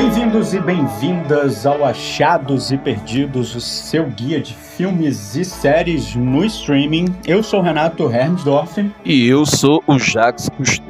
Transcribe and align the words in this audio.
Bem-vindos 0.00 0.54
e 0.54 0.60
bem-vindas 0.60 1.66
ao 1.66 1.84
Achados 1.84 2.70
e 2.70 2.78
Perdidos, 2.78 3.56
o 3.56 3.60
seu 3.60 4.06
guia 4.08 4.40
de 4.40 4.54
filmes 4.54 5.34
e 5.34 5.44
séries 5.44 6.14
no 6.14 6.44
streaming. 6.44 7.06
Eu 7.26 7.42
sou 7.42 7.60
Renato 7.60 8.08
Hermsdorf. 8.08 8.92
E 9.04 9.26
eu 9.26 9.44
sou 9.44 9.82
o 9.88 9.98
Jax 9.98 10.48
Cousteau. 10.50 10.86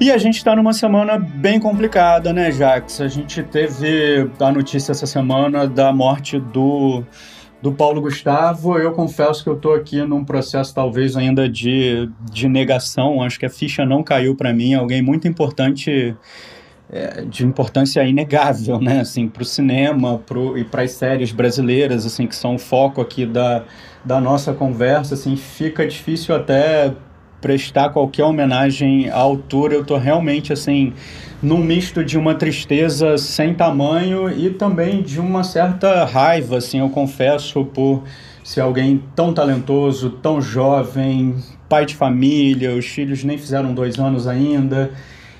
E 0.00 0.10
a 0.10 0.18
gente 0.18 0.38
está 0.38 0.56
numa 0.56 0.72
semana 0.72 1.16
bem 1.16 1.60
complicada, 1.60 2.32
né, 2.32 2.50
Jax? 2.50 3.00
A 3.00 3.06
gente 3.06 3.44
teve 3.44 4.28
a 4.40 4.50
notícia 4.50 4.90
essa 4.90 5.06
semana 5.06 5.64
da 5.68 5.92
morte 5.92 6.40
do, 6.40 7.04
do 7.62 7.70
Paulo 7.70 8.00
Gustavo. 8.00 8.76
Eu 8.76 8.90
confesso 8.90 9.44
que 9.44 9.50
eu 9.50 9.54
estou 9.54 9.72
aqui 9.72 10.02
num 10.02 10.24
processo 10.24 10.74
talvez 10.74 11.16
ainda 11.16 11.48
de, 11.48 12.10
de 12.28 12.48
negação. 12.48 13.22
Acho 13.22 13.38
que 13.38 13.46
a 13.46 13.50
ficha 13.50 13.86
não 13.86 14.02
caiu 14.02 14.34
para 14.34 14.52
mim. 14.52 14.74
Alguém 14.74 15.00
muito 15.00 15.28
importante 15.28 16.16
é, 16.90 17.22
de 17.22 17.44
importância 17.44 18.02
inegável, 18.02 18.80
né, 18.80 19.00
assim, 19.00 19.28
para 19.28 19.42
o 19.42 19.46
cinema 19.46 20.18
pro, 20.18 20.56
e 20.56 20.64
para 20.64 20.82
as 20.82 20.92
séries 20.92 21.32
brasileiras, 21.32 22.06
assim, 22.06 22.26
que 22.26 22.34
são 22.34 22.54
o 22.54 22.58
foco 22.58 23.00
aqui 23.00 23.26
da, 23.26 23.64
da 24.04 24.20
nossa 24.20 24.52
conversa, 24.52 25.14
assim, 25.14 25.36
fica 25.36 25.86
difícil 25.86 26.34
até 26.34 26.92
prestar 27.40 27.90
qualquer 27.90 28.24
homenagem 28.24 29.08
à 29.10 29.16
altura. 29.16 29.74
Eu 29.74 29.82
estou 29.82 29.98
realmente, 29.98 30.52
assim, 30.52 30.92
num 31.42 31.58
misto 31.58 32.04
de 32.04 32.18
uma 32.18 32.34
tristeza 32.34 33.16
sem 33.16 33.54
tamanho 33.54 34.28
e 34.30 34.50
também 34.50 35.02
de 35.02 35.20
uma 35.20 35.44
certa 35.44 36.04
raiva, 36.04 36.56
assim, 36.56 36.80
eu 36.80 36.88
confesso, 36.88 37.64
por 37.66 38.02
ser 38.42 38.62
alguém 38.62 39.02
tão 39.14 39.32
talentoso, 39.32 40.10
tão 40.10 40.40
jovem, 40.40 41.36
pai 41.68 41.84
de 41.84 41.94
família, 41.94 42.74
os 42.74 42.86
filhos 42.86 43.22
nem 43.22 43.36
fizeram 43.36 43.74
dois 43.74 43.98
anos 43.98 44.26
ainda, 44.26 44.90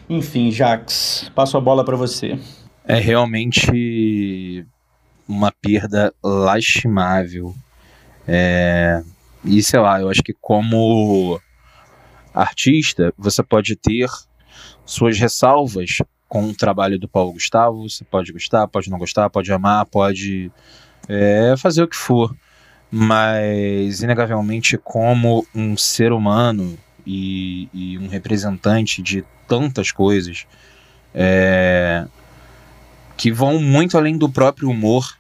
enfim, 0.08 0.50
Jax, 0.50 1.30
passo 1.34 1.56
a 1.56 1.60
bola 1.60 1.84
para 1.84 1.96
você. 1.96 2.38
É 2.84 2.98
realmente 2.98 4.66
uma 5.28 5.52
perda 5.52 6.12
lastimável. 6.22 7.54
É... 8.26 9.02
E 9.44 9.62
sei 9.62 9.78
lá, 9.80 10.00
eu 10.00 10.08
acho 10.08 10.22
que 10.22 10.32
como 10.32 11.40
artista, 12.34 13.12
você 13.16 13.42
pode 13.42 13.76
ter 13.76 14.08
suas 14.84 15.18
ressalvas 15.18 15.98
com 16.28 16.44
o 16.44 16.54
trabalho 16.54 16.98
do 16.98 17.08
Paulo 17.08 17.32
Gustavo. 17.32 17.88
Você 17.88 18.04
pode 18.04 18.32
gostar, 18.32 18.66
pode 18.68 18.90
não 18.90 18.98
gostar, 18.98 19.30
pode 19.30 19.52
amar, 19.52 19.86
pode 19.86 20.50
é, 21.08 21.54
fazer 21.56 21.82
o 21.82 21.88
que 21.88 21.96
for. 21.96 22.34
Mas, 22.90 24.02
inegavelmente, 24.02 24.78
como 24.78 25.46
um 25.54 25.76
ser 25.76 26.12
humano 26.12 26.78
e, 27.06 27.68
e 27.72 27.98
um 27.98 28.08
representante 28.08 29.02
de 29.02 29.24
tantas 29.48 29.90
coisas 29.90 30.46
é, 31.14 32.06
que 33.16 33.32
vão 33.32 33.60
muito 33.60 33.96
além 33.98 34.16
do 34.16 34.28
próprio 34.28 34.70
humor, 34.70 35.18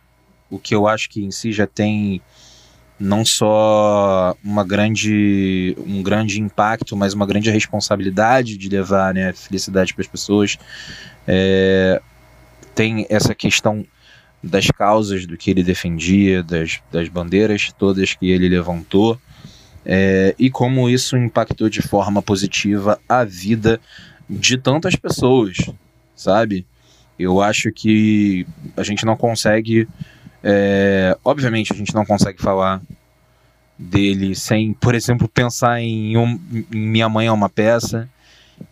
o 0.50 0.58
que 0.58 0.74
eu 0.74 0.86
acho 0.86 1.10
que 1.10 1.24
em 1.24 1.30
si 1.30 1.52
já 1.52 1.66
tem 1.66 2.20
não 2.98 3.24
só 3.24 4.36
uma 4.42 4.64
grande, 4.64 5.76
um 5.86 6.02
grande 6.02 6.40
impacto, 6.40 6.96
mas 6.96 7.14
uma 7.14 7.26
grande 7.26 7.50
responsabilidade 7.50 8.56
de 8.56 8.68
levar 8.68 9.14
né, 9.14 9.32
felicidade 9.32 9.94
para 9.94 10.02
as 10.02 10.08
pessoas. 10.08 10.58
É, 11.26 12.00
tem 12.74 13.06
essa 13.08 13.34
questão 13.34 13.84
das 14.42 14.66
causas 14.68 15.26
do 15.26 15.36
que 15.36 15.50
ele 15.50 15.62
defendia, 15.62 16.42
das, 16.42 16.80
das 16.90 17.08
bandeiras 17.08 17.72
todas 17.76 18.14
que 18.14 18.30
ele 18.30 18.48
levantou, 18.48 19.20
é, 19.84 20.34
e 20.38 20.50
como 20.50 20.88
isso 20.88 21.16
impactou 21.16 21.68
de 21.68 21.80
forma 21.80 22.20
positiva 22.20 23.00
a 23.08 23.24
vida 23.24 23.80
de 24.28 24.58
tantas 24.58 24.94
pessoas, 24.94 25.56
sabe? 26.14 26.66
Eu 27.18 27.40
acho 27.40 27.72
que 27.72 28.46
a 28.76 28.82
gente 28.82 29.04
não 29.04 29.16
consegue. 29.16 29.88
É, 30.42 31.16
obviamente, 31.24 31.72
a 31.72 31.76
gente 31.76 31.94
não 31.94 32.04
consegue 32.04 32.40
falar 32.40 32.80
dele 33.78 34.34
sem, 34.34 34.72
por 34.72 34.94
exemplo, 34.94 35.28
pensar 35.28 35.80
em, 35.80 36.16
um, 36.16 36.40
em 36.72 36.86
Minha 36.86 37.08
Mãe 37.08 37.26
é 37.26 37.32
uma 37.32 37.48
peça. 37.48 38.08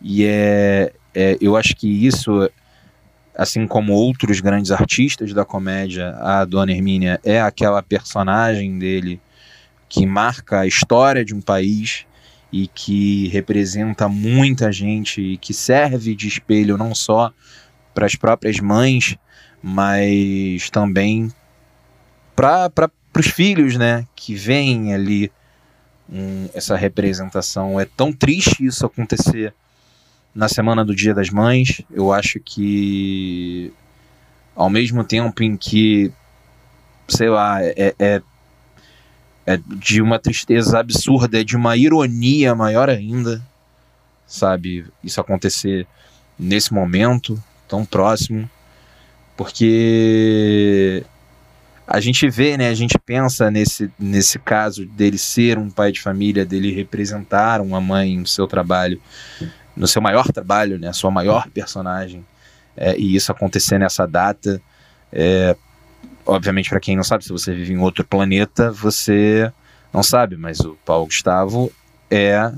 E 0.01 0.25
é, 0.25 0.93
é, 1.13 1.37
eu 1.41 1.55
acho 1.57 1.75
que 1.75 1.87
isso, 2.05 2.49
assim 3.35 3.67
como 3.67 3.93
outros 3.93 4.39
grandes 4.39 4.71
artistas 4.71 5.33
da 5.33 5.43
comédia, 5.45 6.15
a 6.19 6.45
Dona 6.45 6.71
Hermínia 6.71 7.19
é 7.23 7.41
aquela 7.41 7.81
personagem 7.81 8.77
dele 8.77 9.19
que 9.89 10.05
marca 10.05 10.61
a 10.61 10.67
história 10.67 11.23
de 11.23 11.33
um 11.33 11.41
país 11.41 12.05
e 12.51 12.67
que 12.67 13.27
representa 13.29 14.07
muita 14.07 14.71
gente 14.71 15.21
e 15.21 15.37
que 15.37 15.53
serve 15.53 16.15
de 16.15 16.27
espelho 16.27 16.77
não 16.77 16.95
só 16.95 17.31
para 17.93 18.05
as 18.05 18.15
próprias 18.15 18.59
mães, 18.59 19.17
mas 19.61 20.69
também 20.69 21.31
para 22.35 22.71
os 23.17 23.27
filhos, 23.27 23.75
né, 23.75 24.05
que 24.15 24.35
veem 24.35 24.93
ali 24.93 25.31
um, 26.09 26.47
essa 26.53 26.75
representação. 26.75 27.79
É 27.79 27.85
tão 27.85 28.13
triste 28.13 28.65
isso 28.65 28.85
acontecer 28.85 29.53
na 30.33 30.47
semana 30.47 30.85
do 30.85 30.95
Dia 30.95 31.13
das 31.13 31.29
Mães. 31.29 31.81
Eu 31.91 32.13
acho 32.13 32.39
que 32.39 33.73
ao 34.55 34.69
mesmo 34.69 35.03
tempo 35.03 35.43
em 35.43 35.57
que, 35.57 36.11
sei 37.07 37.29
lá, 37.29 37.63
é, 37.63 37.95
é 37.97 38.21
é 39.47 39.57
de 39.65 40.01
uma 40.01 40.19
tristeza 40.19 40.77
absurda, 40.77 41.39
é 41.39 41.43
de 41.43 41.55
uma 41.55 41.77
ironia 41.77 42.53
maior 42.53 42.89
ainda, 42.89 43.41
sabe? 44.27 44.85
Isso 45.01 45.21
acontecer 45.21 45.87
nesse 46.37 46.73
momento 46.73 47.41
tão 47.65 47.85
próximo, 47.85 48.49
porque 49.37 51.01
a 51.87 52.01
gente 52.01 52.29
vê, 52.29 52.57
né? 52.57 52.67
A 52.67 52.73
gente 52.73 52.99
pensa 52.99 53.49
nesse, 53.49 53.89
nesse 53.97 54.37
caso 54.37 54.85
dele 54.85 55.17
ser 55.17 55.57
um 55.57 55.69
pai 55.69 55.93
de 55.93 56.01
família, 56.01 56.45
dele 56.45 56.73
representar 56.73 57.61
uma 57.61 57.79
mãe 57.79 58.17
no 58.17 58.27
seu 58.27 58.47
trabalho, 58.47 59.01
no 59.73 59.87
seu 59.87 60.01
maior 60.01 60.27
trabalho, 60.29 60.77
né? 60.77 60.91
Sua 60.91 61.09
maior 61.09 61.47
personagem, 61.49 62.25
é, 62.75 62.97
e 62.97 63.15
isso 63.15 63.31
acontecer 63.31 63.79
nessa 63.79 64.05
data. 64.05 64.61
É, 65.09 65.55
obviamente, 66.27 66.69
para 66.69 66.79
quem 66.79 66.95
não 66.95 67.03
sabe, 67.03 67.23
se 67.23 67.31
você 67.31 67.53
vive 67.53 67.73
em 67.73 67.77
outro 67.77 68.03
planeta, 68.03 68.71
você 68.71 69.51
não 69.93 70.03
sabe, 70.03 70.35
mas 70.35 70.59
o 70.59 70.77
Paulo 70.85 71.05
Gustavo 71.05 71.71
é 72.11 72.51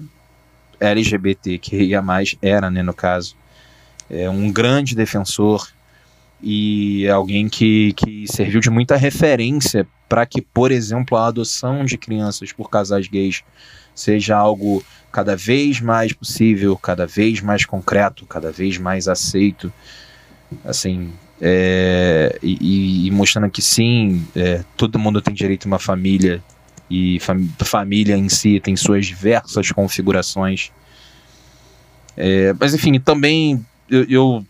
LGBTQIA+, 0.80 2.04
era, 2.42 2.70
né, 2.70 2.82
no 2.82 2.94
caso, 2.94 3.36
é 4.10 4.30
um 4.30 4.52
grande 4.52 4.96
defensor 4.96 5.70
e 6.42 7.06
é 7.06 7.12
alguém 7.12 7.48
que, 7.48 7.94
que 7.94 8.26
serviu 8.28 8.60
de 8.60 8.70
muita 8.70 8.96
referência 8.96 9.88
para 10.08 10.26
que, 10.26 10.42
por 10.42 10.72
exemplo, 10.72 11.18
a 11.18 11.28
adoção 11.28 11.86
de 11.86 11.98
crianças 11.98 12.52
por 12.52 12.70
casais 12.70 13.08
gays 13.08 13.44
seja 13.94 14.36
algo 14.36 14.84
cada 15.12 15.36
vez 15.36 15.82
mais 15.82 16.14
possível, 16.14 16.76
cada 16.78 17.06
vez 17.06 17.42
mais 17.42 17.66
concreto, 17.66 18.26
cada 18.26 18.52
vez 18.52 18.78
mais 18.78 19.08
aceito. 19.08 19.72
Assim, 20.64 21.12
é, 21.42 22.38
e, 22.44 23.08
e, 23.08 23.12
mostrando 23.12 23.50
que 23.50 23.62
sim, 23.62 24.26
é, 24.36 24.64
todo 24.76 25.00
mundo 25.00 25.22
tem 25.22 25.34
direito 25.34 25.66
a 25.66 25.68
uma 25.68 25.80
família 25.80 26.44
e 26.90 27.20
fam 27.20 27.48
família 27.60 28.18
em 28.18 28.28
si 28.28 28.60
tem 28.60 28.76
suas 28.76 29.06
diversas 29.06 29.72
configurações. 29.72 30.72
É, 32.18 32.54
mas 32.60 32.74
enfim, 32.74 33.00
também 33.00 33.66
eu, 33.90 34.04
eu, 34.10 34.46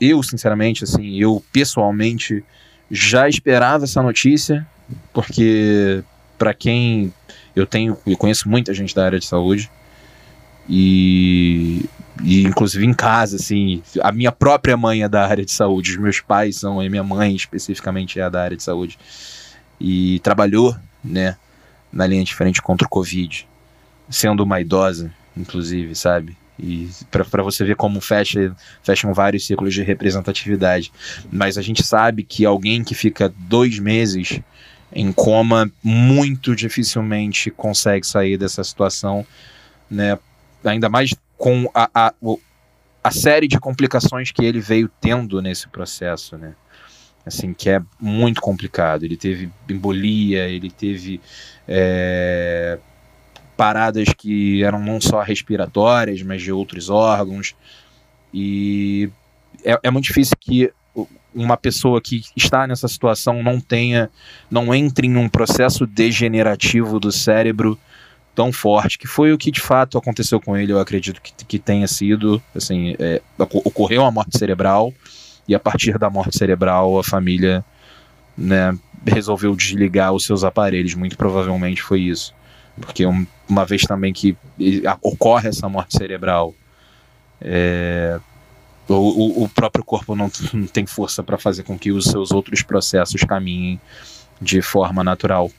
eu, 0.00 0.22
sinceramente, 0.22 0.84
assim, 0.84 1.16
eu 1.18 1.42
pessoalmente 1.52 2.44
já 2.90 3.28
esperava 3.28 3.84
essa 3.84 4.02
notícia, 4.02 4.66
porque 5.12 6.04
para 6.38 6.54
quem 6.54 7.12
eu 7.54 7.66
tenho, 7.66 7.96
eu 8.06 8.16
conheço 8.16 8.48
muita 8.48 8.72
gente 8.72 8.94
da 8.94 9.04
área 9.04 9.18
de 9.18 9.26
saúde 9.26 9.70
e 10.68 11.84
e 12.22 12.42
inclusive 12.42 12.84
em 12.84 12.92
casa, 12.92 13.36
assim, 13.36 13.82
a 14.02 14.12
minha 14.12 14.30
própria 14.30 14.76
mãe 14.76 15.02
é 15.02 15.08
da 15.08 15.26
área 15.26 15.44
de 15.44 15.52
saúde, 15.52 15.92
os 15.92 15.96
meus 15.96 16.20
pais 16.20 16.56
são, 16.56 16.82
e 16.82 16.88
minha 16.88 17.02
mãe 17.02 17.34
especificamente 17.34 18.20
é 18.20 18.28
da 18.28 18.42
área 18.42 18.56
de 18.56 18.62
saúde, 18.62 18.98
e 19.80 20.20
trabalhou, 20.20 20.76
né, 21.02 21.36
na 21.90 22.06
linha 22.06 22.22
de 22.22 22.34
frente 22.34 22.60
contra 22.60 22.86
o 22.86 22.90
Covid, 22.90 23.48
sendo 24.08 24.42
uma 24.42 24.60
idosa, 24.60 25.10
inclusive, 25.36 25.94
sabe? 25.94 26.36
E 26.62 26.90
para 27.10 27.42
você 27.42 27.64
ver 27.64 27.74
como 27.74 28.00
fecha, 28.00 28.54
fecham 28.82 29.14
vários 29.14 29.46
ciclos 29.46 29.72
de 29.72 29.82
representatividade. 29.82 30.92
Mas 31.32 31.56
a 31.56 31.62
gente 31.62 31.82
sabe 31.82 32.22
que 32.22 32.44
alguém 32.44 32.84
que 32.84 32.94
fica 32.94 33.32
dois 33.34 33.78
meses 33.78 34.40
em 34.92 35.10
coma 35.10 35.70
muito 35.82 36.54
dificilmente 36.54 37.50
consegue 37.50 38.06
sair 38.06 38.36
dessa 38.36 38.62
situação, 38.62 39.24
né? 39.90 40.18
Ainda 40.64 40.88
mais 40.88 41.14
com 41.36 41.70
a, 41.74 41.90
a, 41.94 42.14
a 43.02 43.10
série 43.10 43.48
de 43.48 43.58
complicações 43.58 44.30
que 44.30 44.44
ele 44.44 44.60
veio 44.60 44.90
tendo 45.00 45.40
nesse 45.40 45.68
processo, 45.68 46.36
né? 46.36 46.54
Assim, 47.24 47.52
que 47.52 47.68
é 47.70 47.82
muito 48.00 48.40
complicado. 48.40 49.04
Ele 49.04 49.16
teve 49.16 49.50
embolia, 49.68 50.48
ele 50.48 50.70
teve 50.70 51.20
é, 51.68 52.78
paradas 53.56 54.08
que 54.16 54.62
eram 54.62 54.80
não 54.80 55.00
só 55.00 55.22
respiratórias, 55.22 56.22
mas 56.22 56.42
de 56.42 56.50
outros 56.50 56.88
órgãos. 56.88 57.54
E 58.32 59.10
é, 59.64 59.78
é 59.82 59.90
muito 59.90 60.06
difícil 60.06 60.34
que 60.40 60.72
uma 61.34 61.56
pessoa 61.56 62.00
que 62.00 62.22
está 62.36 62.66
nessa 62.66 62.88
situação 62.88 63.42
não 63.42 63.60
tenha, 63.60 64.10
não 64.50 64.74
entre 64.74 65.06
em 65.06 65.16
um 65.16 65.28
processo 65.28 65.86
degenerativo 65.86 66.98
do 66.98 67.12
cérebro 67.12 67.78
tão 68.34 68.52
forte, 68.52 68.98
que 68.98 69.06
foi 69.06 69.32
o 69.32 69.38
que 69.38 69.50
de 69.50 69.60
fato 69.60 69.98
aconteceu 69.98 70.40
com 70.40 70.56
ele, 70.56 70.72
eu 70.72 70.80
acredito 70.80 71.20
que, 71.20 71.32
que 71.44 71.58
tenha 71.58 71.86
sido, 71.86 72.42
assim, 72.54 72.94
é, 72.98 73.20
ocorreu 73.38 74.02
uma 74.02 74.10
morte 74.10 74.38
cerebral, 74.38 74.92
e 75.48 75.54
a 75.54 75.58
partir 75.58 75.98
da 75.98 76.08
morte 76.08 76.38
cerebral 76.38 76.98
a 76.98 77.04
família 77.04 77.64
né, 78.36 78.76
resolveu 79.06 79.54
desligar 79.54 80.12
os 80.12 80.24
seus 80.24 80.44
aparelhos, 80.44 80.94
muito 80.94 81.16
provavelmente 81.16 81.82
foi 81.82 82.00
isso. 82.02 82.34
Porque 82.80 83.04
um, 83.04 83.26
uma 83.48 83.64
vez 83.64 83.82
também 83.82 84.12
que 84.12 84.36
ocorre 85.02 85.48
essa 85.48 85.68
morte 85.68 85.96
cerebral, 85.96 86.54
é, 87.40 88.18
o, 88.88 89.44
o, 89.44 89.48
próprio 89.48 89.84
corpo 89.84 90.14
não, 90.14 90.30
não 90.52 90.66
tem 90.66 90.86
força 90.86 91.22
para 91.22 91.38
fazer 91.38 91.62
com 91.62 91.78
que 91.78 91.92
os 91.92 92.06
seus 92.06 92.30
outros 92.30 92.62
processos 92.62 93.22
caminhem 93.22 93.80
de 94.40 94.62
forma 94.62 95.04
natural. 95.04 95.50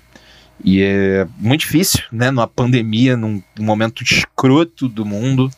E 0.64 0.82
é 0.82 1.28
muito 1.38 1.62
difícil, 1.62 2.04
né, 2.12 2.30
numa 2.30 2.48
pandemia, 2.48 3.18
num 3.18 3.42
momento 3.60 4.04
escroto 4.04 4.88
do 4.88 5.06
mundo, 5.06 5.50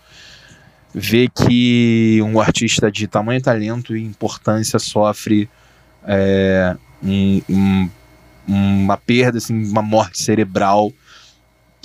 ver 0.94 1.30
que 1.30 2.20
um 2.24 2.40
artista 2.40 2.92
de 2.92 3.08
tamanho 3.08 3.42
talento 3.42 3.96
e 3.96 4.04
importância 4.04 4.80
sofre 4.80 5.50
é, 6.06 6.76
um, 7.02 7.42
um, 7.50 7.90
uma 8.48 8.98
perda, 8.98 9.38
assim, 9.38 9.66
uma 9.66 9.82
morte 9.82 10.22
cerebral 10.22 10.92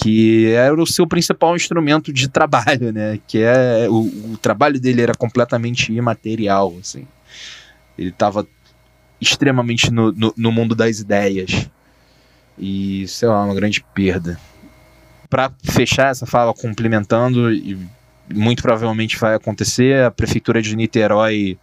que 0.01 0.53
era 0.53 0.81
o 0.81 0.87
seu 0.87 1.09
principal 1.09 1.57
instrumento 1.57 2.13
de 2.13 2.29
trabalho, 2.31 2.93
né? 2.93 3.19
Que 3.27 3.39
é 3.39 3.89
o, 3.89 4.33
o 4.33 4.39
trabalho 4.41 4.81
dele 4.81 5.03
era 5.03 5.15
completamente 5.15 5.93
imaterial, 5.93 6.73
assim. 6.81 7.05
Ele 7.99 8.11
estava 8.11 8.47
extremamente 9.21 9.91
no, 9.91 10.13
no, 10.13 10.33
no, 10.37 10.53
mundo 10.53 10.77
das 10.77 11.01
ideias 11.01 11.69
e 12.59 13.07
sei 13.09 13.29
lá 13.29 13.45
uma 13.45 13.55
grande 13.55 13.85
perda. 13.95 14.39
Para 15.29 15.53
fechar 15.63 16.11
essa 16.11 16.27
fala, 16.27 16.55
complementando 16.55 17.53
e 17.53 17.79
muito 18.33 18.63
provavelmente 18.63 19.19
vai 19.19 19.35
acontecer, 19.35 20.05
a 20.05 20.11
prefeitura 20.11 20.61
de 20.61 20.77
Niterói 20.77 21.59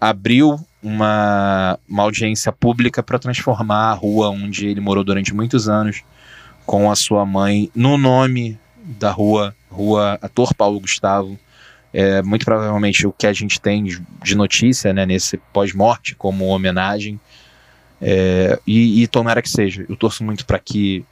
abriu 0.00 0.58
uma, 0.82 1.78
uma 1.88 2.02
audiência 2.04 2.52
pública 2.52 3.02
para 3.02 3.18
transformar 3.18 3.90
a 3.90 3.94
rua 3.94 4.30
onde 4.30 4.66
ele 4.66 4.80
morou 4.80 5.02
durante 5.02 5.34
muitos 5.34 5.68
anos 5.68 6.02
com 6.64 6.90
a 6.90 6.96
sua 6.96 7.24
mãe 7.24 7.70
no 7.74 7.98
nome 7.98 8.58
da 8.76 9.10
rua, 9.10 9.54
Rua 9.70 10.18
Ator 10.22 10.54
Paulo 10.54 10.80
Gustavo. 10.80 11.38
É 11.92 12.22
muito 12.22 12.44
provavelmente 12.44 13.06
o 13.06 13.12
que 13.12 13.26
a 13.26 13.32
gente 13.32 13.60
tem 13.60 13.84
de 14.22 14.36
notícia 14.36 14.92
né, 14.92 15.06
nesse 15.06 15.38
pós-morte 15.52 16.14
como 16.14 16.44
homenagem. 16.46 17.18
É, 18.00 18.58
e, 18.66 19.02
e, 19.02 19.06
tomara 19.06 19.42
que 19.42 19.50
seja. 19.50 19.84
Eu 19.88 19.96
torço 19.96 20.22
muito 20.24 20.46
para 20.46 20.58
que 20.58 21.04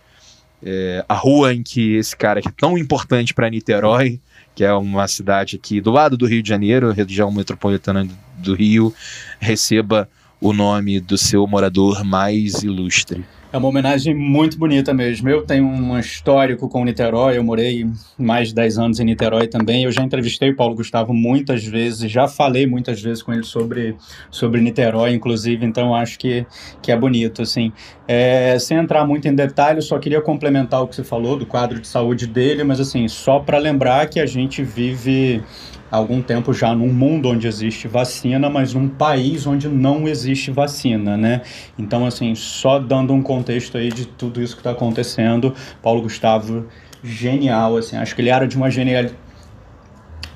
é, 0.63 1.05
a 1.09 1.15
rua 1.15 1.53
em 1.55 1.63
que 1.63 1.97
esse 1.97 2.17
cara 2.17 2.41
que 2.41 2.49
é 2.49 2.53
tão 2.57 2.79
importante 2.79 3.35
para 3.35 3.51
Niterói, 3.51 4.21
que 4.55 4.65
é 4.65 4.73
uma 4.73 5.07
cidade 5.09 5.57
aqui 5.57 5.81
do 5.81 5.91
lado 5.91 6.17
do 6.17 6.27
Rio 6.27 6.43
de 6.43 6.49
Janeiro, 6.49 6.93
região 6.93 7.31
metropolitana 7.31 8.09
do 8.39 8.55
Rio, 8.55 8.95
receba 9.39 10.09
o 10.41 10.53
nome 10.53 11.01
do 11.01 11.17
seu 11.17 11.47
morador 11.47 12.05
mais 12.05 12.63
ilustre. 12.63 13.25
É 13.53 13.59
uma 13.59 13.69
homenagem 13.69 14.15
muito 14.15 14.59
bonita 14.59 14.93
mesmo. 14.93 15.31
Eu 15.31 15.43
tenho 15.43 15.65
um 15.65 15.99
histórico 15.99 16.69
com 16.69 16.85
Niterói, 16.85 17.39
eu 17.39 17.45
morei 17.45 17.87
mais 18.19 18.49
de 18.49 18.55
10 18.55 18.79
anos 18.79 19.01
em 19.01 19.05
Niterói 19.05 19.47
também. 19.47 19.85
Eu 19.85 19.93
já 19.93 20.03
entrevistei 20.03 20.51
o 20.51 20.57
Paulo 20.57 20.75
Gustavo 20.75 21.15
muitas 21.15 21.65
vezes, 21.65 22.11
já 22.11 22.29
falei 22.29 22.67
muitas 22.67 23.01
vezes 23.01 23.23
com 23.23 23.33
ele 23.33 23.45
sobre, 23.45 23.97
sobre 24.31 24.61
Niterói, 24.61 25.15
inclusive, 25.15 25.65
então 25.65 25.95
acho 25.95 26.19
que, 26.19 26.45
que 26.83 26.93
é 26.93 26.97
bonito. 26.97 27.41
Assim. 27.41 27.73
É, 28.07 28.59
sem 28.59 28.77
entrar 28.77 29.07
muito 29.07 29.27
em 29.27 29.35
detalhes, 29.35 29.87
só 29.87 29.99
queria 29.99 30.21
complementar 30.21 30.83
o 30.83 30.89
que 30.89 30.97
você 30.97 31.05
falou 31.05 31.39
do 31.39 31.47
quadro 31.47 31.81
de 31.81 31.87
saúde 31.87 32.27
dele, 32.27 32.63
mas 32.63 32.79
assim, 32.79 33.09
só 33.09 33.39
para 33.39 33.57
lembrar 33.59 34.07
que 34.09 34.21
a 34.21 34.27
gente 34.27 34.63
vive 34.63 35.43
há 35.91 35.97
algum 35.97 36.21
tempo 36.23 36.53
já 36.53 36.75
num 36.75 36.93
mundo 36.93 37.29
onde 37.29 37.47
existe 37.47 37.89
vacina, 37.89 38.49
mas 38.51 38.75
num 38.75 38.89
país 38.89 39.47
onde 39.47 39.69
não 39.69 40.09
existe 40.09 40.51
vacina, 40.51 41.17
né? 41.17 41.43
Então, 41.79 42.07
assim, 42.07 42.35
só 42.35 42.79
dando 42.79 43.13
um 43.13 43.23
contexto 43.23 43.77
aí 43.79 43.91
de 43.91 44.07
tudo 44.07 44.43
isso 44.43 44.55
que 44.55 44.61
está 44.61 44.71
acontecendo, 44.71 45.55
Paulo 45.83 46.03
Gustavo, 46.03 46.67
genial, 47.03 47.77
assim, 47.77 47.97
acho 47.97 48.15
que 48.15 48.21
ele 48.21 48.31
era 48.31 48.47
de 48.47 48.57
uma 48.57 48.71
genialidade 48.71 49.15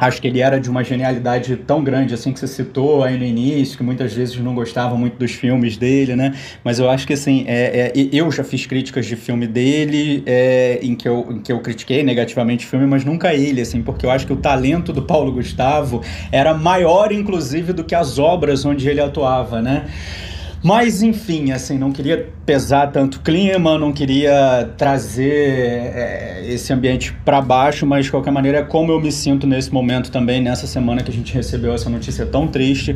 Acho 0.00 0.20
que 0.20 0.29
ele 0.29 0.41
era 0.41 0.58
de 0.58 0.70
uma 0.70 0.82
genialidade 0.82 1.56
tão 1.56 1.85
grande, 1.85 2.14
assim, 2.14 2.32
que 2.32 2.41
você 2.41 2.47
citou 2.47 3.05
aí 3.05 3.19
no 3.19 3.25
início, 3.25 3.76
que 3.76 3.82
muitas 3.82 4.14
vezes 4.14 4.37
não 4.38 4.55
gostava 4.55 4.97
muito 4.97 5.19
dos 5.19 5.32
filmes 5.32 5.76
dele, 5.76 6.17
né? 6.17 6.35
Mas 6.64 6.79
eu 6.79 6.88
acho 6.88 7.06
que, 7.06 7.12
assim, 7.12 7.44
é, 7.47 7.93
é 7.94 8.08
eu 8.12 8.31
já 8.32 8.43
fiz 8.43 8.64
críticas 8.64 9.05
de 9.05 9.14
filme 9.14 9.47
dele 9.47 10.23
é, 10.25 10.79
em, 10.82 10.94
que 10.94 11.06
eu, 11.06 11.26
em 11.31 11.41
que 11.41 11.52
eu 11.52 11.61
critiquei 11.61 12.02
negativamente 12.02 12.67
o 12.67 12.69
filme, 12.69 12.87
mas 12.87 13.05
nunca 13.05 13.35
ele, 13.35 13.61
assim, 13.61 13.82
porque 13.82 14.06
eu 14.06 14.11
acho 14.11 14.26
que 14.26 14.32
o 14.32 14.37
talento 14.37 14.93
do 14.93 15.02
Paulo 15.02 15.32
Gustavo 15.32 16.02
era 16.32 16.55
maior, 16.55 17.12
inclusive, 17.12 17.73
do 17.73 17.85
que 17.85 17.94
as 17.94 18.19
obras 18.19 18.64
onde 18.64 18.88
ele 18.88 19.00
atuava, 19.00 19.61
né? 19.61 19.85
Mas 20.62 21.03
enfim, 21.03 21.53
assim, 21.53 21.79
não 21.79 21.91
queria 21.91 22.29
pesar 22.45 22.89
tanto 22.89 23.21
clima, 23.21 23.79
não 23.79 23.93
queria 23.93 24.71
trazer 24.77 25.33
é, 25.33 26.43
esse 26.49 26.71
ambiente 26.71 27.15
para 27.25 27.41
baixo, 27.41 27.87
mas 27.87 28.05
de 28.05 28.11
qualquer 28.11 28.31
maneira 28.31 28.59
é 28.59 28.62
como 28.62 28.93
eu 28.93 29.01
me 29.01 29.11
sinto 29.11 29.47
nesse 29.47 29.73
momento 29.73 30.11
também, 30.11 30.43
nessa 30.43 30.67
semana 30.67 31.03
que 31.03 31.11
a 31.11 31.15
gente 31.15 31.33
recebeu 31.33 31.73
essa 31.73 31.89
notícia 31.89 32.27
tão 32.27 32.47
triste. 32.47 32.95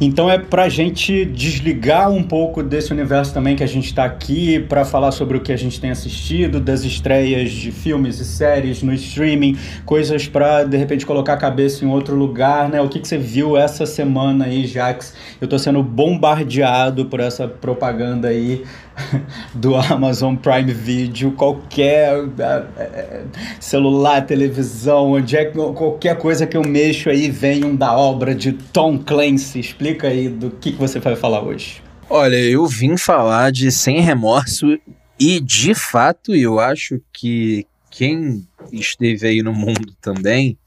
Então 0.00 0.30
é 0.30 0.38
pra 0.38 0.68
gente 0.68 1.24
desligar 1.24 2.10
um 2.10 2.22
pouco 2.22 2.62
desse 2.62 2.92
universo 2.92 3.34
também 3.34 3.56
que 3.56 3.64
a 3.64 3.66
gente 3.66 3.86
está 3.86 4.04
aqui 4.04 4.60
para 4.60 4.84
falar 4.84 5.10
sobre 5.10 5.36
o 5.36 5.40
que 5.40 5.52
a 5.52 5.58
gente 5.58 5.80
tem 5.80 5.90
assistido, 5.90 6.60
das 6.60 6.84
estreias 6.84 7.50
de 7.50 7.72
filmes 7.72 8.20
e 8.20 8.24
séries 8.24 8.82
no 8.82 8.94
streaming, 8.94 9.58
coisas 9.84 10.28
para 10.28 10.62
de 10.62 10.76
repente 10.76 11.04
colocar 11.04 11.34
a 11.34 11.36
cabeça 11.36 11.84
em 11.84 11.88
outro 11.88 12.14
lugar, 12.14 12.68
né? 12.68 12.80
O 12.80 12.88
que, 12.88 13.00
que 13.00 13.08
você 13.08 13.18
viu 13.18 13.56
essa 13.56 13.84
semana 13.84 14.44
aí, 14.44 14.66
Jax? 14.66 15.12
Eu 15.40 15.48
tô 15.48 15.58
sendo 15.58 15.82
bombardeado 15.82 16.99
por 17.06 17.20
essa 17.20 17.46
propaganda 17.48 18.28
aí 18.28 18.64
do 19.54 19.74
Amazon 19.76 20.36
Prime 20.36 20.72
Video, 20.72 21.32
qualquer 21.32 22.14
é, 22.38 22.82
é, 22.82 23.22
celular, 23.58 24.24
televisão, 24.26 25.12
onde 25.12 25.36
é, 25.36 25.44
qualquer 25.44 26.16
coisa 26.18 26.46
que 26.46 26.56
eu 26.56 26.62
mexo 26.62 27.08
aí 27.10 27.30
vem 27.30 27.64
um 27.64 27.74
da 27.74 27.96
obra 27.96 28.34
de 28.34 28.52
Tom 28.52 28.98
Clancy. 28.98 29.60
Explica 29.60 30.08
aí 30.08 30.28
do 30.28 30.50
que, 30.50 30.72
que 30.72 30.78
você 30.78 30.98
vai 30.98 31.16
falar 31.16 31.42
hoje. 31.42 31.82
Olha, 32.08 32.36
eu 32.36 32.66
vim 32.66 32.96
falar 32.96 33.52
de 33.52 33.70
Sem 33.70 34.00
Remorso 34.00 34.78
e, 35.18 35.38
de 35.38 35.74
fato, 35.74 36.34
eu 36.34 36.58
acho 36.58 37.00
que 37.12 37.66
quem 37.90 38.46
esteve 38.72 39.26
aí 39.26 39.42
no 39.42 39.52
mundo 39.52 39.94
também 40.00 40.58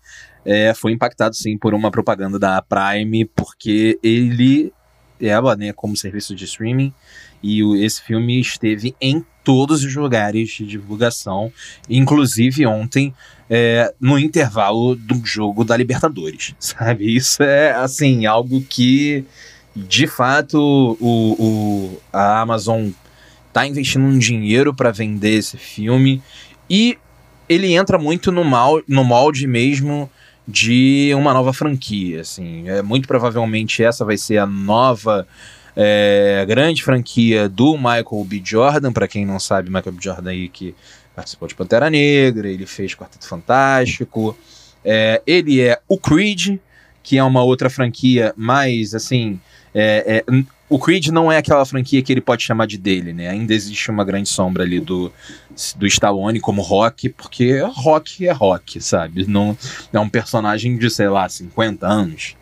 é, 0.45 0.73
foi 0.73 0.91
impactado, 0.91 1.35
sim, 1.35 1.57
por 1.57 1.73
uma 1.73 1.89
propaganda 1.89 2.37
da 2.37 2.61
Prime, 2.61 3.25
porque 3.25 3.97
ele 4.03 4.71
ela, 5.23 5.55
né, 5.55 5.73
como 5.73 5.95
serviço 5.95 6.35
de 6.35 6.45
streaming, 6.45 6.93
e 7.41 7.63
o, 7.63 7.75
esse 7.75 8.01
filme 8.01 8.39
esteve 8.39 8.95
em 9.01 9.23
todos 9.43 9.83
os 9.83 9.95
lugares 9.95 10.49
de 10.49 10.65
divulgação, 10.65 11.51
inclusive 11.89 12.65
ontem, 12.65 13.13
é, 13.49 13.93
no 13.99 14.17
intervalo 14.17 14.95
do 14.95 15.21
jogo 15.25 15.63
da 15.63 15.75
Libertadores, 15.75 16.55
sabe? 16.59 17.15
Isso 17.15 17.43
é, 17.43 17.73
assim, 17.73 18.25
algo 18.25 18.61
que, 18.61 19.25
de 19.75 20.07
fato, 20.07 20.57
o, 20.99 21.35
o 21.37 22.01
a 22.11 22.39
Amazon 22.39 22.89
tá 23.51 23.67
investindo 23.67 24.05
um 24.05 24.17
dinheiro 24.17 24.73
para 24.73 24.91
vender 24.91 25.35
esse 25.35 25.57
filme, 25.57 26.21
e 26.69 26.97
ele 27.47 27.73
entra 27.73 27.97
muito 27.97 28.31
no, 28.31 28.43
mal, 28.43 28.81
no 28.87 29.03
molde 29.03 29.45
mesmo 29.45 30.09
de 30.47 31.11
uma 31.15 31.33
nova 31.33 31.53
franquia, 31.53 32.21
assim. 32.21 32.67
É, 32.67 32.81
muito 32.81 33.07
provavelmente 33.07 33.83
essa 33.83 34.03
vai 34.03 34.17
ser 34.17 34.37
a 34.37 34.45
nova 34.45 35.27
é, 35.75 36.45
grande 36.47 36.83
franquia 36.83 37.47
do 37.49 37.77
Michael 37.77 38.25
B. 38.25 38.41
Jordan, 38.43 38.91
para 38.91 39.07
quem 39.07 39.25
não 39.25 39.39
sabe, 39.39 39.69
Michael 39.69 39.93
B. 39.93 39.99
Jordan 40.01 40.29
aí 40.29 40.49
que 40.49 40.75
participou 41.15 41.47
de 41.47 41.55
Pantera 41.55 41.89
Negra, 41.89 42.49
ele 42.49 42.65
fez 42.65 42.95
Quarteto 42.95 43.27
Fantástico, 43.27 44.35
é, 44.83 45.21
ele 45.25 45.61
é 45.61 45.79
o 45.87 45.97
Creed, 45.97 46.57
que 47.01 47.17
é 47.17 47.23
uma 47.23 47.43
outra 47.43 47.69
franquia 47.69 48.33
mais, 48.35 48.95
assim, 48.95 49.39
é, 49.73 50.23
é 50.27 50.31
o 50.73 50.79
Creed 50.79 51.09
não 51.09 51.31
é 51.31 51.37
aquela 51.37 51.63
franquia 51.67 52.01
que 52.01 52.11
ele 52.11 52.19
pode 52.19 52.41
chamar 52.41 52.65
de 52.65 52.79
dele, 52.79 53.13
né? 53.13 53.29
Ainda 53.29 53.53
existe 53.53 53.91
uma 53.91 54.03
grande 54.03 54.27
sombra 54.27 54.63
ali 54.63 54.79
do, 54.79 55.13
do 55.75 55.85
Stallone 55.85 56.39
como 56.39 56.63
Rock, 56.63 57.09
porque 57.09 57.59
Rock 57.59 58.27
é 58.27 58.31
Rock, 58.31 58.81
sabe? 58.81 59.27
Não 59.27 59.55
é 59.93 59.99
um 59.99 60.09
personagem 60.09 60.75
de, 60.75 60.89
sei 60.89 61.07
lá, 61.09 61.29
50 61.29 61.85
anos. 61.85 62.35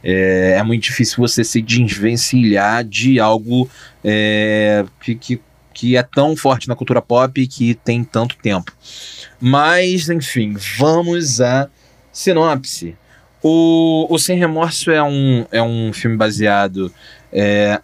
É, 0.00 0.58
é 0.58 0.62
muito 0.62 0.84
difícil 0.84 1.16
você 1.16 1.42
se 1.42 1.60
desvencilhar 1.60 2.84
de 2.84 3.18
algo 3.18 3.68
é, 4.04 4.84
que, 5.00 5.16
que, 5.16 5.40
que 5.74 5.96
é 5.96 6.04
tão 6.04 6.36
forte 6.36 6.68
na 6.68 6.76
cultura 6.76 7.02
pop 7.02 7.40
e 7.40 7.48
que 7.48 7.74
tem 7.74 8.04
tanto 8.04 8.36
tempo. 8.36 8.72
Mas, 9.40 10.08
enfim, 10.08 10.54
vamos 10.78 11.40
à 11.40 11.68
sinopse. 12.12 12.94
O, 13.42 14.06
o 14.08 14.18
Sem 14.20 14.38
Remorso 14.38 14.88
é 14.92 15.02
um, 15.02 15.44
é 15.50 15.60
um 15.60 15.92
filme 15.92 16.16
baseado 16.16 16.92
é, 17.32 17.80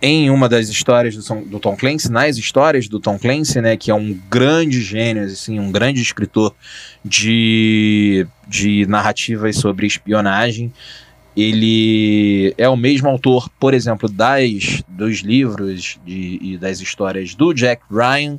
em 0.00 0.30
uma 0.30 0.48
das 0.48 0.68
histórias 0.68 1.16
do, 1.16 1.40
do, 1.46 1.58
Tom 1.58 1.76
Clancy, 1.76 2.10
nas 2.10 2.36
histórias 2.36 2.88
do 2.88 3.00
Tom 3.00 3.18
Clancy, 3.18 3.60
né, 3.60 3.76
que 3.76 3.90
é 3.90 3.94
um 3.94 4.12
grande 4.30 4.80
gênio, 4.82 5.24
assim, 5.24 5.58
um 5.58 5.72
grande 5.72 6.00
escritor 6.02 6.54
de, 7.04 8.26
de 8.46 8.86
narrativas 8.86 9.56
sobre 9.56 9.86
espionagem. 9.86 10.72
Ele 11.36 12.54
é 12.56 12.68
o 12.68 12.76
mesmo 12.76 13.08
autor, 13.08 13.48
por 13.60 13.74
exemplo, 13.74 14.08
das 14.08 14.82
dos 14.88 15.18
livros 15.20 15.98
de, 16.04 16.38
e 16.40 16.56
das 16.56 16.80
histórias 16.80 17.34
do 17.34 17.52
Jack 17.52 17.82
Ryan. 17.90 18.38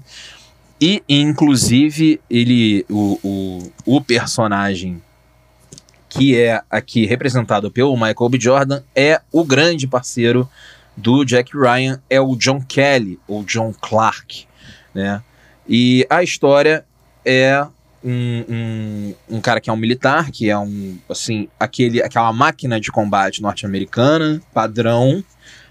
E, 0.80 1.04
inclusive, 1.10 2.20
ele, 2.30 2.86
o, 2.90 3.20
o, 3.86 3.98
o 3.98 4.02
personagem 4.02 5.02
que 6.18 6.36
é 6.36 6.62
aqui 6.70 7.06
representado 7.06 7.70
pelo 7.70 7.94
Michael 7.94 8.30
B. 8.30 8.40
Jordan, 8.40 8.82
é 8.96 9.22
o 9.32 9.46
grande 9.46 9.86
parceiro 9.86 10.50
do 10.96 11.24
Jack 11.24 11.56
Ryan, 11.56 12.02
é 12.10 12.20
o 12.20 12.36
John 12.36 12.60
Kelly, 12.60 13.20
ou 13.28 13.44
John 13.44 13.72
Clark, 13.80 14.48
né? 14.96 15.22
E 15.70 16.08
a 16.10 16.24
história 16.24 16.84
é 17.24 17.64
um, 18.04 18.46
um, 18.50 19.16
um, 19.30 19.42
cara 19.42 19.62
que 19.62 19.70
é 19.70 19.74
um 19.74 19.78
militar, 19.78 20.32
que 20.32 20.50
é 20.50 20.58
um, 20.58 20.98
assim, 21.08 21.48
aquele, 21.60 22.02
aquela 22.02 22.34
máquina 22.34 22.82
de 22.82 22.92
combate 22.92 23.40
norte-americana, 23.40 24.42
padrão, 24.52 25.24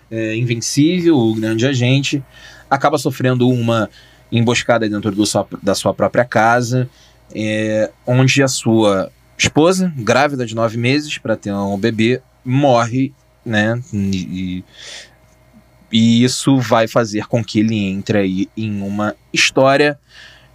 é, 0.08 0.36
invencível, 0.36 1.18
o 1.18 1.34
grande 1.34 1.66
agente, 1.66 2.22
acaba 2.70 2.98
sofrendo 2.98 3.48
uma 3.48 3.90
emboscada 4.30 4.88
dentro 4.88 5.10
do 5.10 5.26
sua, 5.26 5.48
da 5.60 5.74
sua 5.74 5.92
própria 5.92 6.24
casa, 6.24 6.88
é, 7.34 7.90
onde 8.06 8.44
a 8.44 8.48
sua 8.48 9.10
esposa, 9.36 9.92
grávida 9.96 10.46
de 10.46 10.54
nove 10.54 10.76
meses 10.76 11.18
para 11.18 11.36
ter 11.36 11.52
um 11.52 11.78
bebê, 11.78 12.20
morre, 12.44 13.12
né? 13.44 13.80
E, 13.92 14.64
e 15.92 16.24
isso 16.24 16.58
vai 16.58 16.88
fazer 16.88 17.26
com 17.26 17.44
que 17.44 17.60
ele 17.60 17.76
entre 17.76 18.18
aí 18.18 18.48
em 18.56 18.82
uma 18.82 19.14
história 19.32 19.98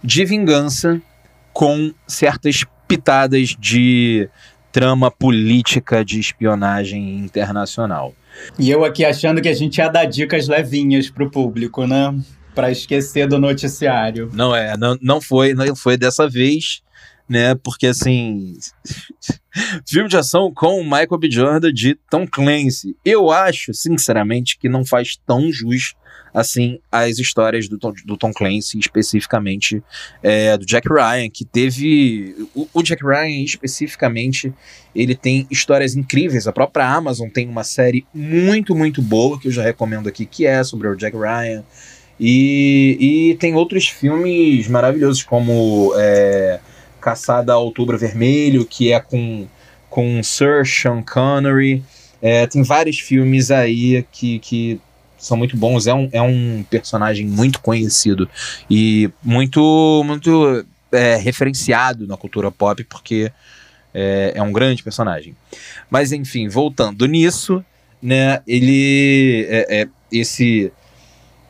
de 0.02 0.24
vingança 0.24 1.00
com 1.52 1.92
certas 2.06 2.64
pitadas 2.88 3.56
de 3.58 4.28
trama 4.72 5.10
política 5.10 6.04
de 6.04 6.18
espionagem 6.18 7.18
internacional. 7.18 8.14
E 8.58 8.70
eu 8.70 8.84
aqui 8.84 9.04
achando 9.04 9.40
que 9.40 9.48
a 9.48 9.54
gente 9.54 9.78
ia 9.78 9.88
dar 9.88 10.06
dicas 10.06 10.48
levinhas 10.48 11.10
pro 11.10 11.30
público, 11.30 11.86
né? 11.86 12.18
Para 12.54 12.70
esquecer 12.70 13.26
do 13.26 13.38
noticiário. 13.38 14.30
Não 14.32 14.54
é, 14.54 14.76
não, 14.76 14.98
não 15.00 15.20
foi, 15.20 15.54
não 15.54 15.76
foi 15.76 15.96
dessa 15.96 16.28
vez 16.28 16.82
né? 17.28 17.54
Porque 17.54 17.86
assim, 17.86 18.56
filme 19.86 20.08
de 20.08 20.16
ação 20.16 20.52
com 20.52 20.82
Michael 20.82 21.18
B. 21.18 21.30
Jordan 21.30 21.72
de 21.72 21.94
Tom 22.10 22.26
Clancy. 22.26 22.96
Eu 23.04 23.30
acho, 23.30 23.72
sinceramente, 23.74 24.58
que 24.58 24.68
não 24.68 24.84
faz 24.84 25.16
tão 25.26 25.52
jus 25.52 25.94
assim 26.34 26.78
as 26.90 27.18
histórias 27.18 27.68
do 27.68 27.78
Tom, 27.78 27.92
do 28.04 28.16
Tom 28.16 28.32
Clancy, 28.32 28.78
especificamente 28.78 29.82
é, 30.22 30.56
do 30.56 30.64
Jack 30.64 30.88
Ryan, 30.88 31.28
que 31.28 31.44
teve. 31.44 32.34
O, 32.54 32.66
o, 32.72 32.82
Jack 32.82 33.04
Ryan, 33.04 33.44
especificamente, 33.44 34.52
ele 34.94 35.14
tem 35.14 35.46
histórias 35.50 35.94
incríveis. 35.94 36.46
A 36.46 36.52
própria 36.52 36.88
Amazon 36.88 37.28
tem 37.28 37.48
uma 37.48 37.64
série 37.64 38.06
muito, 38.14 38.74
muito 38.74 39.02
boa 39.02 39.38
que 39.38 39.48
eu 39.48 39.52
já 39.52 39.62
recomendo 39.62 40.08
aqui, 40.08 40.24
que 40.24 40.46
é 40.46 40.62
sobre 40.64 40.88
o 40.88 40.96
Jack 40.96 41.16
Ryan. 41.16 41.64
E, 42.18 42.96
e 43.30 43.34
tem 43.36 43.54
outros 43.54 43.88
filmes 43.88 44.68
maravilhosos, 44.68 45.22
como. 45.22 45.92
É, 45.96 46.60
Caçada 47.02 47.56
Outubro 47.58 47.98
Vermelho, 47.98 48.64
que 48.64 48.92
é 48.92 49.00
com, 49.00 49.46
com 49.90 50.22
Sir 50.22 50.64
Sean 50.64 51.02
Connery. 51.02 51.84
É, 52.22 52.46
tem 52.46 52.62
vários 52.62 52.98
filmes 53.00 53.50
aí 53.50 54.06
que, 54.12 54.38
que 54.38 54.80
são 55.18 55.36
muito 55.36 55.56
bons. 55.56 55.86
É 55.86 55.92
um, 55.92 56.08
é 56.12 56.22
um 56.22 56.64
personagem 56.70 57.26
muito 57.26 57.60
conhecido 57.60 58.28
e 58.70 59.10
muito, 59.22 60.02
muito 60.06 60.64
é, 60.92 61.16
referenciado 61.16 62.06
na 62.06 62.16
cultura 62.16 62.50
pop, 62.50 62.82
porque 62.84 63.30
é, 63.92 64.32
é, 64.36 64.42
um 64.42 64.52
grande 64.52 64.82
personagem. 64.82 65.36
Mas 65.90 66.12
enfim, 66.12 66.48
voltando 66.48 67.06
nisso, 67.06 67.64
né, 68.00 68.40
ele 68.46 69.46
é, 69.48 69.82
é 69.82 69.88
esse 70.10 70.72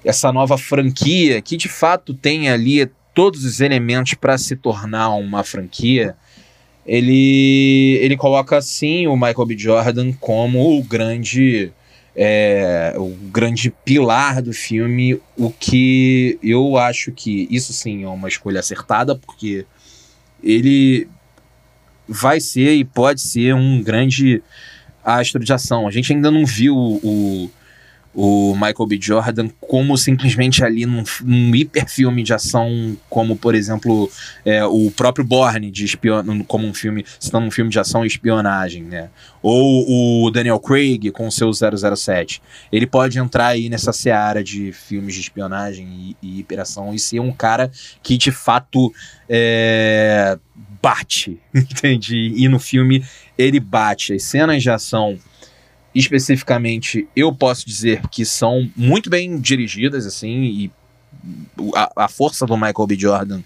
essa 0.04 0.32
nova 0.32 0.58
franquia 0.58 1.40
que 1.40 1.56
de 1.56 1.68
fato 1.68 2.12
tem 2.12 2.50
ali 2.50 2.90
todos 3.14 3.44
os 3.44 3.60
elementos 3.60 4.14
para 4.14 4.36
se 4.38 4.56
tornar 4.56 5.10
uma 5.10 5.44
franquia, 5.44 6.16
ele, 6.86 7.98
ele 8.00 8.16
coloca 8.16 8.60
sim 8.60 9.06
o 9.06 9.16
Michael 9.16 9.46
B. 9.46 9.58
Jordan 9.58 10.12
como 10.12 10.78
o 10.78 10.82
grande 10.82 11.72
é, 12.14 12.94
o 12.96 13.08
grande 13.30 13.70
pilar 13.84 14.42
do 14.42 14.52
filme, 14.52 15.18
o 15.36 15.50
que 15.50 16.38
eu 16.42 16.76
acho 16.76 17.10
que 17.12 17.48
isso 17.50 17.72
sim 17.72 18.04
é 18.04 18.08
uma 18.08 18.28
escolha 18.28 18.60
acertada, 18.60 19.14
porque 19.14 19.64
ele 20.42 21.08
vai 22.06 22.40
ser 22.40 22.74
e 22.74 22.84
pode 22.84 23.22
ser 23.22 23.54
um 23.54 23.82
grande 23.82 24.42
astro 25.02 25.42
de 25.42 25.52
ação. 25.52 25.88
A 25.88 25.90
gente 25.90 26.12
ainda 26.12 26.30
não 26.30 26.44
viu 26.44 26.76
o, 26.76 27.50
o 28.14 28.54
Michael 28.54 28.86
B. 28.86 28.98
Jordan 29.00 29.48
como 29.60 29.96
simplesmente 29.96 30.62
ali 30.62 30.84
num, 30.84 31.02
num 31.22 31.54
hiperfilme 31.54 32.22
de 32.22 32.34
ação, 32.34 32.96
como 33.08 33.36
por 33.36 33.54
exemplo 33.54 34.10
é, 34.44 34.64
o 34.64 34.90
próprio 34.90 35.24
Bourne 35.24 35.70
de 35.70 35.84
espion 35.84 36.42
como 36.44 36.66
um 36.66 36.74
filme, 36.74 37.04
citando 37.18 37.46
um 37.46 37.50
filme 37.50 37.70
de 37.70 37.78
ação 37.78 38.04
e 38.04 38.08
espionagem, 38.08 38.82
né? 38.82 39.08
Ou 39.42 40.24
o 40.26 40.30
Daniel 40.30 40.60
Craig 40.60 41.10
com 41.10 41.26
o 41.26 41.32
seu 41.32 41.50
007. 41.52 42.42
Ele 42.70 42.86
pode 42.86 43.18
entrar 43.18 43.48
aí 43.48 43.68
nessa 43.68 43.92
seara 43.92 44.44
de 44.44 44.72
filmes 44.72 45.14
de 45.14 45.20
espionagem 45.20 46.16
e, 46.22 46.26
e 46.26 46.40
hiperação 46.40 46.94
e 46.94 46.98
ser 46.98 47.20
um 47.20 47.32
cara 47.32 47.70
que 48.02 48.16
de 48.18 48.30
fato 48.30 48.92
é, 49.28 50.38
bate, 50.82 51.40
entende? 51.54 52.16
E 52.36 52.46
no 52.48 52.58
filme 52.58 53.04
ele 53.38 53.58
bate. 53.58 54.12
As 54.12 54.24
cenas 54.24 54.62
de 54.62 54.70
ação 54.70 55.18
especificamente, 55.94 57.06
eu 57.14 57.32
posso 57.34 57.66
dizer 57.66 58.00
que 58.08 58.24
são 58.24 58.70
muito 58.76 59.10
bem 59.10 59.38
dirigidas, 59.38 60.06
assim, 60.06 60.42
e 60.42 60.70
a, 61.74 62.04
a 62.04 62.08
força 62.08 62.46
do 62.46 62.56
Michael 62.56 62.86
B. 62.86 62.96
Jordan 62.98 63.42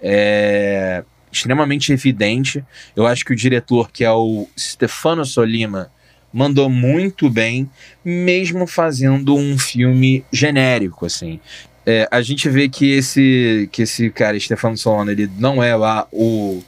é 0.00 1.04
extremamente 1.30 1.92
evidente. 1.92 2.64
Eu 2.94 3.06
acho 3.06 3.24
que 3.24 3.32
o 3.32 3.36
diretor, 3.36 3.90
que 3.90 4.04
é 4.04 4.10
o 4.10 4.46
Stefano 4.58 5.24
Solima, 5.24 5.90
mandou 6.32 6.68
muito 6.68 7.28
bem, 7.28 7.68
mesmo 8.04 8.66
fazendo 8.66 9.36
um 9.36 9.58
filme 9.58 10.24
genérico, 10.32 11.06
assim. 11.06 11.40
É, 11.84 12.08
a 12.10 12.22
gente 12.22 12.48
vê 12.48 12.68
que 12.68 12.90
esse, 12.90 13.68
que 13.72 13.82
esse 13.82 14.10
cara, 14.10 14.38
Stefano 14.38 14.76
Solano, 14.76 15.10
ele 15.10 15.28
não 15.38 15.62
é 15.62 15.74
lá 15.74 16.06
o, 16.12 16.62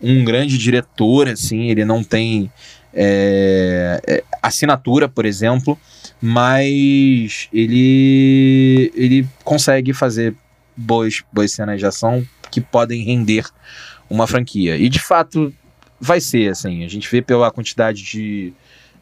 um 0.00 0.24
grande 0.24 0.56
diretor, 0.56 1.28
assim, 1.28 1.68
ele 1.68 1.84
não 1.84 2.02
tem 2.02 2.50
é, 2.94 4.00
é, 4.06 4.24
assinatura, 4.42 5.08
por 5.08 5.24
exemplo, 5.24 5.78
mas 6.20 7.48
ele, 7.52 8.92
ele 8.94 9.26
consegue 9.44 9.92
fazer 9.92 10.34
boas, 10.76 11.22
boas 11.32 11.52
cenas 11.52 11.78
de 11.78 11.86
ação 11.86 12.26
que 12.50 12.60
podem 12.60 13.02
render 13.02 13.46
uma 14.08 14.26
franquia. 14.26 14.76
E 14.76 14.88
de 14.88 15.00
fato 15.00 15.52
vai 16.00 16.20
ser 16.20 16.50
assim. 16.50 16.84
A 16.84 16.88
gente 16.88 17.08
vê 17.10 17.22
pela 17.22 17.50
quantidade 17.50 18.02
de, 18.02 18.52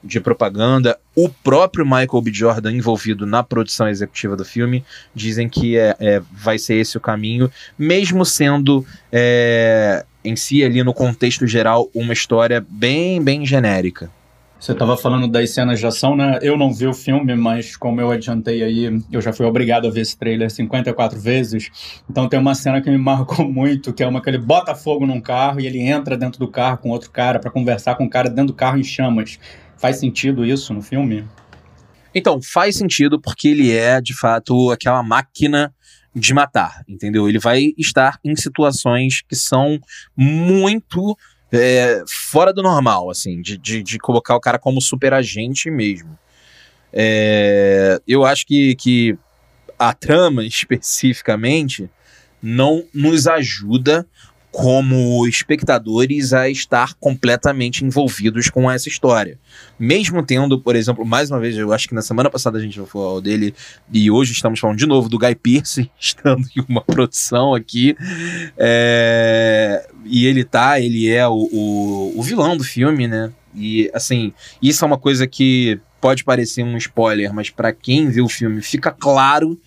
de 0.05 0.21
propaganda, 0.21 0.99
o 1.15 1.29
próprio 1.29 1.85
Michael 1.85 2.23
B. 2.23 2.33
Jordan 2.33 2.73
envolvido 2.73 3.27
na 3.27 3.43
produção 3.43 3.89
executiva 3.89 4.37
do 4.37 4.45
filme 4.45 4.85
dizem 5.15 5.49
que 5.49 5.77
é, 5.77 5.97
é 5.99 6.23
vai 6.33 6.59
ser 6.59 6.75
esse 6.75 6.97
o 6.97 7.01
caminho, 7.01 7.51
mesmo 7.79 8.25
sendo 8.25 8.87
é, 9.11 10.05
em 10.25 10.37
si, 10.37 10.63
ali 10.65 10.83
no 10.83 10.93
contexto 10.93 11.47
geral, 11.47 11.89
uma 11.95 12.13
história 12.13 12.65
bem, 12.69 13.23
bem 13.23 13.45
genérica. 13.47 14.11
Você 14.61 14.73
estava 14.73 14.95
falando 14.95 15.27
das 15.27 15.49
cenas 15.51 15.81
de 15.81 15.87
ação, 15.87 16.15
né? 16.15 16.39
Eu 16.43 16.55
não 16.55 16.71
vi 16.71 16.87
o 16.87 16.93
filme, 16.93 17.35
mas 17.35 17.77
como 17.77 17.99
eu 17.99 18.11
adiantei 18.11 18.63
aí, 18.63 19.03
eu 19.11 19.21
já 19.23 19.33
fui 19.33 19.47
obrigado 19.47 19.89
a 19.89 19.91
ver 19.91 20.03
esse 20.03 20.19
trailer 20.19 20.51
54 20.51 21.19
vezes. 21.19 21.71
Então 22.11 22.29
tem 22.29 22.39
uma 22.39 22.55
cena 22.55 22.83
que 22.83 22.91
me 22.91 22.99
marcou 23.01 23.49
muito, 23.51 23.91
que 23.91 24.03
é 24.03 24.07
uma 24.07 24.21
que 24.21 24.29
ele 24.29 24.37
bota 24.37 24.75
fogo 24.75 25.07
num 25.07 25.19
carro 25.19 25.61
e 25.61 25.67
ele 25.67 25.81
entra 25.81 26.15
dentro 26.15 26.39
do 26.39 26.47
carro 26.47 26.77
com 26.77 26.91
outro 26.91 27.11
cara 27.11 27.39
para 27.39 27.51
conversar 27.51 27.95
com 27.95 28.05
o 28.05 28.11
cara 28.11 28.29
dentro 28.29 28.49
do 28.49 28.55
carro 28.55 28.77
em 28.77 28.85
chamas. 28.85 29.39
Faz 29.79 29.97
sentido 29.97 30.45
isso 30.45 30.75
no 30.75 30.83
filme? 30.83 31.25
Então, 32.15 32.39
faz 32.43 32.77
sentido 32.77 33.19
porque 33.19 33.49
ele 33.49 33.73
é, 33.73 33.99
de 33.99 34.13
fato, 34.15 34.71
aquela 34.71 35.03
máquina 35.03 35.73
de 36.15 36.35
matar, 36.35 36.85
entendeu? 36.89 37.29
Ele 37.29 37.39
vai 37.39 37.73
estar 37.79 38.19
em 38.25 38.35
situações 38.35 39.23
que 39.29 39.37
são 39.37 39.79
muito 40.17 41.17
é, 41.53 42.03
fora 42.31 42.53
do 42.53 42.63
normal, 42.63 43.11
assim, 43.11 43.41
de, 43.41 43.57
de, 43.57 43.83
de, 43.83 43.99
colocar 43.99 44.35
o 44.37 44.41
cara 44.41 44.59
como 44.59 44.81
super 44.81 45.13
agente 45.13 45.71
mesmo. 45.71 46.19
É, 46.93 48.01
eu 48.07 48.25
acho 48.25 48.47
que, 48.47 48.75
que 48.77 49.17
a 49.79 49.93
trama 49.93 50.45
especificamente 50.47 51.89
não 52.43 52.85
nos 52.95 53.27
ajuda 53.27 54.07
como 54.51 55.27
espectadores 55.27 56.33
a 56.33 56.49
estar 56.49 56.95
completamente 56.95 57.85
envolvidos 57.85 58.51
com 58.51 58.71
essa 58.71 58.89
história. 58.89 59.39
Mesmo 59.79 60.25
tendo, 60.25 60.61
por 60.61 60.75
exemplo, 60.75 61.05
mais 61.05 61.31
uma 61.31 61.39
vez, 61.39 61.57
eu 61.57 61.73
acho 61.73 61.89
que 61.89 61.95
na 61.95 62.03
semana 62.03 62.29
passada 62.29 62.59
a 62.59 62.61
gente 62.61 62.81
falou 62.87 63.21
dele 63.21 63.55
e 63.93 64.11
hoje 64.11 64.33
estamos 64.33 64.59
falando 64.59 64.79
de 64.79 64.87
novo 64.87 65.09
do 65.09 65.19
Guy 65.19 65.35
Pearce, 65.37 65.91
estando 65.99 66.47
em 66.57 66.65
uma 66.69 66.83
produção 66.83 67.55
aqui. 67.55 67.97
É... 68.59 69.89
E 70.05 70.27
ele 70.27 70.45
tá, 70.45 70.81
ele 70.81 71.09
é 71.09 71.27
o, 71.29 71.49
o, 71.53 72.15
o 72.17 72.23
vilão 72.23 72.57
do 72.57 72.65
filme, 72.65 73.07
né? 73.07 73.31
E 73.55 73.91
assim, 73.95 74.33
isso 74.61 74.85
é 74.85 74.87
uma 74.87 74.99
coisa 74.99 75.27
que 75.27 75.81
pode 76.01 76.25
parecer 76.25 76.65
um 76.65 76.77
spoiler, 76.77 77.33
mas 77.33 77.51
para 77.51 77.73
quem 77.73 78.09
viu 78.09 78.25
o 78.25 78.29
filme 78.29 78.63
fica 78.63 78.91
claro 78.91 79.61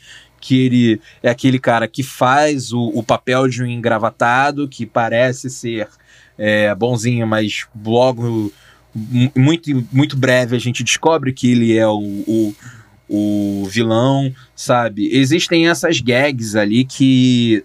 que 0.44 0.66
ele 0.66 1.02
é 1.24 1.30
aquele 1.30 1.58
cara 1.58 1.88
que 1.88 2.04
faz 2.04 2.74
o, 2.74 2.92
o 2.94 3.02
papel 3.02 3.48
de 3.48 3.64
um 3.64 3.66
engravatado, 3.66 4.68
que 4.68 4.86
parece 4.86 5.50
ser 5.50 5.88
é, 6.38 6.76
bonzinho, 6.76 7.26
mas 7.26 7.66
logo, 7.82 8.52
muito, 9.34 9.88
muito 9.90 10.18
breve, 10.18 10.58
a 10.58 10.60
gente 10.60 10.84
descobre 10.84 11.32
que 11.32 11.50
ele 11.50 11.78
é 11.78 11.88
o, 11.88 11.98
o, 12.28 12.56
o 13.08 13.66
vilão, 13.70 14.36
sabe? 14.54 15.08
Existem 15.16 15.70
essas 15.70 16.02
gags 16.02 16.58
ali 16.58 16.84
que 16.84 17.64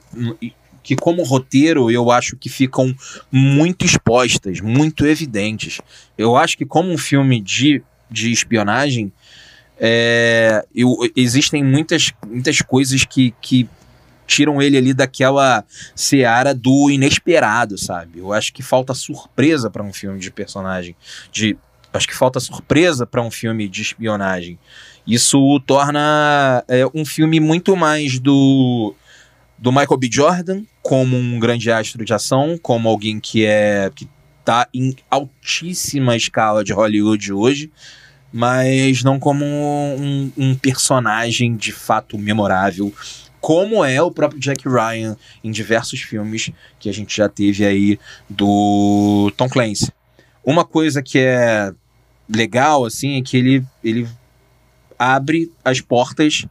que 0.81 0.95
como 0.97 1.23
roteiro 1.23 1.91
eu 1.91 2.11
acho 2.11 2.35
que 2.37 2.49
ficam 2.49 2.95
muito 3.31 3.85
expostas, 3.85 4.61
muito 4.61 5.05
evidentes. 5.05 5.81
Eu 6.17 6.37
acho 6.37 6.57
que 6.57 6.65
como 6.65 6.91
um 6.91 6.97
filme 6.97 7.43
de, 7.43 7.83
de 8.11 8.31
espionagem, 8.33 9.13
é, 9.81 10.65
eu, 10.75 10.97
existem 11.17 11.63
muitas, 11.63 12.13
muitas 12.27 12.61
coisas 12.61 13.05
que, 13.05 13.35
que 13.41 13.69
tiram 14.27 14.61
ele 14.61 14.77
ali 14.77 14.93
daquela 14.93 15.65
seara 15.95 16.55
do 16.55 16.91
inesperado, 16.91 17.79
sabe? 17.79 18.19
Eu 18.19 18.33
acho 18.33 18.53
que 18.53 18.63
falta 18.63 18.93
surpresa 18.93 19.71
para 19.71 19.83
um 19.83 19.93
filme 19.93 20.19
de 20.19 20.31
personagem, 20.31 20.95
de 21.33 21.57
acho 21.93 22.07
que 22.07 22.15
falta 22.15 22.39
surpresa 22.39 23.07
para 23.07 23.23
um 23.23 23.31
filme 23.31 23.69
de 23.69 23.83
espionagem. 23.83 24.59
Isso 25.07 25.59
torna 25.67 26.63
é, 26.69 26.85
um 26.95 27.05
filme 27.05 27.41
muito 27.41 27.75
mais 27.75 28.19
do 28.19 28.95
do 29.57 29.73
Michael 29.73 29.97
B. 29.97 30.09
Jordan 30.13 30.63
como 30.83 31.17
um 31.17 31.39
grande 31.41 31.71
astro 31.71 32.05
de 32.05 32.15
ação, 32.15 32.59
como 32.63 32.89
alguém 32.89 33.19
que 33.19 33.45
é 33.45 33.91
que 33.95 34.09
tá 34.45 34.69
em 34.73 34.95
altíssima 35.11 36.17
escala 36.17 36.65
de 36.65 36.73
Hollywood 36.73 37.33
hoje, 37.33 37.71
mas 38.33 39.03
não 39.03 39.19
como 39.19 39.45
um, 39.45 40.33
um 40.37 40.55
personagem 40.55 41.57
de 41.57 41.73
fato 41.73 42.19
memorável, 42.19 42.93
como 43.41 43.85
é 43.85 44.03
o 44.03 44.11
próprio 44.11 44.41
Jack 44.41 44.69
Ryan 44.69 45.17
em 45.43 45.51
diversos 45.51 46.01
filmes 46.01 46.51
que 46.79 46.89
a 46.89 46.93
gente 46.93 47.17
já 47.17 47.29
teve 47.29 47.65
aí 47.65 47.99
do 48.29 49.33
Tom 49.37 49.49
Clancy. 49.49 49.93
Uma 50.45 50.65
coisa 50.65 51.03
que 51.03 51.19
é 51.19 51.73
legal 52.29 52.85
assim 52.85 53.19
é 53.19 53.23
que 53.23 53.37
ele, 53.37 53.65
ele 53.83 54.09
abre 54.99 55.51
as 55.65 55.81
portas 55.81 56.47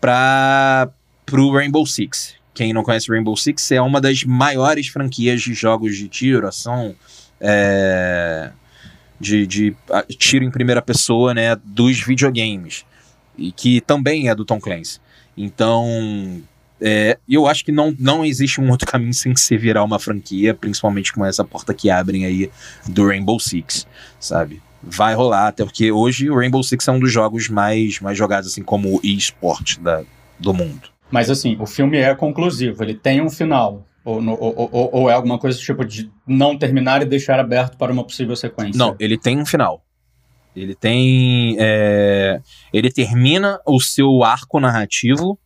para 0.00 0.90
o 1.32 1.52
Rainbow 1.52 1.86
Six. 1.86 2.34
Quem 2.54 2.72
não 2.72 2.82
conhece 2.82 3.08
Rainbow 3.08 3.36
Six 3.36 3.72
é 3.72 3.80
uma 3.80 4.00
das 4.00 4.24
maiores 4.24 4.88
franquias 4.88 5.40
de 5.40 5.54
jogos 5.54 5.96
de 5.96 6.08
tiro, 6.08 6.46
ação, 6.46 6.94
é, 7.40 8.50
de, 9.22 9.46
de 9.46 9.76
tiro 10.18 10.44
em 10.44 10.50
primeira 10.50 10.82
pessoa, 10.82 11.32
né, 11.32 11.56
dos 11.64 12.00
videogames, 12.00 12.84
e 13.38 13.52
que 13.52 13.80
também 13.80 14.28
é 14.28 14.34
do 14.34 14.44
Tom 14.44 14.60
Clancy. 14.60 15.00
Então, 15.36 16.42
é, 16.80 17.16
eu 17.28 17.46
acho 17.46 17.64
que 17.64 17.70
não, 17.72 17.94
não 17.98 18.24
existe 18.24 18.60
um 18.60 18.68
outro 18.68 18.86
caminho 18.86 19.14
sem 19.14 19.34
se 19.36 19.56
virar 19.56 19.84
uma 19.84 19.98
franquia, 19.98 20.52
principalmente 20.52 21.12
com 21.12 21.24
essa 21.24 21.44
porta 21.44 21.72
que 21.72 21.88
abrem 21.88 22.26
aí 22.26 22.50
do 22.88 23.06
Rainbow 23.06 23.38
Six, 23.38 23.86
sabe? 24.18 24.60
Vai 24.82 25.14
rolar, 25.14 25.48
até 25.48 25.64
porque 25.64 25.92
hoje 25.92 26.28
o 26.28 26.36
Rainbow 26.36 26.62
Six 26.62 26.88
é 26.88 26.92
um 26.92 26.98
dos 26.98 27.12
jogos 27.12 27.48
mais, 27.48 28.00
mais 28.00 28.18
jogados 28.18 28.50
assim 28.50 28.62
como 28.62 29.00
e-sport 29.02 29.78
do 30.40 30.52
mundo. 30.52 30.90
Mas 31.08 31.30
assim, 31.30 31.56
o 31.60 31.66
filme 31.66 31.98
é 31.98 32.14
conclusivo, 32.14 32.82
ele 32.82 32.94
tem 32.94 33.20
um 33.20 33.30
final. 33.30 33.86
Ou, 34.04 34.20
ou, 34.20 34.70
ou, 34.72 34.90
ou, 34.92 35.10
é 35.10 35.12
alguma 35.12 35.38
coisa 35.38 35.58
tipo 35.58 35.84
de 35.84 36.10
não 36.26 36.58
terminar 36.58 37.02
e 37.02 37.04
deixar 37.04 37.38
aberto 37.38 37.76
para 37.76 37.92
uma 37.92 38.04
possível 38.04 38.34
sequência? 38.34 38.76
Não, 38.76 38.96
ele 38.98 39.16
tem 39.16 39.38
um 39.38 39.46
final. 39.46 39.84
Ele 40.54 40.74
tem. 40.74 41.56
É, 41.58 42.40
ele 42.72 42.90
termina 42.90 43.60
o 43.66 43.80
seu 43.80 44.22
arco 44.22 44.60
narrativo 44.60 45.38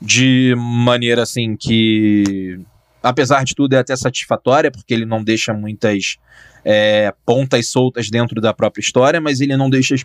de 0.00 0.54
maneira 0.56 1.22
assim 1.22 1.56
que. 1.56 2.60
Apesar 3.02 3.44
de 3.44 3.54
tudo, 3.54 3.74
é 3.74 3.78
até 3.78 3.96
satisfatória, 3.96 4.70
porque 4.70 4.94
ele 4.94 5.04
não 5.04 5.22
deixa 5.22 5.52
muitas 5.52 6.18
é, 6.64 7.12
pontas 7.26 7.68
soltas 7.68 8.08
dentro 8.08 8.40
da 8.40 8.54
própria 8.54 8.80
história, 8.80 9.20
mas 9.20 9.40
ele 9.40 9.56
não 9.56 9.68
deixa 9.68 9.96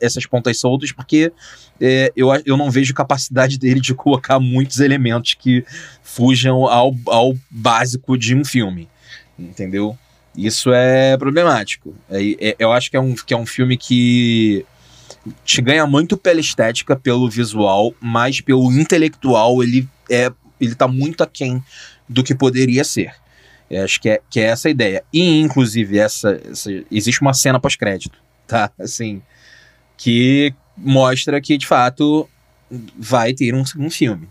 essas 0.00 0.26
pontas 0.26 0.58
soltas 0.58 0.92
porque 0.92 1.32
é, 1.80 2.12
eu, 2.16 2.28
eu 2.44 2.56
não 2.56 2.70
vejo 2.70 2.92
capacidade 2.92 3.56
dele 3.58 3.80
de 3.80 3.94
colocar 3.94 4.40
muitos 4.40 4.80
elementos 4.80 5.34
que 5.34 5.64
fujam 6.02 6.66
ao, 6.66 6.94
ao 7.06 7.36
básico 7.48 8.18
de 8.18 8.34
um 8.34 8.44
filme, 8.44 8.88
entendeu? 9.38 9.96
Isso 10.36 10.72
é 10.72 11.16
problemático. 11.16 11.94
É, 12.08 12.50
é, 12.50 12.56
eu 12.58 12.72
acho 12.72 12.90
que 12.90 12.96
é, 12.96 13.00
um, 13.00 13.14
que 13.14 13.34
é 13.34 13.36
um 13.36 13.46
filme 13.46 13.76
que 13.76 14.64
te 15.44 15.60
ganha 15.60 15.86
muito 15.86 16.16
pela 16.16 16.40
estética, 16.40 16.96
pelo 16.96 17.28
visual, 17.28 17.94
mas 18.00 18.40
pelo 18.40 18.72
intelectual 18.72 19.62
ele 19.62 19.88
é 20.08 20.32
ele 20.60 20.74
tá 20.74 20.86
muito 20.86 21.22
aquém 21.22 21.62
do 22.10 22.24
que 22.24 22.34
poderia 22.34 22.82
ser. 22.82 23.14
Eu 23.70 23.84
acho 23.84 24.00
que 24.00 24.08
é, 24.08 24.20
que 24.28 24.40
é 24.40 24.44
essa 24.44 24.66
a 24.66 24.70
ideia. 24.70 25.04
E, 25.12 25.40
inclusive, 25.40 25.96
essa, 25.96 26.40
essa 26.50 26.70
existe 26.90 27.22
uma 27.22 27.32
cena 27.32 27.60
pós-crédito, 27.60 28.18
tá? 28.46 28.70
Assim, 28.78 29.22
que 29.96 30.52
mostra 30.76 31.40
que, 31.40 31.56
de 31.56 31.66
fato, 31.66 32.28
vai 32.98 33.32
ter 33.32 33.54
um, 33.54 33.62
um 33.78 33.88
filme, 33.88 34.28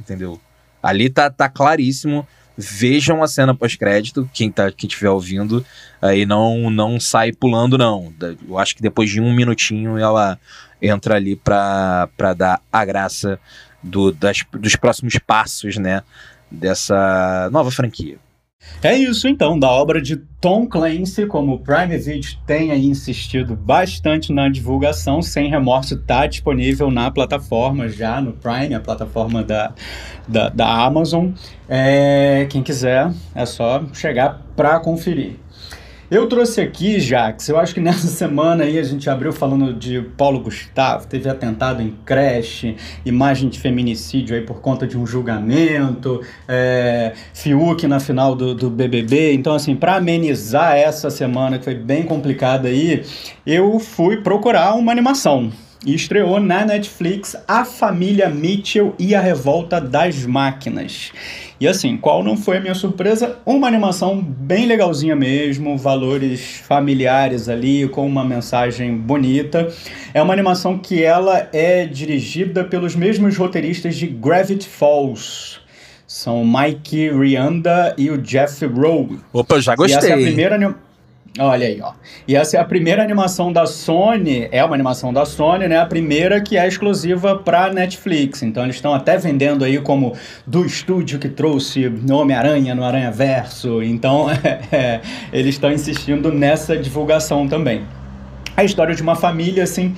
entendeu? 0.00 0.40
Ali 0.82 1.08
tá, 1.08 1.30
tá 1.30 1.48
claríssimo. 1.48 2.26
Vejam 2.58 3.22
a 3.22 3.28
cena 3.28 3.54
pós-crédito, 3.54 4.28
quem, 4.32 4.50
tá, 4.50 4.70
quem 4.70 4.86
estiver 4.86 5.08
ouvindo, 5.08 5.64
aí 6.02 6.26
não, 6.26 6.68
não 6.68 7.00
sai 7.00 7.32
pulando, 7.32 7.78
não. 7.78 8.12
Eu 8.46 8.58
acho 8.58 8.76
que 8.76 8.82
depois 8.82 9.08
de 9.08 9.20
um 9.20 9.32
minutinho 9.32 9.96
ela 9.96 10.38
entra 10.80 11.14
ali 11.14 11.34
para 11.34 12.34
dar 12.36 12.60
a 12.70 12.84
graça 12.84 13.40
do, 13.82 14.12
das, 14.12 14.44
dos 14.52 14.76
próximos 14.76 15.18
passos, 15.18 15.76
né? 15.76 16.02
Dessa 16.52 17.48
nova 17.50 17.70
franquia. 17.70 18.18
É 18.82 18.96
isso 18.96 19.28
então, 19.28 19.58
da 19.58 19.70
obra 19.70 20.00
de 20.00 20.16
Tom 20.40 20.66
Clancy, 20.66 21.26
como 21.26 21.54
o 21.54 21.58
Prime 21.58 21.96
Video 21.98 22.36
tem 22.46 22.72
insistido 22.84 23.54
bastante 23.54 24.32
na 24.32 24.48
divulgação, 24.48 25.22
Sem 25.22 25.48
Remorso 25.48 25.94
está 25.94 26.26
disponível 26.26 26.90
na 26.90 27.10
plataforma 27.10 27.88
já, 27.88 28.20
no 28.20 28.32
Prime, 28.32 28.74
a 28.74 28.80
plataforma 28.80 29.42
da, 29.42 29.72
da, 30.26 30.48
da 30.48 30.84
Amazon. 30.84 31.30
É, 31.68 32.46
quem 32.50 32.62
quiser, 32.62 33.12
é 33.34 33.46
só 33.46 33.84
chegar 33.92 34.42
para 34.56 34.80
conferir. 34.80 35.36
Eu 36.12 36.26
trouxe 36.26 36.60
aqui, 36.60 37.00
Jax, 37.00 37.48
eu 37.48 37.58
acho 37.58 37.72
que 37.72 37.80
nessa 37.80 38.06
semana 38.06 38.64
aí 38.64 38.78
a 38.78 38.82
gente 38.82 39.08
abriu 39.08 39.32
falando 39.32 39.72
de 39.72 40.02
Paulo 40.14 40.40
Gustavo, 40.40 41.06
teve 41.06 41.26
atentado 41.26 41.80
em 41.80 41.96
creche, 42.04 42.76
imagem 43.02 43.48
de 43.48 43.58
feminicídio 43.58 44.36
aí 44.36 44.42
por 44.42 44.60
conta 44.60 44.86
de 44.86 44.98
um 44.98 45.06
julgamento, 45.06 46.20
é, 46.46 47.14
Fiuk 47.32 47.86
na 47.86 47.98
final 47.98 48.34
do, 48.34 48.54
do 48.54 48.68
BBB. 48.68 49.32
Então, 49.32 49.54
assim, 49.54 49.74
para 49.74 49.96
amenizar 49.96 50.76
essa 50.76 51.08
semana 51.08 51.58
que 51.58 51.64
foi 51.64 51.76
bem 51.76 52.02
complicada 52.02 52.68
aí, 52.68 53.02
eu 53.46 53.78
fui 53.78 54.18
procurar 54.18 54.74
uma 54.74 54.92
animação. 54.92 55.50
E 55.84 55.96
estreou 55.96 56.38
na 56.38 56.64
Netflix 56.64 57.36
A 57.48 57.64
Família 57.64 58.28
Mitchell 58.28 58.94
e 59.00 59.16
a 59.16 59.20
Revolta 59.20 59.80
das 59.80 60.24
Máquinas. 60.24 61.10
E 61.58 61.66
assim, 61.66 61.96
qual 61.96 62.22
não 62.22 62.36
foi 62.36 62.58
a 62.58 62.60
minha 62.60 62.74
surpresa? 62.74 63.38
Uma 63.44 63.66
animação 63.66 64.22
bem 64.22 64.66
legalzinha 64.66 65.16
mesmo, 65.16 65.76
valores 65.76 66.62
familiares 66.68 67.48
ali, 67.48 67.88
com 67.88 68.06
uma 68.06 68.24
mensagem 68.24 68.96
bonita. 68.96 69.72
É 70.14 70.22
uma 70.22 70.32
animação 70.32 70.78
que 70.78 71.02
ela 71.02 71.48
é 71.52 71.84
dirigida 71.84 72.62
pelos 72.62 72.94
mesmos 72.94 73.36
roteiristas 73.36 73.96
de 73.96 74.06
Gravity 74.06 74.68
Falls. 74.68 75.60
São 76.06 76.44
Mike 76.44 77.10
Rianda 77.10 77.92
e 77.98 78.08
o 78.08 78.18
Jeff 78.18 78.64
Rowe. 78.66 79.18
Opa, 79.32 79.60
já 79.60 79.74
gostei. 79.74 79.96
E 79.96 79.98
essa 79.98 80.08
é 80.08 80.12
a 80.12 80.16
primeira 80.16 80.54
animação 80.54 80.91
Olha 81.38 81.66
aí, 81.66 81.80
ó. 81.80 81.94
E 82.28 82.36
essa 82.36 82.58
é 82.58 82.60
a 82.60 82.64
primeira 82.64 83.02
animação 83.02 83.50
da 83.50 83.64
Sony, 83.64 84.48
é 84.52 84.62
uma 84.62 84.74
animação 84.74 85.14
da 85.14 85.24
Sony, 85.24 85.66
né? 85.66 85.78
A 85.78 85.86
primeira 85.86 86.42
que 86.42 86.58
é 86.58 86.68
exclusiva 86.68 87.38
para 87.38 87.72
Netflix. 87.72 88.42
Então 88.42 88.64
eles 88.64 88.76
estão 88.76 88.92
até 88.92 89.16
vendendo 89.16 89.64
aí 89.64 89.80
como 89.80 90.14
do 90.46 90.66
estúdio 90.66 91.18
que 91.18 91.30
trouxe 91.30 91.90
Homem-Aranha 92.10 92.74
no 92.74 92.84
Aranha 92.84 93.10
Verso. 93.10 93.82
Então 93.82 94.26
é, 94.70 95.00
eles 95.32 95.54
estão 95.54 95.72
insistindo 95.72 96.30
nessa 96.30 96.76
divulgação 96.76 97.48
também. 97.48 97.86
A 98.54 98.62
história 98.62 98.94
de 98.94 99.00
uma 99.00 99.16
família, 99.16 99.64
assim, 99.64 99.94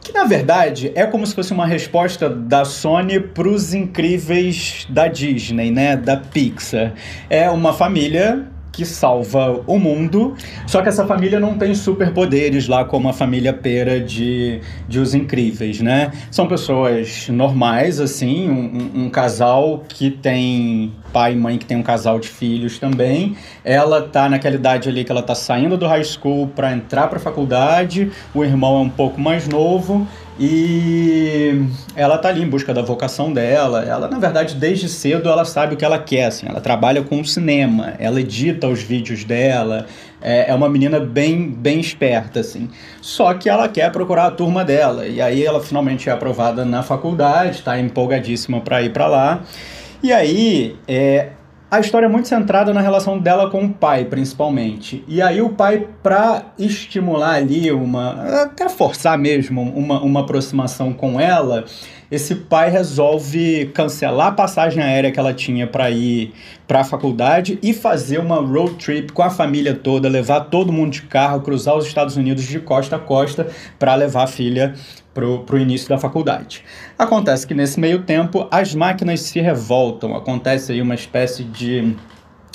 que 0.00 0.10
na 0.10 0.24
verdade 0.24 0.90
é 0.94 1.04
como 1.04 1.26
se 1.26 1.34
fosse 1.34 1.52
uma 1.52 1.66
resposta 1.66 2.30
da 2.30 2.64
Sony 2.64 3.20
para 3.20 3.46
os 3.46 3.74
incríveis 3.74 4.86
da 4.88 5.06
Disney, 5.06 5.70
né, 5.70 5.98
da 5.98 6.16
Pixar. 6.16 6.94
É 7.28 7.50
uma 7.50 7.74
família 7.74 8.46
que 8.78 8.84
salva 8.84 9.60
o 9.66 9.76
mundo. 9.76 10.36
Só 10.64 10.80
que 10.80 10.88
essa 10.88 11.04
família 11.04 11.40
não 11.40 11.58
tem 11.58 11.74
superpoderes 11.74 12.68
lá 12.68 12.84
como 12.84 13.08
a 13.08 13.12
família 13.12 13.52
Pera 13.52 13.98
de, 13.98 14.60
de 14.86 15.00
Os 15.00 15.14
Incríveis, 15.14 15.80
né? 15.80 16.12
São 16.30 16.46
pessoas 16.46 17.28
normais, 17.28 17.98
assim, 17.98 18.48
um, 18.48 19.06
um, 19.06 19.10
casal 19.10 19.82
que 19.88 20.12
tem 20.12 20.92
pai 21.12 21.32
e 21.32 21.36
mãe 21.36 21.58
que 21.58 21.66
tem 21.66 21.76
um 21.76 21.82
casal 21.82 22.18
de 22.18 22.28
filhos 22.28 22.78
também. 22.78 23.36
Ela 23.64 24.02
tá 24.02 24.28
naquela 24.28 24.54
idade 24.54 24.88
ali 24.88 25.04
que 25.04 25.12
ela 25.12 25.22
tá 25.22 25.34
saindo 25.34 25.76
do 25.76 25.86
high 25.86 26.04
school 26.04 26.48
para 26.48 26.72
entrar 26.72 27.08
para 27.08 27.18
faculdade. 27.18 28.10
O 28.34 28.44
irmão 28.44 28.78
é 28.78 28.80
um 28.80 28.90
pouco 28.90 29.20
mais 29.20 29.48
novo 29.48 30.06
e 30.40 31.64
ela 31.96 32.16
tá 32.16 32.28
ali 32.28 32.42
em 32.42 32.48
busca 32.48 32.72
da 32.72 32.80
vocação 32.80 33.32
dela. 33.32 33.82
Ela, 33.82 34.06
na 34.06 34.18
verdade, 34.18 34.54
desde 34.54 34.88
cedo 34.88 35.28
ela 35.28 35.44
sabe 35.44 35.74
o 35.74 35.76
que 35.76 35.84
ela 35.84 35.98
quer, 35.98 36.26
assim. 36.26 36.46
Ela 36.48 36.60
trabalha 36.60 37.02
com 37.02 37.24
cinema, 37.24 37.94
ela 37.98 38.20
edita 38.20 38.68
os 38.68 38.80
vídeos 38.80 39.24
dela. 39.24 39.86
É, 40.22 40.50
é 40.50 40.54
uma 40.54 40.68
menina 40.68 41.00
bem, 41.00 41.48
bem 41.48 41.80
esperta, 41.80 42.40
assim. 42.40 42.68
Só 43.00 43.34
que 43.34 43.48
ela 43.48 43.68
quer 43.68 43.90
procurar 43.90 44.26
a 44.26 44.30
turma 44.30 44.64
dela. 44.64 45.06
E 45.06 45.20
aí 45.20 45.44
ela 45.44 45.60
finalmente 45.60 46.08
é 46.08 46.12
aprovada 46.12 46.64
na 46.64 46.82
faculdade, 46.84 47.62
tá 47.62 47.78
empolgadíssima 47.78 48.60
para 48.60 48.80
ir 48.82 48.92
para 48.92 49.08
lá. 49.08 49.42
E 50.02 50.12
aí, 50.12 50.76
é, 50.86 51.30
a 51.70 51.80
história 51.80 52.06
é 52.06 52.08
muito 52.08 52.28
centrada 52.28 52.72
na 52.72 52.80
relação 52.80 53.18
dela 53.18 53.50
com 53.50 53.64
o 53.64 53.68
pai, 53.68 54.04
principalmente. 54.06 55.04
E 55.06 55.20
aí 55.20 55.42
o 55.42 55.50
pai, 55.50 55.86
para 56.02 56.46
estimular 56.58 57.34
ali 57.34 57.70
uma... 57.70 58.42
até 58.42 58.68
forçar 58.68 59.18
mesmo 59.18 59.60
uma, 59.60 60.00
uma 60.00 60.20
aproximação 60.20 60.94
com 60.94 61.20
ela, 61.20 61.66
esse 62.10 62.34
pai 62.34 62.70
resolve 62.70 63.70
cancelar 63.74 64.28
a 64.28 64.32
passagem 64.32 64.82
aérea 64.82 65.12
que 65.12 65.20
ela 65.20 65.34
tinha 65.34 65.66
para 65.66 65.90
ir 65.90 66.32
para 66.66 66.80
a 66.80 66.84
faculdade 66.84 67.58
e 67.62 67.74
fazer 67.74 68.18
uma 68.18 68.36
road 68.36 68.76
trip 68.76 69.12
com 69.12 69.22
a 69.22 69.28
família 69.28 69.74
toda, 69.74 70.08
levar 70.08 70.40
todo 70.42 70.72
mundo 70.72 70.92
de 70.92 71.02
carro, 71.02 71.42
cruzar 71.42 71.76
os 71.76 71.86
Estados 71.86 72.16
Unidos 72.16 72.44
de 72.44 72.60
costa 72.60 72.96
a 72.96 72.98
costa 72.98 73.46
para 73.78 73.94
levar 73.94 74.22
a 74.22 74.26
filha 74.26 74.74
para 75.44 75.56
o 75.56 75.58
início 75.58 75.88
da 75.88 75.98
faculdade. 75.98 76.64
Acontece 76.98 77.46
que 77.46 77.54
nesse 77.54 77.78
meio 77.78 78.02
tempo 78.02 78.46
as 78.50 78.74
máquinas 78.74 79.20
se 79.20 79.40
revoltam, 79.40 80.14
acontece 80.14 80.72
aí 80.72 80.82
uma 80.82 80.94
espécie 80.94 81.44
de 81.44 81.96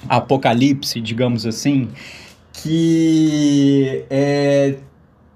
apocalipse, 0.07 0.99
digamos 1.01 1.45
assim, 1.45 1.89
que 2.51 4.05
é, 4.09 4.75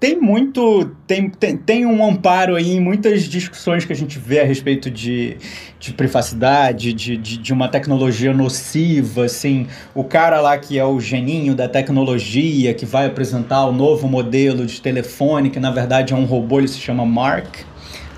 tem 0.00 0.20
muito. 0.20 0.92
Tem, 1.06 1.28
tem, 1.28 1.56
tem 1.56 1.86
um 1.86 2.04
amparo 2.04 2.54
aí 2.54 2.76
em 2.76 2.80
muitas 2.80 3.24
discussões 3.24 3.84
que 3.84 3.92
a 3.92 3.96
gente 3.96 4.18
vê 4.18 4.40
a 4.40 4.44
respeito 4.44 4.90
de, 4.90 5.36
de 5.80 5.92
privacidade, 5.92 6.92
de, 6.92 7.16
de, 7.16 7.36
de, 7.36 7.52
uma 7.52 7.68
tecnologia 7.68 8.32
nociva, 8.32 9.24
assim. 9.24 9.66
O 9.94 10.04
cara 10.04 10.40
lá 10.40 10.56
que 10.56 10.78
é 10.78 10.84
o 10.84 11.00
geninho 11.00 11.54
da 11.54 11.68
tecnologia, 11.68 12.72
que 12.74 12.86
vai 12.86 13.06
apresentar 13.06 13.66
o 13.66 13.72
novo 13.72 14.06
modelo 14.06 14.64
de 14.66 14.80
telefone, 14.80 15.50
que 15.50 15.58
na 15.58 15.70
verdade 15.70 16.12
é 16.12 16.16
um 16.16 16.24
robô, 16.24 16.58
ele 16.58 16.68
se 16.68 16.78
chama 16.78 17.04
Mark 17.04 17.66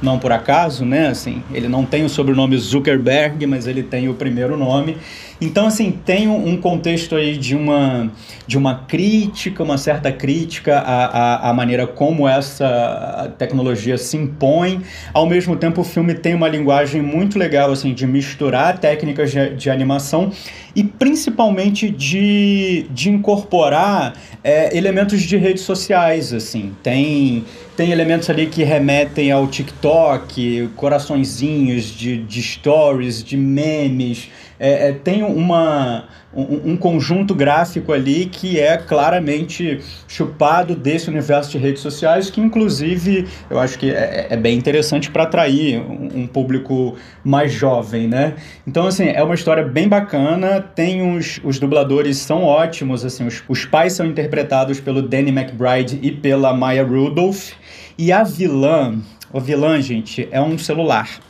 não 0.02 0.18
por 0.18 0.32
acaso, 0.32 0.84
né? 0.84 1.08
Assim, 1.08 1.42
ele 1.52 1.68
não 1.68 1.84
tem 1.84 2.04
o 2.04 2.08
sobrenome 2.08 2.56
Zuckerberg, 2.56 3.46
mas 3.46 3.66
ele 3.66 3.82
tem 3.82 4.08
o 4.08 4.14
primeiro 4.14 4.56
nome. 4.56 4.96
Então, 5.40 5.66
assim, 5.66 5.90
tem 6.04 6.28
um 6.28 6.56
contexto 6.58 7.16
aí 7.16 7.36
de 7.38 7.56
uma, 7.56 8.12
de 8.46 8.58
uma 8.58 8.84
crítica, 8.86 9.62
uma 9.62 9.78
certa 9.78 10.12
crítica 10.12 10.78
à, 10.78 11.04
à, 11.06 11.50
à 11.50 11.54
maneira 11.54 11.86
como 11.86 12.28
essa 12.28 13.32
tecnologia 13.38 13.96
se 13.96 14.18
impõe. 14.18 14.82
Ao 15.14 15.26
mesmo 15.26 15.56
tempo, 15.56 15.80
o 15.80 15.84
filme 15.84 16.14
tem 16.14 16.34
uma 16.34 16.48
linguagem 16.48 17.00
muito 17.00 17.38
legal, 17.38 17.72
assim, 17.72 17.94
de 17.94 18.06
misturar 18.06 18.78
técnicas 18.78 19.30
de, 19.30 19.54
de 19.54 19.70
animação 19.70 20.30
e 20.76 20.84
principalmente 20.84 21.90
de, 21.90 22.86
de 22.90 23.10
incorporar 23.10 24.14
é, 24.44 24.76
elementos 24.76 25.22
de 25.22 25.36
redes 25.38 25.62
sociais, 25.62 26.34
assim. 26.34 26.72
Tem, 26.82 27.44
tem 27.76 27.90
elementos 27.90 28.28
ali 28.28 28.46
que 28.46 28.62
remetem 28.62 29.32
ao 29.32 29.46
TikTok, 29.46 30.70
coraçõezinhos 30.76 31.84
de, 31.84 32.18
de 32.18 32.42
stories, 32.42 33.24
de 33.24 33.36
memes, 33.36 34.28
é, 34.60 34.90
é, 34.90 34.92
tem 34.92 35.22
uma, 35.22 36.04
um, 36.34 36.72
um, 36.72 36.76
conjunto 36.76 37.34
gráfico 37.34 37.94
ali 37.94 38.26
que 38.26 38.60
é 38.60 38.76
claramente 38.76 39.80
chupado 40.06 40.76
desse 40.76 41.08
universo 41.08 41.50
de 41.50 41.56
redes 41.56 41.80
sociais, 41.80 42.28
que 42.28 42.42
inclusive 42.42 43.26
eu 43.48 43.58
acho 43.58 43.78
que 43.78 43.90
é, 43.90 44.26
é 44.28 44.36
bem 44.36 44.58
interessante 44.58 45.10
para 45.10 45.22
atrair 45.22 45.80
um, 45.80 46.20
um, 46.20 46.26
público 46.26 46.94
mais 47.24 47.50
jovem, 47.50 48.06
né? 48.06 48.34
Então, 48.66 48.86
assim, 48.86 49.08
é 49.08 49.22
uma 49.22 49.34
história 49.34 49.64
bem 49.64 49.88
bacana, 49.88 50.60
tem 50.60 51.16
os, 51.16 51.40
os 51.42 51.58
dubladores 51.58 52.18
são 52.18 52.44
ótimos, 52.44 53.02
assim, 53.02 53.26
os, 53.26 53.42
os 53.48 53.64
pais 53.64 53.94
são 53.94 54.04
interpretados 54.04 54.78
pelo 54.78 55.00
Danny 55.00 55.30
McBride 55.30 55.98
e 56.02 56.12
pela 56.12 56.52
Maya 56.52 56.84
Rudolph, 56.84 57.52
e 57.96 58.12
a 58.12 58.22
vilã, 58.22 58.98
o 59.32 59.40
vilã, 59.40 59.80
gente, 59.80 60.28
é 60.30 60.40
um 60.40 60.58
celular 60.58 61.29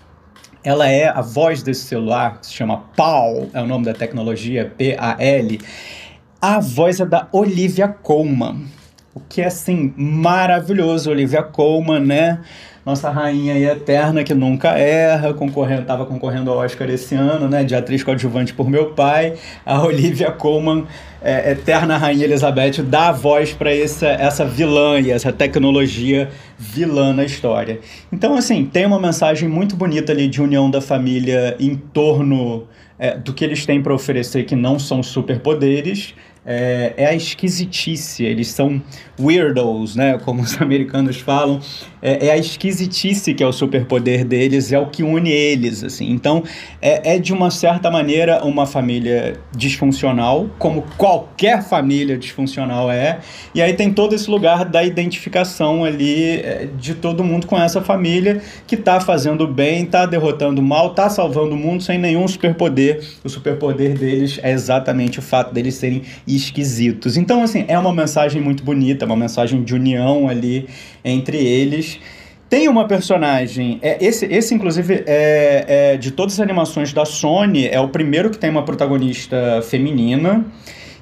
ela 0.63 0.89
é 0.89 1.09
a 1.09 1.21
voz 1.21 1.63
desse 1.63 1.87
celular, 1.87 2.39
se 2.43 2.53
chama 2.53 2.85
PAL, 2.97 3.49
é 3.53 3.61
o 3.61 3.67
nome 3.67 3.85
da 3.85 3.95
tecnologia, 3.95 4.73
P-A-L. 4.77 5.61
A 6.41 6.61
voz 6.61 7.01
é 7.01 7.07
da 7.07 7.29
Olivia 7.33 7.89
Colman, 7.89 8.67
o 9.15 9.21
que 9.21 9.41
é, 9.41 9.47
assim, 9.47 9.93
maravilhoso. 9.97 11.11
Olivia 11.11 11.43
Colman, 11.43 12.01
né? 12.01 12.41
Nossa 12.85 13.11
rainha 13.11 13.59
e 13.59 13.65
eterna 13.65 14.25
que 14.25 14.33
nunca 14.33 14.71
erra, 14.71 15.35
concorrendo, 15.35 15.83
tava 15.83 16.07
concorrendo 16.07 16.51
ao 16.51 16.59
Oscar 16.59 16.89
esse 16.89 17.15
ano, 17.15 17.47
né? 17.47 17.63
De 17.63 17.75
atriz 17.75 18.03
coadjuvante 18.03 18.55
por 18.55 18.71
meu 18.71 18.87
pai. 18.93 19.35
A 19.67 19.83
Olivia 19.83 20.31
Colman 20.31 20.87
é, 21.23 21.53
eterna 21.53 21.99
rainha 21.99 22.25
Elizabeth 22.25 22.83
dá 22.83 23.13
voz 23.13 23.53
para 23.53 23.75
essa, 23.75 24.09
essa 24.09 24.47
vilã 24.47 24.99
e 24.99 25.11
essa 25.11 25.31
tecnologia 25.31 26.31
vilã 26.59 27.13
na 27.13 27.25
história. 27.25 27.81
Então, 28.11 28.35
assim, 28.35 28.65
tem 28.65 28.87
uma 28.87 28.99
mensagem 28.99 29.47
muito 29.47 29.77
bonita 29.77 30.13
ali 30.13 30.27
de 30.27 30.41
união 30.41 30.71
da 30.71 30.81
família 30.81 31.57
em 31.61 31.77
torno 31.77 32.67
é, 32.99 33.17
do 33.17 33.35
que 33.35 33.45
eles 33.45 33.67
têm 33.67 33.83
para 33.83 33.95
oferecer, 33.95 34.45
que 34.45 34.57
não 34.57 34.79
são 34.79 35.03
superpoderes, 35.03 36.15
é, 36.45 36.95
é, 36.97 37.07
a 37.07 37.15
esquisitice. 37.15 38.25
Eles 38.25 38.49
são 38.49 38.83
weirdos, 39.21 39.95
né? 39.95 40.19
Como 40.25 40.43
os 40.43 40.57
americanos 40.61 41.19
falam. 41.21 41.61
É, 42.03 42.29
é, 42.29 42.31
a 42.33 42.37
esquisitice 42.37 43.35
que 43.35 43.43
é 43.43 43.47
o 43.47 43.53
superpoder 43.53 44.25
deles, 44.25 44.73
é 44.73 44.79
o 44.79 44.87
que 44.87 45.03
une 45.03 45.31
eles, 45.31 45.85
assim. 45.85 46.11
Então, 46.11 46.43
é, 46.81 47.17
é 47.17 47.19
de 47.19 47.33
uma 47.33 47.51
certa 47.51 47.91
maneira 47.91 48.43
uma 48.43 48.65
família 48.65 49.39
disfuncional, 49.55 50.49
como 50.59 50.83
qualquer 50.97 51.63
família 51.63 52.17
disfuncional 52.17 52.91
é. 52.91 53.21
E 53.55 53.61
aí 53.61 53.75
tem 53.75 53.93
todo 53.93 54.15
esse 54.15 54.31
lugar 54.31 54.65
da 54.65 54.83
identificação 54.83 55.85
ali 55.85 56.41
é, 56.41 56.69
de 56.79 56.95
todo 56.95 57.23
mundo 57.23 57.47
com 57.47 57.61
essa 57.61 57.83
família 57.83 58.41
que 58.67 58.77
tá 58.77 58.99
fazendo 58.99 59.47
bem, 59.47 59.85
tá 59.85 60.07
derrotando 60.07 60.63
mal, 60.63 60.95
tá 60.95 61.11
salvando 61.11 61.55
o 61.55 61.59
mundo 61.59 61.83
sem 61.83 61.99
nenhum 61.99 62.27
superpoder. 62.27 63.05
O 63.23 63.29
superpoder 63.29 63.99
deles 63.99 64.41
é 64.43 64.53
exatamente 64.53 65.19
o 65.19 65.23
fato 65.23 65.53
deles 65.53 65.75
serem 65.75 66.03
esquisitos. 66.37 67.17
Então, 67.17 67.43
assim, 67.43 67.65
é 67.69 67.79
uma 67.79 67.93
mensagem 67.93 68.41
muito 68.41 68.63
bonita, 68.63 69.07
uma 69.07 69.17
mensagem 69.17 69.63
de 69.63 69.75
união 69.75 70.29
ali 70.29 70.69
entre 71.05 71.37
eles. 71.39 71.99
Tem 72.49 72.69
uma 72.69 72.87
personagem, 72.89 73.79
é, 73.81 74.05
esse, 74.05 74.27
esse 74.27 74.53
inclusive 74.53 75.05
é, 75.07 75.93
é 75.93 75.97
de 75.97 76.11
todas 76.11 76.35
as 76.35 76.41
animações 76.41 76.93
da 76.93 77.05
Sony, 77.05 77.69
é 77.69 77.79
o 77.79 77.89
primeiro 77.89 78.29
que 78.29 78.39
tem 78.39 78.51
uma 78.51 78.65
protagonista 78.65 79.63
feminina. 79.63 80.45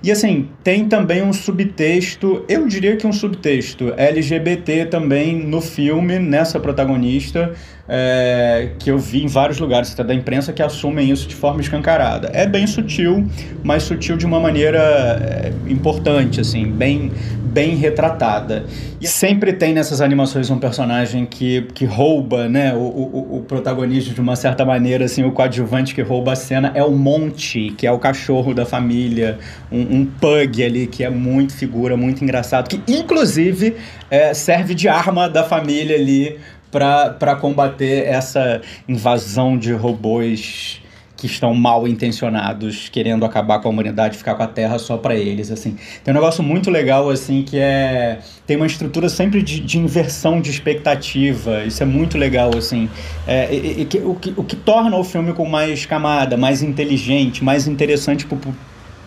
E 0.02 0.12
assim, 0.12 0.48
tem 0.62 0.86
também 0.86 1.22
um 1.22 1.32
subtexto, 1.32 2.44
eu 2.48 2.66
diria 2.68 2.96
que 2.96 3.06
um 3.06 3.12
subtexto 3.12 3.92
LGBT 3.96 4.86
também 4.86 5.36
no 5.36 5.60
filme, 5.60 6.18
nessa 6.20 6.60
protagonista, 6.60 7.52
é, 7.88 8.70
que 8.78 8.90
eu 8.90 8.98
vi 8.98 9.24
em 9.24 9.26
vários 9.26 9.58
lugares 9.58 9.92
até 9.92 10.04
da 10.04 10.14
imprensa 10.14 10.52
que 10.52 10.62
assumem 10.62 11.10
isso 11.10 11.26
de 11.26 11.34
forma 11.34 11.60
escancarada. 11.60 12.30
É 12.34 12.46
bem 12.46 12.66
sutil, 12.66 13.26
mas 13.64 13.84
sutil 13.84 14.16
de 14.16 14.26
uma 14.26 14.38
maneira 14.38 14.78
é, 14.78 15.52
importante, 15.70 16.40
assim, 16.40 16.66
bem, 16.70 17.10
bem 17.44 17.74
retratada. 17.76 18.66
E 19.00 19.06
sempre 19.06 19.52
tem 19.52 19.72
nessas 19.72 20.00
animações 20.00 20.50
um 20.50 20.58
personagem 20.58 21.24
que, 21.24 21.62
que 21.74 21.86
rouba 21.86 22.48
né, 22.48 22.74
o, 22.74 22.78
o, 22.78 23.36
o 23.38 23.42
protagonista 23.42 24.12
de 24.12 24.20
uma 24.20 24.36
certa 24.36 24.64
maneira, 24.64 25.06
assim, 25.06 25.24
o 25.24 25.32
coadjuvante 25.32 25.94
que 25.94 26.02
rouba 26.02 26.32
a 26.32 26.36
cena 26.36 26.72
é 26.74 26.82
o 26.82 26.90
Monte, 26.90 27.70
que 27.70 27.86
é 27.86 27.92
o 27.92 27.98
cachorro 27.98 28.52
da 28.52 28.66
família, 28.66 29.38
um, 29.72 30.00
um 30.00 30.04
pug 30.04 30.62
ali 30.62 30.86
que 30.86 31.04
é 31.04 31.10
muito 31.10 31.54
figura, 31.54 31.96
muito 31.96 32.22
engraçado, 32.22 32.68
que 32.68 32.82
inclusive 32.86 33.76
é, 34.10 34.34
serve 34.34 34.74
de 34.74 34.88
arma 34.88 35.28
da 35.28 35.44
família 35.44 35.96
ali 35.96 36.38
para 36.70 37.36
combater 37.40 38.06
essa 38.06 38.60
invasão 38.88 39.56
de 39.56 39.72
robôs 39.72 40.80
que 41.18 41.26
estão 41.26 41.52
mal 41.52 41.86
intencionados, 41.88 42.88
querendo 42.88 43.24
acabar 43.24 43.58
com 43.58 43.68
a 43.68 43.72
humanidade, 43.72 44.16
ficar 44.16 44.36
com 44.36 44.42
a 44.44 44.46
Terra 44.46 44.78
só 44.78 44.96
para 44.96 45.16
eles, 45.16 45.50
assim. 45.50 45.76
Tem 46.04 46.12
um 46.12 46.14
negócio 46.14 46.44
muito 46.44 46.70
legal, 46.70 47.10
assim, 47.10 47.42
que 47.42 47.58
é... 47.58 48.20
Tem 48.46 48.56
uma 48.56 48.66
estrutura 48.66 49.08
sempre 49.08 49.42
de, 49.42 49.58
de 49.58 49.78
inversão 49.78 50.40
de 50.40 50.48
expectativa, 50.48 51.64
isso 51.64 51.82
é 51.82 51.86
muito 51.86 52.16
legal, 52.16 52.56
assim. 52.56 52.88
É, 53.26 53.52
e, 53.52 53.82
e, 53.82 53.98
o, 54.04 54.14
que, 54.14 54.32
o 54.36 54.44
que 54.44 54.54
torna 54.54 54.96
o 54.96 55.02
filme 55.02 55.32
com 55.32 55.44
mais 55.44 55.84
camada, 55.84 56.36
mais 56.36 56.62
inteligente, 56.62 57.42
mais 57.42 57.66
interessante 57.66 58.24
pro, 58.24 58.54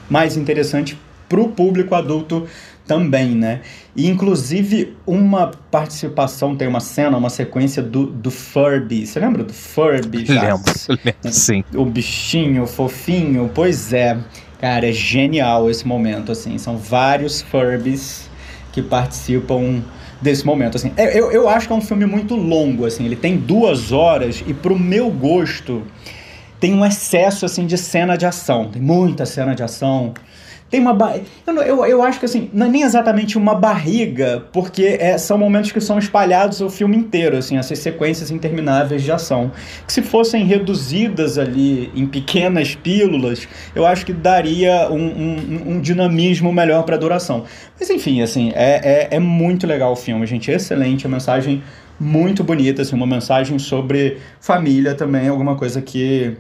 mais 0.10 0.36
interessante 0.36 0.98
pro 1.30 1.48
público 1.48 1.96
adulto 1.96 2.46
também, 2.92 3.30
né? 3.30 3.62
E, 3.96 4.10
inclusive, 4.10 4.98
uma 5.08 5.48
participação, 5.48 6.58
tem 6.58 6.68
uma 6.68 6.82
cena, 6.82 7.16
uma 7.16 7.30
sequência 7.30 7.82
do, 7.82 8.06
do 8.06 8.30
Furby. 8.30 9.08
Você 9.08 9.18
lembra 9.18 9.46
do 9.46 9.54
Furby? 9.54 10.26
Lembro, 10.28 10.74
lembro, 10.90 11.32
sim. 11.32 11.64
O 11.74 11.86
bichinho 11.86 12.68
fofinho, 12.68 13.50
pois 13.56 13.94
é. 13.94 14.18
Cara, 14.60 14.90
é 14.90 14.92
genial 14.92 15.70
esse 15.70 15.88
momento, 15.88 16.34
assim. 16.34 16.58
São 16.58 16.76
vários 16.76 17.42
Furbies 17.42 18.30
que 18.74 18.82
participam 18.82 19.82
desse 20.22 20.46
momento, 20.46 20.76
assim. 20.76 20.92
É, 20.98 21.18
eu, 21.18 21.32
eu 21.32 21.48
acho 21.48 21.68
que 21.68 21.74
é 21.74 21.76
um 21.78 21.82
filme 21.82 22.06
muito 22.06 22.36
longo, 22.36 22.86
assim. 22.86 23.06
Ele 23.06 23.16
tem 23.16 23.38
duas 23.38 23.94
horas 23.94 24.44
e, 24.46 24.54
pro 24.54 24.78
meu 24.78 25.10
gosto, 25.10 25.82
tem 26.60 26.74
um 26.74 26.86
excesso, 26.86 27.46
assim, 27.46 27.66
de 27.66 27.78
cena 27.78 28.18
de 28.18 28.26
ação. 28.26 28.68
Tem 28.68 28.82
muita 28.82 29.26
cena 29.26 29.56
de 29.56 29.64
ação 29.64 30.14
tem 30.72 30.80
uma 30.80 30.98
eu, 31.46 31.56
eu, 31.58 31.86
eu 31.86 32.02
acho 32.02 32.18
que 32.18 32.26
assim, 32.26 32.50
não 32.54 32.66
é 32.66 32.70
nem 32.70 32.84
exatamente 32.84 33.38
uma 33.38 33.54
barriga, 33.54 34.46
porque 34.54 34.98
é, 35.00 35.18
são 35.18 35.38
momentos 35.38 35.74
que 35.74 35.82
são 35.82 36.00
espalhados 36.00 36.62
o 36.62 36.70
filme 36.70 36.96
inteiro, 36.96 37.36
assim, 37.36 37.58
essas 37.58 37.78
sequências 37.80 38.32
intermináveis 38.32 39.04
de 39.04 39.12
ação. 39.12 39.52
Que 39.86 39.92
se 39.92 40.02
fossem 40.02 40.46
reduzidas 40.46 41.38
ali 41.38 41.92
em 41.94 42.08
pequenas 42.08 42.74
pílulas, 42.74 43.50
eu 43.76 43.86
acho 43.86 44.06
que 44.06 44.14
daria 44.14 44.90
um, 44.90 44.96
um, 44.96 45.72
um 45.74 45.82
dinamismo 45.82 46.54
melhor 46.54 46.84
para 46.84 46.96
a 46.96 47.00
duração. 47.00 47.44
Mas 47.78 47.90
enfim, 47.90 48.22
assim, 48.22 48.54
é, 48.56 49.10
é, 49.12 49.18
é 49.18 49.20
muito 49.20 49.68
legal 49.68 49.92
o 49.92 49.98
filme, 49.98 50.26
gente. 50.26 50.50
É 50.50 50.56
excelente, 50.56 51.06
a 51.06 51.10
mensagem 51.10 51.62
muito 52.00 52.46
bonita, 52.46 52.82
assim, 52.82 52.96
uma 52.96 53.06
mensagem 53.06 53.60
sobre 53.60 54.20
família 54.40 54.96
também, 54.96 55.28
alguma 55.28 55.58
coisa 55.58 55.82
que 55.82 56.38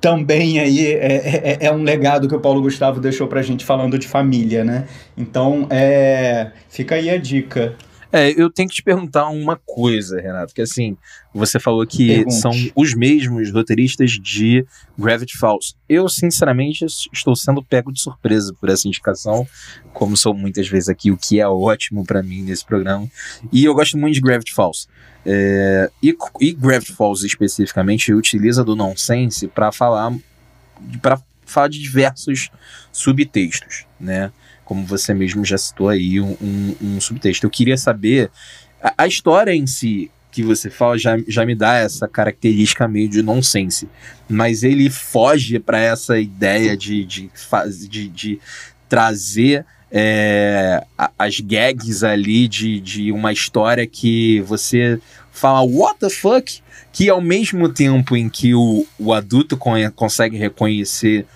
também 0.00 0.60
aí 0.60 0.86
é, 0.86 1.16
é, 1.16 1.58
é, 1.66 1.72
um 1.72 1.82
legado 1.82 2.28
que 2.28 2.34
o 2.34 2.40
Paulo 2.40 2.62
Gustavo 2.62 3.00
deixou 3.00 3.26
pra 3.26 3.42
gente 3.42 3.64
falando 3.64 3.98
de 3.98 4.06
família, 4.06 4.64
né? 4.64 4.86
Então, 5.16 5.66
é, 5.70 6.52
fica 6.68 6.94
aí 6.94 7.10
a 7.10 7.16
dica. 7.16 7.76
É, 8.10 8.30
eu 8.40 8.50
tenho 8.50 8.68
que 8.68 8.76
te 8.76 8.82
perguntar 8.82 9.28
uma 9.28 9.60
coisa, 9.66 10.18
Renato, 10.18 10.54
que 10.54 10.62
assim, 10.62 10.96
você 11.34 11.60
falou 11.60 11.86
que 11.86 12.06
Pergunte. 12.08 12.34
são 12.36 12.52
os 12.74 12.94
mesmos 12.94 13.52
roteiristas 13.52 14.12
de 14.12 14.64
Gravity 14.98 15.36
Falls. 15.36 15.74
Eu, 15.86 16.08
sinceramente, 16.08 16.86
estou 17.12 17.36
sendo 17.36 17.62
pego 17.62 17.92
de 17.92 18.00
surpresa 18.00 18.54
por 18.58 18.70
essa 18.70 18.88
indicação, 18.88 19.46
como 19.92 20.16
sou 20.16 20.32
muitas 20.32 20.66
vezes 20.68 20.88
aqui, 20.88 21.10
o 21.10 21.18
que 21.18 21.38
é 21.38 21.46
ótimo 21.46 22.02
para 22.02 22.22
mim 22.22 22.42
nesse 22.42 22.64
programa. 22.64 23.06
E 23.52 23.64
eu 23.64 23.74
gosto 23.74 23.98
muito 23.98 24.14
de 24.14 24.22
Gravity 24.22 24.54
Falls. 24.54 24.88
É, 25.26 25.90
e, 26.02 26.16
e 26.40 26.52
Gravity 26.52 26.92
Falls 26.92 27.26
especificamente 27.26 28.12
utiliza 28.12 28.64
do 28.64 28.76
nonsense 28.76 29.48
para 29.48 29.70
falar 29.72 30.14
para 31.02 31.20
falar 31.44 31.68
de 31.68 31.80
diversos 31.80 32.50
subtextos, 32.92 33.84
né? 33.98 34.30
Como 34.64 34.84
você 34.84 35.14
mesmo 35.14 35.44
já 35.44 35.58
citou 35.58 35.88
aí 35.88 36.20
um, 36.20 36.36
um, 36.40 36.76
um 36.80 37.00
subtexto. 37.00 37.46
Eu 37.46 37.50
queria 37.50 37.76
saber 37.76 38.30
a, 38.82 38.94
a, 38.98 39.06
história 39.06 39.54
em 39.54 39.66
si 39.66 40.10
que 40.30 40.42
você 40.42 40.70
fala 40.70 40.98
já, 40.98 41.16
já 41.26 41.44
me 41.44 41.54
dá 41.54 41.76
essa 41.76 42.06
característica 42.06 42.86
meio 42.86 43.08
de 43.08 43.22
nonsense, 43.22 43.88
mas 44.28 44.62
ele 44.62 44.90
foge 44.90 45.58
para 45.58 45.80
essa 45.80 46.18
ideia 46.18 46.76
de, 46.76 47.04
de, 47.04 47.30
de, 47.88 48.08
de 48.08 48.40
trazer 48.88 49.64
é, 49.90 50.84
as 51.18 51.40
gags 51.40 52.04
ali 52.04 52.46
de, 52.46 52.80
de 52.80 53.12
uma 53.12 53.32
história 53.32 53.86
que 53.86 54.40
você 54.42 55.00
fala 55.30 55.62
what 55.62 55.98
the 55.98 56.10
fuck, 56.10 56.60
que 56.92 57.08
ao 57.08 57.20
mesmo 57.20 57.68
tempo 57.68 58.16
em 58.16 58.28
que 58.28 58.54
o, 58.54 58.86
o 58.98 59.12
adulto 59.12 59.56
consegue 59.94 60.36
reconhecer 60.36 61.26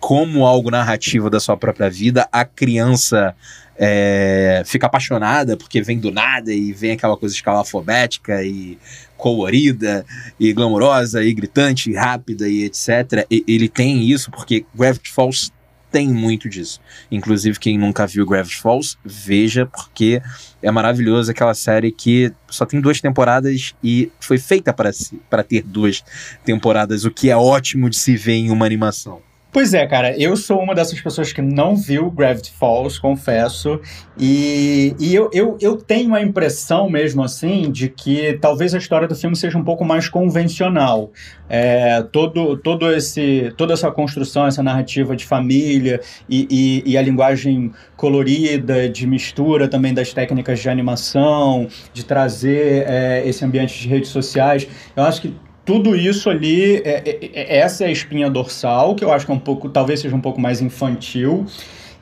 como 0.00 0.46
algo 0.46 0.70
narrativo 0.70 1.28
da 1.28 1.38
sua 1.38 1.56
própria 1.56 1.90
vida, 1.90 2.26
a 2.32 2.44
criança 2.44 3.34
é, 3.76 4.62
fica 4.66 4.86
apaixonada 4.86 5.56
porque 5.56 5.82
vem 5.82 5.98
do 5.98 6.10
nada 6.10 6.52
e 6.52 6.72
vem 6.72 6.92
aquela 6.92 7.16
coisa 7.16 7.34
escalafobética 7.34 8.42
e 8.42 8.78
colorida 9.16 10.04
e 10.38 10.52
glamourosa 10.52 11.22
e 11.22 11.32
gritante 11.32 11.90
e 11.90 11.94
rápida 11.94 12.48
e 12.48 12.64
etc. 12.64 13.26
E, 13.30 13.44
ele 13.46 13.68
tem 13.68 14.02
isso 14.02 14.30
porque 14.30 14.64
Gravity 14.74 15.10
Falls 15.10 15.52
tem 15.90 16.08
muito 16.08 16.48
disso. 16.48 16.80
Inclusive, 17.10 17.58
quem 17.58 17.78
nunca 17.78 18.06
viu 18.06 18.26
Gravity 18.26 18.56
Falls, 18.56 18.96
veja, 19.04 19.66
porque 19.66 20.22
é 20.62 20.70
maravilhoso 20.70 21.30
aquela 21.30 21.54
série 21.54 21.90
que 21.90 22.32
só 22.48 22.64
tem 22.64 22.80
duas 22.80 23.00
temporadas 23.00 23.74
e 23.82 24.10
foi 24.20 24.38
feita 24.38 24.72
para 24.72 25.42
ter 25.42 25.62
duas 25.62 26.04
temporadas, 26.44 27.04
o 27.04 27.10
que 27.10 27.30
é 27.30 27.36
ótimo 27.36 27.90
de 27.90 27.96
se 27.96 28.16
ver 28.16 28.34
em 28.34 28.50
uma 28.50 28.66
animação. 28.66 29.20
Pois 29.52 29.74
é, 29.74 29.84
cara, 29.84 30.16
eu 30.16 30.36
sou 30.36 30.62
uma 30.62 30.76
dessas 30.76 31.00
pessoas 31.00 31.32
que 31.32 31.42
não 31.42 31.74
viu 31.74 32.08
Gravity 32.08 32.52
Falls, 32.52 33.00
confesso, 33.00 33.80
e, 34.16 34.94
e 35.00 35.12
eu, 35.12 35.28
eu, 35.32 35.58
eu 35.60 35.76
tenho 35.76 36.14
a 36.14 36.22
impressão 36.22 36.88
mesmo 36.88 37.20
assim 37.20 37.68
de 37.68 37.88
que 37.88 38.38
talvez 38.40 38.74
a 38.76 38.78
história 38.78 39.08
do 39.08 39.16
filme 39.16 39.34
seja 39.34 39.58
um 39.58 39.64
pouco 39.64 39.84
mais 39.84 40.08
convencional. 40.08 41.10
É, 41.48 42.00
todo, 42.12 42.56
todo 42.58 42.92
esse, 42.92 43.52
toda 43.56 43.72
essa 43.72 43.90
construção, 43.90 44.46
essa 44.46 44.62
narrativa 44.62 45.16
de 45.16 45.24
família 45.24 46.00
e, 46.28 46.46
e, 46.48 46.92
e 46.92 46.96
a 46.96 47.02
linguagem 47.02 47.72
colorida, 47.96 48.88
de 48.88 49.04
mistura 49.04 49.66
também 49.66 49.92
das 49.92 50.12
técnicas 50.12 50.60
de 50.60 50.68
animação, 50.68 51.66
de 51.92 52.04
trazer 52.04 52.84
é, 52.86 53.22
esse 53.26 53.44
ambiente 53.44 53.76
de 53.80 53.88
redes 53.88 54.10
sociais, 54.10 54.68
eu 54.94 55.02
acho 55.02 55.22
que 55.22 55.34
tudo 55.70 55.94
isso 55.94 56.28
ali, 56.28 56.78
é, 56.78 57.00
é, 57.06 57.30
é, 57.32 57.58
essa 57.58 57.84
é 57.84 57.86
a 57.86 57.90
espinha 57.92 58.28
dorsal, 58.28 58.96
que 58.96 59.04
eu 59.04 59.12
acho 59.12 59.24
que 59.24 59.30
é 59.30 59.34
um 59.36 59.38
pouco, 59.38 59.68
talvez 59.68 60.00
seja 60.00 60.16
um 60.16 60.20
pouco 60.20 60.40
mais 60.40 60.60
infantil. 60.60 61.46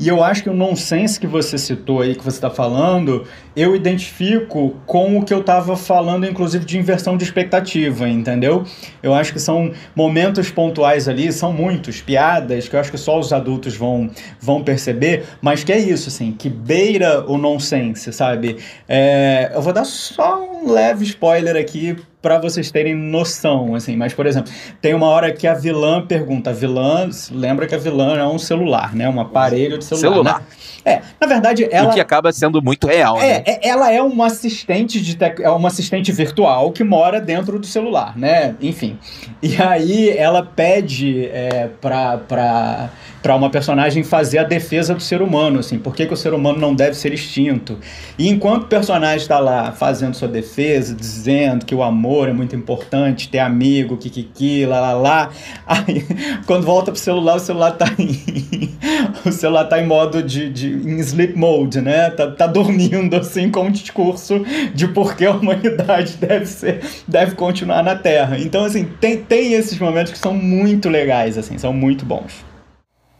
E 0.00 0.08
eu 0.08 0.24
acho 0.24 0.42
que 0.42 0.48
o 0.48 0.54
nonsense 0.54 1.20
que 1.20 1.26
você 1.26 1.58
citou 1.58 2.00
aí, 2.00 2.14
que 2.14 2.24
você 2.24 2.38
está 2.38 2.48
falando, 2.48 3.26
eu 3.54 3.76
identifico 3.76 4.74
com 4.86 5.18
o 5.18 5.22
que 5.22 5.34
eu 5.34 5.40
estava 5.40 5.76
falando, 5.76 6.24
inclusive, 6.24 6.64
de 6.64 6.78
inversão 6.78 7.14
de 7.14 7.24
expectativa, 7.24 8.08
entendeu? 8.08 8.64
Eu 9.02 9.12
acho 9.12 9.34
que 9.34 9.40
são 9.40 9.70
momentos 9.94 10.50
pontuais 10.50 11.06
ali, 11.06 11.30
são 11.30 11.52
muitos, 11.52 12.00
piadas, 12.00 12.68
que 12.68 12.74
eu 12.76 12.80
acho 12.80 12.90
que 12.90 12.96
só 12.96 13.18
os 13.18 13.34
adultos 13.34 13.76
vão, 13.76 14.08
vão 14.40 14.62
perceber, 14.62 15.24
mas 15.42 15.62
que 15.62 15.72
é 15.72 15.78
isso, 15.78 16.08
assim, 16.08 16.32
que 16.32 16.48
beira 16.48 17.22
o 17.30 17.36
nonsense, 17.36 18.14
sabe? 18.14 18.56
É, 18.88 19.50
eu 19.52 19.60
vou 19.60 19.74
dar 19.74 19.84
só 19.84 20.42
um 20.42 20.72
leve 20.72 21.04
spoiler 21.04 21.54
aqui 21.54 21.96
para 22.20 22.38
vocês 22.38 22.70
terem 22.70 22.94
noção, 22.94 23.74
assim. 23.74 23.96
Mas, 23.96 24.12
por 24.12 24.26
exemplo, 24.26 24.52
tem 24.80 24.94
uma 24.94 25.06
hora 25.06 25.32
que 25.32 25.46
a 25.46 25.54
vilã 25.54 26.04
pergunta, 26.04 26.50
a 26.50 26.52
vilã, 26.52 27.08
lembra 27.30 27.66
que 27.66 27.74
a 27.74 27.78
vilã 27.78 28.16
é 28.18 28.26
um 28.26 28.38
celular, 28.38 28.94
né? 28.94 29.08
Um 29.08 29.20
aparelho 29.20 29.78
de 29.78 29.84
celular. 29.84 30.12
celular. 30.12 30.40
Né? 30.40 30.46
É, 30.84 31.02
na 31.20 31.26
verdade, 31.26 31.68
ela. 31.70 31.90
O 31.90 31.94
que 31.94 32.00
acaba 32.00 32.32
sendo 32.32 32.62
muito 32.62 32.86
real, 32.86 33.18
é, 33.18 33.20
né? 33.20 33.42
É, 33.46 33.68
ela 33.68 33.92
é 33.92 34.02
uma 34.02 34.26
assistente 34.26 35.00
de 35.00 35.16
tec... 35.16 35.40
é 35.40 35.50
uma 35.50 35.68
assistente 35.68 36.10
virtual 36.10 36.72
que 36.72 36.82
mora 36.82 37.20
dentro 37.20 37.58
do 37.58 37.66
celular, 37.66 38.16
né? 38.16 38.54
Enfim. 38.60 38.98
E 39.42 39.60
aí 39.60 40.10
ela 40.10 40.42
pede 40.42 41.26
é, 41.26 41.68
pra. 41.80 42.18
pra 42.18 42.90
para 43.22 43.34
uma 43.34 43.50
personagem 43.50 44.02
fazer 44.02 44.38
a 44.38 44.44
defesa 44.44 44.94
do 44.94 45.02
ser 45.02 45.20
humano, 45.22 45.58
assim, 45.58 45.78
por 45.78 45.94
que, 45.94 46.06
que 46.06 46.14
o 46.14 46.16
ser 46.16 46.32
humano 46.32 46.58
não 46.58 46.74
deve 46.74 46.94
ser 46.94 47.12
extinto. 47.12 47.78
E 48.18 48.28
enquanto 48.28 48.64
o 48.64 48.66
personagem 48.66 49.18
está 49.18 49.38
lá 49.38 49.72
fazendo 49.72 50.14
sua 50.14 50.28
defesa, 50.28 50.94
dizendo 50.94 51.66
que 51.66 51.74
o 51.74 51.82
amor 51.82 52.28
é 52.28 52.32
muito 52.32 52.54
importante, 52.54 53.28
ter 53.28 53.40
amigo, 53.40 53.96
kikiki, 53.96 54.66
lá 54.66 54.80
lá 54.80 54.92
lá, 54.92 55.30
aí 55.66 56.06
quando 56.46 56.64
volta 56.64 56.92
pro 56.92 57.00
celular, 57.00 57.36
o 57.36 57.40
celular 57.40 57.72
tá 57.72 57.86
em, 57.98 58.76
o 59.26 59.32
celular 59.32 59.64
tá 59.64 59.80
em 59.80 59.86
modo 59.86 60.22
de, 60.22 60.48
de 60.48 60.68
em 60.72 60.98
sleep 61.00 61.36
mode, 61.36 61.80
né? 61.80 62.10
Tá, 62.10 62.30
tá 62.30 62.46
dormindo 62.46 63.16
assim 63.16 63.50
com 63.50 63.64
um 63.64 63.70
discurso 63.70 64.44
de 64.74 64.88
por 64.88 65.16
que 65.16 65.24
a 65.24 65.32
humanidade 65.32 66.16
deve 66.20 66.46
ser, 66.46 66.80
deve 67.06 67.34
continuar 67.34 67.82
na 67.82 67.96
Terra. 67.96 68.38
Então 68.38 68.64
assim, 68.64 68.84
tem, 69.00 69.18
tem 69.18 69.54
esses 69.54 69.78
momentos 69.78 70.12
que 70.12 70.18
são 70.18 70.34
muito 70.34 70.88
legais 70.88 71.36
assim, 71.36 71.58
são 71.58 71.72
muito 71.72 72.04
bons. 72.04 72.47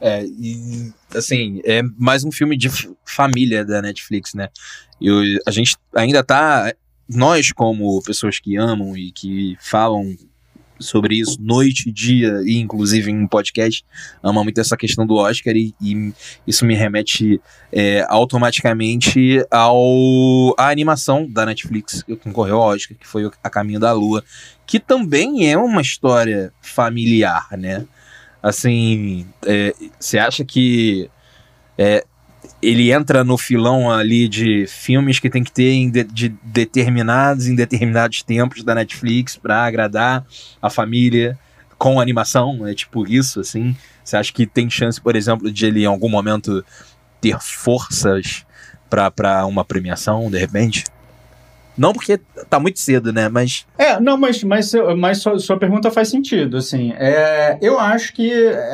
É, 0.00 0.24
e 0.24 0.92
assim, 1.14 1.61
é 1.64 1.82
mais 1.96 2.24
um 2.24 2.30
filme 2.30 2.56
de 2.56 2.70
família 3.04 3.64
da 3.64 3.82
Netflix, 3.82 4.34
né? 4.34 4.48
E 5.00 5.38
a 5.46 5.50
gente 5.50 5.76
ainda 5.94 6.22
tá. 6.22 6.72
Nós, 7.08 7.52
como 7.52 8.02
pessoas 8.02 8.38
que 8.38 8.56
amam 8.56 8.96
e 8.96 9.11
que 9.11 9.56
falam 9.61 10.14
sobre 10.78 11.16
isso 11.16 11.37
noite 11.40 11.88
e 11.88 11.92
dia, 11.92 12.40
e 12.44 12.58
inclusive 12.58 13.11
em 13.11 13.18
um 13.22 13.26
podcast, 13.26 13.84
ama 14.22 14.44
muito 14.44 14.61
essa 14.61 14.76
questão 14.76 15.06
do 15.06 15.16
Oscar, 15.16 15.56
e, 15.56 15.74
e 15.80 16.12
isso 16.46 16.64
me 16.64 16.74
remete 16.74 17.40
é, 17.72 18.04
automaticamente 18.08 19.44
ao 19.50 20.54
à 20.58 20.68
animação 20.68 21.26
da 21.28 21.44
Netflix 21.46 22.02
que 22.02 22.14
concorreu 22.16 22.56
ao 22.56 22.74
Oscar, 22.74 22.96
que 22.96 23.06
foi 23.06 23.28
A 23.42 23.50
Caminho 23.50 23.80
da 23.80 23.92
Lua, 23.92 24.24
que 24.66 24.78
também 24.78 25.50
é 25.50 25.56
uma 25.56 25.82
história 25.82 26.52
familiar, 26.61 27.48
né? 27.56 27.87
Assim, 28.42 29.27
é, 29.44 29.74
você 29.98 30.18
acha 30.18 30.44
que 30.44 31.11
é, 31.77 32.05
ele 32.62 32.92
entra 32.92 33.24
no 33.24 33.37
filão 33.37 33.90
ali 33.90 34.29
de 34.29 34.66
filmes 34.66 35.18
que 35.18 35.31
tem 35.31 35.42
que 35.42 35.53
ter 35.53 35.72
em 35.72 35.90
de, 35.90 36.05
de 36.05 36.29
determinados 36.42 37.46
em 37.46 37.55
determinados 37.55 38.22
tempos 38.22 38.62
da 38.62 38.74
Netflix 38.74 39.37
para 39.37 39.64
agradar 39.64 40.24
a 40.61 40.70
família 40.70 41.38
com 41.77 42.01
animação, 42.01 42.66
é 42.66 42.74
tipo 42.74 43.07
isso, 43.09 43.40
assim. 43.40 43.77
Você 44.03 44.16
acha 44.16 44.33
que 44.33 44.46
tem 44.46 44.68
chance, 44.68 45.01
por 45.01 45.14
exemplo, 45.14 45.51
de 45.51 45.66
ele 45.66 45.83
em 45.83 45.87
algum 45.87 46.09
momento 46.09 46.64
ter 47.20 47.38
forças 47.40 48.44
para 48.90 49.46
uma 49.46 49.64
premiação, 49.64 50.31
de 50.31 50.38
repente? 50.38 50.85
Não 51.78 51.92
porque 51.92 52.18
tá 52.50 52.58
muito 52.58 52.80
cedo, 52.80 53.12
né? 53.12 53.28
Mas. 53.28 53.64
É, 53.78 54.00
não, 54.00 54.18
mas, 54.18 54.42
mas, 54.42 54.72
mas 54.96 55.18
sua, 55.18 55.38
sua 55.38 55.56
pergunta 55.56 55.90
faz 55.90 56.08
sentido, 56.08 56.56
assim. 56.56 56.92
É, 56.98 57.56
eu 57.62 57.78
acho 57.78 58.12
que 58.12 58.32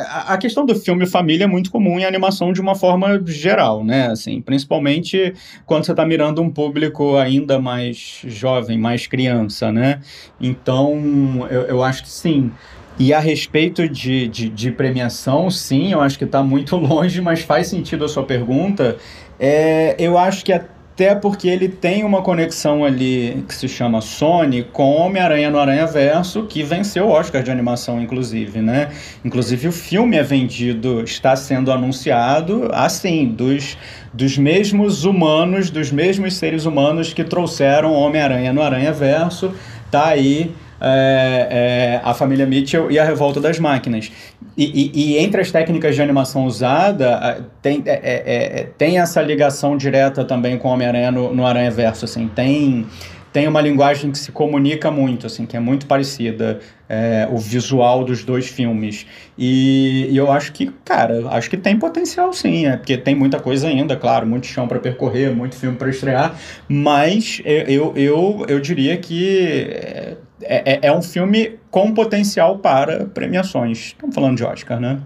a 0.08 0.36
questão 0.38 0.64
do 0.64 0.74
filme 0.74 1.06
família 1.06 1.44
é 1.44 1.46
muito 1.46 1.70
comum 1.70 1.98
em 2.00 2.04
animação 2.04 2.52
de 2.52 2.60
uma 2.60 2.74
forma 2.74 3.22
geral, 3.26 3.84
né? 3.84 4.06
Assim, 4.06 4.40
principalmente 4.40 5.34
quando 5.66 5.84
você 5.84 5.94
tá 5.94 6.06
mirando 6.06 6.40
um 6.40 6.50
público 6.50 7.16
ainda 7.16 7.60
mais 7.60 8.22
jovem, 8.24 8.78
mais 8.78 9.06
criança, 9.06 9.70
né? 9.70 10.00
Então, 10.40 11.46
eu, 11.50 11.62
eu 11.62 11.82
acho 11.82 12.02
que 12.04 12.10
sim. 12.10 12.50
E 12.98 13.12
a 13.12 13.18
respeito 13.18 13.88
de, 13.88 14.28
de, 14.28 14.48
de, 14.48 14.70
premiação, 14.70 15.50
sim, 15.50 15.92
eu 15.92 16.00
acho 16.00 16.16
que 16.16 16.24
está 16.24 16.42
muito 16.42 16.76
longe, 16.78 17.20
mas 17.20 17.42
faz 17.42 17.66
sentido 17.66 18.04
a 18.04 18.08
sua 18.08 18.22
pergunta. 18.22 18.96
É, 19.38 19.96
eu 19.98 20.16
acho 20.16 20.44
que 20.44 20.52
a 20.52 20.64
até 20.94 21.12
porque 21.12 21.48
ele 21.48 21.68
tem 21.68 22.04
uma 22.04 22.22
conexão 22.22 22.84
ali 22.84 23.44
que 23.48 23.54
se 23.54 23.66
chama 23.68 24.00
Sony 24.00 24.62
com 24.62 24.94
Homem-Aranha 24.94 25.50
no 25.50 25.58
Aranha 25.58 25.88
Verso, 25.88 26.44
que 26.44 26.62
venceu 26.62 27.06
o 27.06 27.10
Oscar 27.10 27.42
de 27.42 27.50
animação, 27.50 28.00
inclusive, 28.00 28.62
né? 28.62 28.90
Inclusive 29.24 29.66
o 29.66 29.72
filme 29.72 30.16
é 30.16 30.22
vendido, 30.22 31.02
está 31.02 31.34
sendo 31.34 31.72
anunciado 31.72 32.70
assim, 32.72 33.26
dos, 33.26 33.76
dos 34.12 34.38
mesmos 34.38 35.04
humanos, 35.04 35.68
dos 35.68 35.90
mesmos 35.90 36.36
seres 36.36 36.64
humanos 36.64 37.12
que 37.12 37.24
trouxeram 37.24 37.92
Homem-Aranha 37.92 38.52
no 38.52 38.62
Aranha 38.62 38.92
Verso, 38.92 39.52
tá 39.90 40.06
aí 40.06 40.54
é, 40.80 41.48
é, 41.50 42.00
a 42.02 42.14
família 42.14 42.46
Mitchell 42.46 42.90
e 42.90 42.98
a 42.98 43.04
Revolta 43.04 43.40
das 43.40 43.58
Máquinas. 43.58 44.10
E, 44.56 44.90
e, 44.94 45.14
e 45.14 45.18
entre 45.18 45.40
as 45.40 45.50
técnicas 45.50 45.94
de 45.94 46.02
animação 46.02 46.44
usada, 46.44 47.44
tem, 47.60 47.82
é, 47.86 47.92
é, 47.92 48.60
é, 48.60 48.68
tem 48.78 48.98
essa 48.98 49.20
ligação 49.20 49.76
direta 49.76 50.24
também 50.24 50.56
com 50.58 50.68
Homem-Aranha 50.68 51.10
no, 51.10 51.34
no 51.34 51.46
Aranha 51.46 51.70
Verso, 51.70 52.04
assim, 52.04 52.28
tem 52.28 52.86
tem 53.34 53.48
uma 53.48 53.60
linguagem 53.60 54.12
que 54.12 54.18
se 54.18 54.30
comunica 54.30 54.92
muito, 54.92 55.26
assim, 55.26 55.44
que 55.44 55.56
é 55.56 55.60
muito 55.60 55.86
parecida, 55.86 56.60
é, 56.88 57.26
o 57.28 57.36
visual 57.36 58.04
dos 58.04 58.22
dois 58.22 58.46
filmes. 58.46 59.08
E, 59.36 60.06
e, 60.08 60.16
eu 60.16 60.30
acho 60.30 60.52
que, 60.52 60.72
cara, 60.84 61.28
acho 61.30 61.50
que 61.50 61.56
tem 61.56 61.76
potencial 61.76 62.32
sim, 62.32 62.66
é, 62.66 62.76
porque 62.76 62.96
tem 62.96 63.12
muita 63.12 63.40
coisa 63.40 63.66
ainda, 63.66 63.96
claro, 63.96 64.24
muito 64.24 64.46
chão 64.46 64.68
para 64.68 64.78
percorrer, 64.78 65.34
muito 65.34 65.56
filme 65.56 65.76
para 65.76 65.90
estrear, 65.90 66.38
mas 66.68 67.42
eu, 67.44 67.92
eu, 67.96 68.46
eu 68.48 68.60
diria 68.60 68.96
que 68.98 69.66
é, 69.68 70.16
é, 70.42 70.86
é 70.88 70.92
um 70.92 71.02
filme 71.02 71.58
com 71.70 71.92
potencial 71.92 72.58
para 72.58 73.06
premiações. 73.06 73.78
Estamos 73.78 74.14
falando 74.14 74.36
de 74.36 74.44
Oscar, 74.44 74.80
né? 74.80 75.00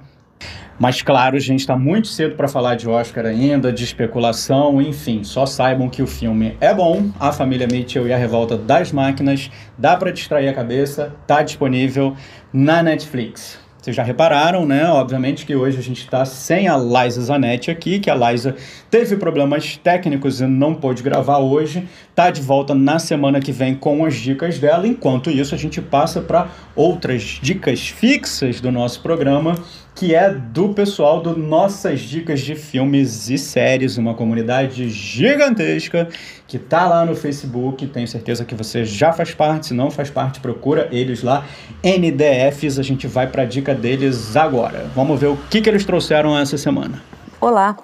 Mas 0.79 1.03
claro, 1.03 1.39
gente, 1.41 1.61
está 1.61 1.77
muito 1.77 2.07
cedo 2.07 2.37
para 2.37 2.47
falar 2.47 2.77
de 2.77 2.89
Oscar 2.89 3.27
ainda, 3.27 3.73
de 3.73 3.83
especulação, 3.83 4.81
enfim, 4.81 5.25
só 5.25 5.45
saibam 5.45 5.89
que 5.89 6.01
o 6.01 6.07
filme 6.07 6.57
é 6.61 6.73
bom, 6.73 7.11
A 7.19 7.33
Família 7.33 7.67
Mitchell 7.67 8.07
e 8.07 8.13
a 8.13 8.17
Revolta 8.17 8.57
das 8.57 8.93
Máquinas, 8.93 9.51
dá 9.77 9.97
para 9.97 10.13
distrair 10.13 10.49
a 10.49 10.55
cabeça, 10.55 11.13
tá 11.27 11.43
disponível 11.43 12.15
na 12.53 12.81
Netflix. 12.81 13.59
Vocês 13.89 13.97
já 13.97 14.03
repararam, 14.03 14.67
né? 14.67 14.87
Obviamente 14.87 15.47
que 15.47 15.57
hoje 15.57 15.79
a 15.79 15.83
gente 15.83 16.03
está 16.03 16.23
sem 16.27 16.69
a 16.69 16.77
Liza 16.77 17.23
Zanetti 17.23 17.71
aqui, 17.71 17.99
que 17.99 18.11
a 18.11 18.15
Liza 18.15 18.55
teve 18.91 19.17
problemas 19.17 19.79
técnicos 19.79 20.43
e 20.43 20.47
não 20.47 20.75
pôde 20.75 21.03
gravar 21.03 21.39
hoje. 21.39 21.89
Tá 22.15 22.31
de 22.31 22.43
volta 22.43 22.75
na 22.75 22.99
semana 22.99 23.41
que 23.41 23.51
vem 23.51 23.75
com 23.75 24.05
as 24.05 24.17
dicas 24.17 24.59
dela. 24.59 24.87
Enquanto 24.87 25.31
isso, 25.31 25.55
a 25.55 25.59
gente 25.59 25.81
passa 25.81 26.21
para 26.21 26.49
outras 26.77 27.39
dicas 27.41 27.89
fixas 27.89 28.61
do 28.61 28.71
nosso 28.71 29.01
programa 29.01 29.55
que 29.99 30.15
é 30.15 30.31
do 30.31 30.69
pessoal 30.69 31.21
do 31.21 31.37
Nossas 31.37 31.99
Dicas 31.99 32.39
de 32.39 32.55
Filmes 32.55 33.29
e 33.31 33.37
Séries, 33.37 33.99
uma 33.99 34.15
comunidade 34.15 34.89
gigantesca 34.89 36.09
que 36.47 36.57
tá 36.57 36.87
lá 36.87 37.05
no 37.05 37.17
Facebook. 37.17 37.85
Tenho 37.89 38.07
certeza 38.07 38.45
que 38.45 38.55
você 38.55 38.85
já 38.85 39.13
faz 39.13 39.35
parte, 39.35 39.67
se 39.67 39.75
não 39.75 39.91
faz 39.91 40.09
parte, 40.09 40.39
procura 40.39 40.89
eles 40.93 41.25
lá. 41.25 41.45
NDFs, 41.83 42.79
a 42.79 42.83
gente 42.85 43.09
vai 43.09 43.27
para 43.27 43.43
a 43.43 43.45
dica 43.45 43.75
deles 43.75 44.37
agora. 44.37 44.89
Vamos 44.95 45.19
ver 45.19 45.27
o 45.27 45.37
que, 45.51 45.61
que 45.61 45.69
eles 45.69 45.85
trouxeram 45.85 46.39
essa 46.39 46.57
semana. 46.57 47.03
Olá, 47.41 47.77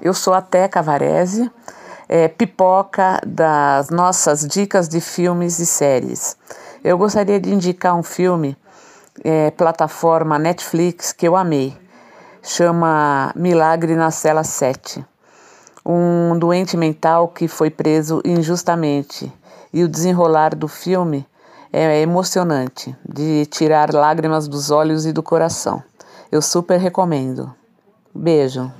eu 0.00 0.14
sou 0.14 0.34
a 0.34 0.40
Teca 0.40 0.80
Varese, 0.80 1.50
é, 2.08 2.28
pipoca 2.28 3.20
das 3.26 3.90
nossas 3.90 4.46
dicas 4.46 4.88
de 4.88 5.00
filmes 5.00 5.58
e 5.58 5.66
séries. 5.66 6.36
Eu 6.84 6.96
gostaria 6.96 7.40
de 7.40 7.52
indicar 7.52 7.96
um 7.96 8.04
filme 8.04 8.56
é, 9.24 9.50
plataforma 9.50 10.38
Netflix 10.38 11.12
que 11.12 11.26
eu 11.26 11.36
amei. 11.36 11.76
Chama 12.42 13.32
Milagre 13.34 13.96
na 13.96 14.10
Cela 14.10 14.44
7. 14.44 15.04
Um 15.84 16.38
doente 16.38 16.76
mental 16.76 17.28
que 17.28 17.48
foi 17.48 17.70
preso 17.70 18.20
injustamente. 18.24 19.32
E 19.72 19.82
o 19.82 19.88
desenrolar 19.88 20.54
do 20.54 20.68
filme 20.68 21.26
é 21.72 22.00
emocionante, 22.00 22.94
de 23.06 23.46
tirar 23.46 23.92
lágrimas 23.92 24.48
dos 24.48 24.70
olhos 24.70 25.04
e 25.04 25.12
do 25.12 25.22
coração. 25.22 25.82
Eu 26.30 26.40
super 26.40 26.78
recomendo. 26.78 27.54
Beijo. 28.14 28.72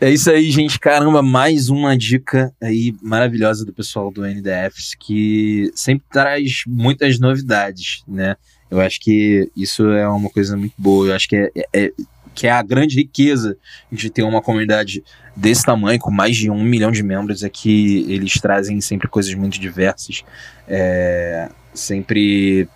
É 0.00 0.10
isso 0.10 0.30
aí, 0.30 0.50
gente. 0.50 0.78
Caramba, 0.78 1.22
mais 1.22 1.70
uma 1.70 1.96
dica 1.96 2.54
aí 2.62 2.94
maravilhosa 3.02 3.64
do 3.64 3.72
pessoal 3.72 4.10
do 4.10 4.26
NDFs 4.26 4.94
que 4.94 5.70
sempre 5.74 6.06
traz 6.12 6.62
muitas 6.66 7.18
novidades, 7.18 8.02
né? 8.06 8.36
Eu 8.76 8.82
acho 8.82 9.00
que 9.00 9.50
isso 9.56 9.88
é 9.90 10.08
uma 10.08 10.30
coisa 10.30 10.56
muito 10.56 10.74
boa. 10.76 11.08
Eu 11.08 11.14
acho 11.14 11.28
que 11.28 11.36
é, 11.36 11.50
é, 11.54 11.66
é, 11.72 11.92
que 12.34 12.46
é 12.46 12.50
a 12.50 12.62
grande 12.62 12.96
riqueza 12.96 13.56
de 13.90 14.10
ter 14.10 14.22
uma 14.22 14.42
comunidade 14.42 15.02
desse 15.34 15.64
tamanho, 15.64 15.98
com 15.98 16.10
mais 16.10 16.36
de 16.36 16.50
um 16.50 16.62
milhão 16.62 16.92
de 16.92 17.02
membros, 17.02 17.42
é 17.42 17.48
que 17.48 18.04
eles 18.10 18.34
trazem 18.34 18.80
sempre 18.80 19.08
coisas 19.08 19.32
muito 19.34 19.58
diversas. 19.58 20.22
É, 20.68 21.48
sempre 21.72 22.68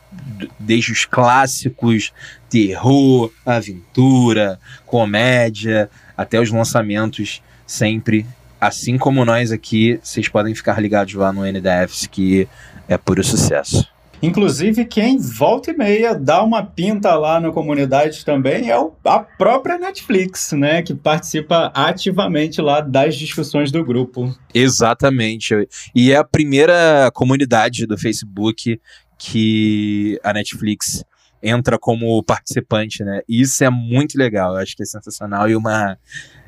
desde 0.58 0.92
os 0.92 1.04
clássicos, 1.04 2.12
terror, 2.48 3.30
aventura, 3.44 4.58
comédia, 4.86 5.90
até 6.16 6.40
os 6.40 6.50
lançamentos, 6.50 7.42
sempre. 7.66 8.26
Assim 8.60 8.98
como 8.98 9.24
nós 9.24 9.52
aqui, 9.52 9.98
vocês 10.02 10.28
podem 10.28 10.54
ficar 10.54 10.80
ligados 10.80 11.14
lá 11.14 11.32
no 11.32 11.46
NDFs, 11.50 12.06
que 12.06 12.46
é 12.86 12.98
puro 12.98 13.24
sucesso. 13.24 13.89
Inclusive, 14.22 14.84
quem 14.84 15.18
volta 15.18 15.70
e 15.70 15.76
meia 15.76 16.14
dá 16.14 16.42
uma 16.42 16.62
pinta 16.62 17.14
lá 17.14 17.40
na 17.40 17.50
comunidade 17.50 18.24
também 18.24 18.70
é 18.70 18.74
a 19.04 19.18
própria 19.18 19.78
Netflix, 19.78 20.52
né? 20.52 20.82
Que 20.82 20.94
participa 20.94 21.72
ativamente 21.74 22.60
lá 22.60 22.80
das 22.80 23.16
discussões 23.16 23.72
do 23.72 23.84
grupo. 23.84 24.34
Exatamente. 24.54 25.54
E 25.94 26.12
é 26.12 26.16
a 26.16 26.24
primeira 26.24 27.10
comunidade 27.14 27.86
do 27.86 27.96
Facebook 27.96 28.78
que 29.18 30.18
a 30.22 30.32
Netflix 30.32 31.04
entra 31.42 31.78
como 31.78 32.22
participante, 32.22 33.02
né? 33.02 33.22
E 33.28 33.40
isso 33.40 33.64
é 33.64 33.70
muito 33.70 34.18
legal, 34.18 34.54
eu 34.54 34.58
acho 34.58 34.76
que 34.76 34.82
é 34.82 34.86
sensacional 34.86 35.48
e 35.48 35.56
uma, 35.56 35.96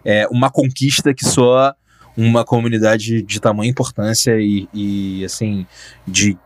é, 0.04 0.26
uma 0.28 0.50
conquista 0.50 1.14
que 1.14 1.24
só 1.24 1.74
uma 2.16 2.44
comunidade 2.44 3.22
de 3.22 3.40
tamanha 3.40 3.70
importância 3.70 4.38
e, 4.38 4.68
e 4.74 5.24
assim, 5.24 5.66
de 6.06 6.36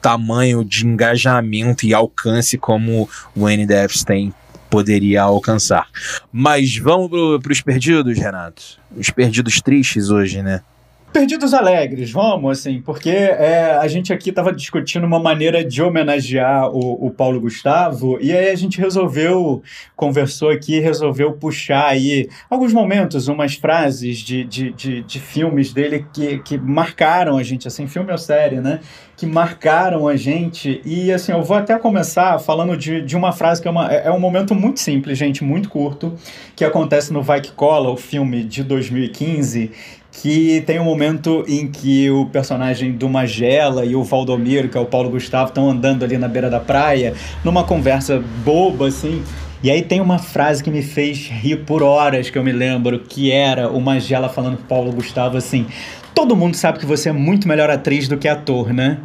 tamanho 0.00 0.64
de 0.64 0.86
engajamento 0.86 1.86
e 1.86 1.94
alcance 1.94 2.56
como 2.56 3.08
o 3.34 3.48
NDFs 3.48 4.04
tem 4.04 4.32
poderia 4.70 5.22
alcançar. 5.22 5.88
Mas 6.32 6.76
vamos 6.76 7.10
para 7.42 7.52
os 7.52 7.60
perdidos, 7.60 8.16
Renato? 8.16 8.62
Os 8.96 9.10
perdidos 9.10 9.60
tristes 9.60 10.10
hoje, 10.10 10.42
né? 10.42 10.62
Perdidos 11.12 11.52
Alegres, 11.52 12.12
vamos, 12.12 12.58
assim, 12.58 12.80
porque 12.80 13.10
é, 13.10 13.76
a 13.80 13.88
gente 13.88 14.12
aqui 14.12 14.30
estava 14.30 14.52
discutindo 14.52 15.04
uma 15.04 15.18
maneira 15.18 15.64
de 15.64 15.82
homenagear 15.82 16.70
o, 16.70 17.06
o, 17.06 17.10
Paulo 17.10 17.40
Gustavo, 17.40 18.16
e 18.20 18.32
aí 18.32 18.48
a 18.48 18.54
gente 18.54 18.80
resolveu, 18.80 19.60
conversou 19.96 20.50
aqui, 20.50 20.78
resolveu 20.78 21.32
puxar 21.32 21.88
aí 21.88 22.28
alguns 22.48 22.72
momentos, 22.72 23.26
umas 23.26 23.56
frases 23.56 24.18
de, 24.18 24.44
de, 24.44 24.70
de, 24.70 25.02
de 25.02 25.18
filmes 25.18 25.72
dele 25.72 26.06
que, 26.12 26.38
que 26.38 26.56
marcaram 26.56 27.36
a 27.36 27.42
gente, 27.42 27.66
assim, 27.66 27.88
filme 27.88 28.12
ou 28.12 28.18
série, 28.18 28.60
né? 28.60 28.78
Que 29.16 29.26
marcaram 29.26 30.06
a 30.06 30.16
gente, 30.16 30.80
e 30.84 31.10
assim, 31.10 31.32
eu 31.32 31.42
vou 31.42 31.56
até 31.56 31.76
começar 31.76 32.38
falando 32.38 32.76
de, 32.76 33.02
de 33.02 33.16
uma 33.16 33.32
frase 33.32 33.60
que 33.60 33.66
é, 33.66 33.70
uma, 33.70 33.92
é, 33.92 34.06
é 34.06 34.12
um 34.12 34.20
momento 34.20 34.54
muito 34.54 34.78
simples, 34.78 35.18
gente, 35.18 35.42
muito 35.42 35.68
curto, 35.68 36.14
que 36.54 36.64
acontece 36.64 37.12
no 37.12 37.20
Vai 37.20 37.40
Que 37.40 37.50
Cola, 37.50 37.90
o 37.90 37.96
filme 37.96 38.44
de 38.44 38.62
2015, 38.62 39.72
que 40.12 40.62
tem 40.66 40.78
um 40.80 40.84
momento 40.84 41.44
em 41.48 41.66
que 41.66 42.10
o 42.10 42.26
personagem 42.26 42.92
do 42.92 43.08
Magela 43.08 43.84
e 43.84 43.94
o 43.94 44.02
Valdomiro, 44.02 44.68
que 44.68 44.76
é 44.76 44.80
o 44.80 44.86
Paulo 44.86 45.10
Gustavo, 45.10 45.48
estão 45.48 45.70
andando 45.70 46.04
ali 46.04 46.18
na 46.18 46.28
beira 46.28 46.50
da 46.50 46.60
praia, 46.60 47.14
numa 47.44 47.64
conversa 47.64 48.22
boba, 48.44 48.88
assim. 48.88 49.22
E 49.62 49.70
aí 49.70 49.82
tem 49.82 50.00
uma 50.00 50.18
frase 50.18 50.64
que 50.64 50.70
me 50.70 50.82
fez 50.82 51.28
rir 51.28 51.64
por 51.64 51.82
horas, 51.82 52.30
que 52.30 52.38
eu 52.38 52.42
me 52.42 52.52
lembro, 52.52 52.98
que 53.00 53.30
era 53.30 53.68
o 53.68 53.80
Magela 53.80 54.28
falando 54.28 54.56
pro 54.56 54.66
Paulo 54.66 54.92
Gustavo 54.92 55.36
assim: 55.36 55.66
Todo 56.14 56.34
mundo 56.34 56.56
sabe 56.56 56.78
que 56.78 56.86
você 56.86 57.10
é 57.10 57.12
muito 57.12 57.46
melhor 57.46 57.70
atriz 57.70 58.08
do 58.08 58.16
que 58.16 58.26
ator, 58.26 58.72
né? 58.72 58.98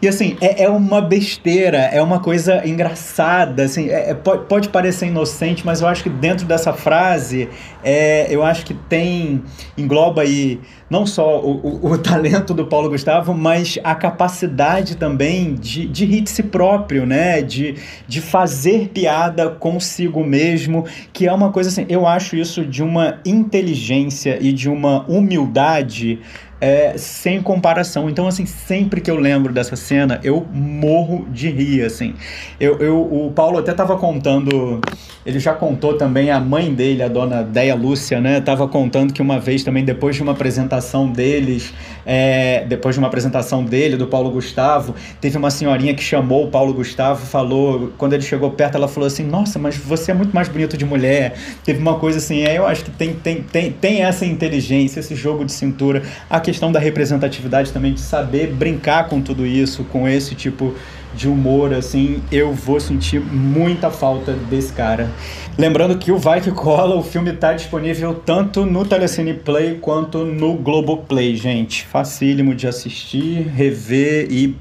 E 0.00 0.08
assim, 0.08 0.36
é, 0.40 0.64
é 0.64 0.68
uma 0.68 1.00
besteira, 1.00 1.78
é 1.78 2.00
uma 2.00 2.20
coisa 2.20 2.66
engraçada, 2.66 3.64
assim, 3.64 3.88
é, 3.88 4.10
é, 4.10 4.14
pode, 4.14 4.44
pode 4.46 4.68
parecer 4.68 5.06
inocente, 5.06 5.64
mas 5.64 5.80
eu 5.80 5.88
acho 5.88 6.02
que 6.02 6.10
dentro 6.10 6.46
dessa 6.46 6.72
frase, 6.72 7.48
é, 7.82 8.26
eu 8.30 8.42
acho 8.42 8.64
que 8.64 8.74
tem, 8.74 9.42
engloba 9.76 10.22
aí 10.22 10.60
não 10.88 11.04
só 11.04 11.40
o, 11.40 11.80
o, 11.82 11.92
o, 11.92 11.98
talento 12.02 12.54
do 12.54 12.66
Paulo 12.66 12.88
Gustavo, 12.88 13.34
mas 13.34 13.78
a 13.82 13.94
capacidade 13.94 14.96
também 14.96 15.54
de, 15.54 15.86
de 15.86 16.04
rir 16.04 16.20
de 16.22 16.30
si 16.30 16.42
próprio, 16.42 17.04
né? 17.06 17.42
De, 17.42 17.74
de 18.06 18.20
fazer 18.20 18.88
piada 18.88 19.50
consigo 19.50 20.24
mesmo, 20.24 20.84
que 21.12 21.26
é 21.26 21.32
uma 21.32 21.50
coisa 21.50 21.70
assim, 21.70 21.86
eu 21.88 22.06
acho 22.06 22.36
isso 22.36 22.64
de 22.64 22.82
uma 22.82 23.18
inteligência 23.24 24.38
e 24.40 24.52
de 24.52 24.68
uma 24.68 25.04
humildade 25.08 26.20
é, 26.60 26.96
sem 26.96 27.42
comparação. 27.42 28.08
Então, 28.08 28.26
assim, 28.26 28.46
sempre 28.46 29.00
que 29.00 29.10
eu 29.10 29.16
lembro 29.16 29.52
dessa 29.52 29.76
cena, 29.76 30.20
eu 30.22 30.46
morro 30.52 31.26
de 31.30 31.50
rir, 31.50 31.82
assim. 31.82 32.14
Eu, 32.58 32.78
eu, 32.78 33.00
o 33.00 33.30
Paulo 33.32 33.58
até 33.58 33.72
estava 33.72 33.96
contando, 33.96 34.80
ele 35.24 35.38
já 35.38 35.52
contou 35.52 35.96
também, 35.96 36.30
a 36.30 36.40
mãe 36.40 36.74
dele, 36.74 37.02
a 37.02 37.08
dona 37.08 37.42
Deia 37.42 37.74
Lúcia, 37.74 38.20
né, 38.20 38.38
estava 38.38 38.66
contando 38.68 39.12
que 39.12 39.20
uma 39.20 39.38
vez 39.38 39.62
também, 39.62 39.84
depois 39.84 40.16
de 40.16 40.22
uma 40.22 40.32
apresentação 40.32 40.75
deles, 41.10 41.72
é, 42.04 42.64
depois 42.68 42.94
de 42.94 42.98
uma 42.98 43.08
apresentação 43.08 43.64
dele, 43.64 43.96
do 43.96 44.06
Paulo 44.06 44.30
Gustavo, 44.30 44.94
teve 45.20 45.36
uma 45.36 45.50
senhorinha 45.50 45.94
que 45.94 46.02
chamou 46.02 46.44
o 46.44 46.50
Paulo 46.50 46.72
Gustavo, 46.72 47.24
falou, 47.26 47.92
quando 47.98 48.12
ele 48.12 48.22
chegou 48.22 48.50
perto, 48.50 48.76
ela 48.76 48.88
falou 48.88 49.06
assim, 49.06 49.24
nossa, 49.24 49.58
mas 49.58 49.76
você 49.76 50.10
é 50.10 50.14
muito 50.14 50.34
mais 50.34 50.48
bonito 50.48 50.76
de 50.76 50.84
mulher. 50.84 51.34
Teve 51.64 51.80
uma 51.80 51.98
coisa 51.98 52.18
assim, 52.18 52.44
é, 52.44 52.58
eu 52.58 52.66
acho 52.66 52.84
que 52.84 52.90
tem, 52.90 53.14
tem, 53.14 53.42
tem, 53.42 53.72
tem 53.72 54.02
essa 54.02 54.24
inteligência, 54.24 55.00
esse 55.00 55.14
jogo 55.14 55.44
de 55.44 55.52
cintura, 55.52 56.02
a 56.28 56.40
questão 56.40 56.70
da 56.70 56.78
representatividade 56.78 57.72
também, 57.72 57.92
de 57.92 58.00
saber 58.00 58.52
brincar 58.52 59.08
com 59.08 59.20
tudo 59.20 59.46
isso, 59.46 59.84
com 59.84 60.08
esse 60.08 60.34
tipo 60.34 60.74
de 60.74 61.05
humor, 61.24 61.72
assim, 61.72 62.22
eu 62.30 62.52
vou 62.52 62.80
sentir 62.80 63.20
muita 63.20 63.90
falta 63.90 64.32
desse 64.32 64.72
cara. 64.72 65.10
Lembrando 65.56 65.96
que 65.96 66.12
o 66.12 66.18
Vai 66.18 66.40
Que 66.40 66.50
Cola, 66.50 66.96
o 66.96 67.02
filme 67.02 67.30
está 67.30 67.52
disponível 67.52 68.14
tanto 68.14 68.66
no 68.66 68.84
Telecine 68.84 69.34
Play 69.34 69.78
quanto 69.78 70.24
no 70.24 70.54
Globoplay, 70.54 71.36
gente. 71.36 71.86
Facílimo 71.86 72.54
de 72.54 72.66
assistir, 72.66 73.46
rever 73.46 74.30
e 74.30 74.56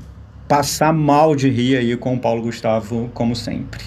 passar 0.47 0.93
mal 0.93 1.36
de 1.36 1.49
rir 1.49 1.78
aí 1.78 1.97
com 1.97 2.14
o 2.14 2.20
Paulo 2.20 2.43
Gustavo, 2.43 3.10
como 3.14 3.36
sempre. 3.36 3.84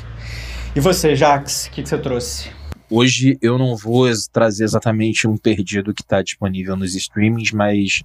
E 0.76 0.80
você, 0.80 1.16
Jax, 1.16 1.66
o 1.66 1.70
que, 1.70 1.82
que 1.82 1.88
você 1.88 1.98
trouxe? 1.98 2.50
Hoje 2.90 3.38
eu 3.42 3.58
não 3.58 3.76
vou 3.76 4.06
trazer 4.32 4.64
exatamente 4.64 5.28
um 5.28 5.36
perdido 5.36 5.92
que 5.92 6.02
está 6.02 6.22
disponível 6.22 6.76
nos 6.76 6.94
streamings, 6.94 7.52
mas 7.52 8.02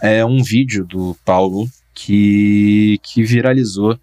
é 0.00 0.24
um 0.24 0.42
vídeo 0.42 0.84
do 0.84 1.16
Paulo 1.24 1.68
que, 1.94 2.98
que 3.02 3.22
viralizou 3.22 3.98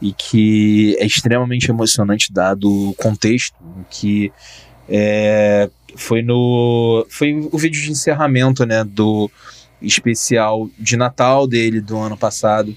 e 0.00 0.12
que 0.12 0.96
é 0.98 1.06
extremamente 1.06 1.70
emocionante 1.70 2.32
dado 2.32 2.90
o 2.90 2.94
contexto 2.94 3.56
que 3.90 4.32
é, 4.88 5.68
foi 5.96 6.22
no 6.22 7.06
foi 7.08 7.34
o 7.52 7.58
vídeo 7.58 7.82
de 7.82 7.90
encerramento 7.90 8.64
né 8.64 8.84
do 8.84 9.30
especial 9.82 10.68
de 10.78 10.96
Natal 10.96 11.46
dele 11.46 11.80
do 11.80 11.96
ano 11.98 12.16
passado 12.16 12.76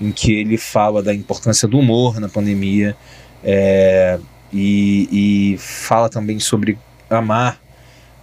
em 0.00 0.10
que 0.12 0.32
ele 0.32 0.56
fala 0.56 1.02
da 1.02 1.14
importância 1.14 1.68
do 1.68 1.78
humor 1.78 2.18
na 2.18 2.28
pandemia 2.28 2.96
é, 3.44 4.18
e, 4.52 5.52
e 5.54 5.58
fala 5.58 6.08
também 6.08 6.40
sobre 6.40 6.78
amar 7.08 7.60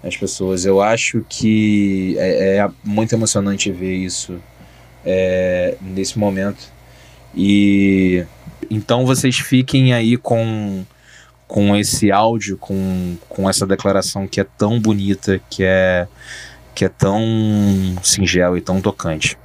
as 0.04 0.16
pessoas. 0.16 0.66
Eu 0.66 0.82
acho 0.82 1.26
que 1.30 2.16
é, 2.18 2.58
é 2.58 2.70
muito 2.84 3.14
emocionante 3.14 3.72
ver 3.72 3.96
isso 3.96 4.40
é, 5.08 5.78
nesse 5.80 6.20
momento. 6.20 6.70
E 7.34 8.26
então 8.70 9.06
vocês 9.06 9.38
fiquem 9.38 9.94
aí 9.94 10.18
com, 10.18 10.84
com 11.48 11.76
esse 11.76 12.12
áudio, 12.12 12.58
com, 12.58 13.16
com 13.30 13.50
essa 13.50 13.66
declaração 13.66 14.28
que 14.28 14.42
é 14.42 14.44
tão 14.44 14.80
bonita, 14.80 15.40
que 15.50 15.64
é, 15.64 16.08
que 16.76 16.84
é 16.84 16.90
tão 16.90 17.24
singela 18.04 18.58
e 18.58 18.62
tão 18.62 18.82
tocante. 18.82 19.38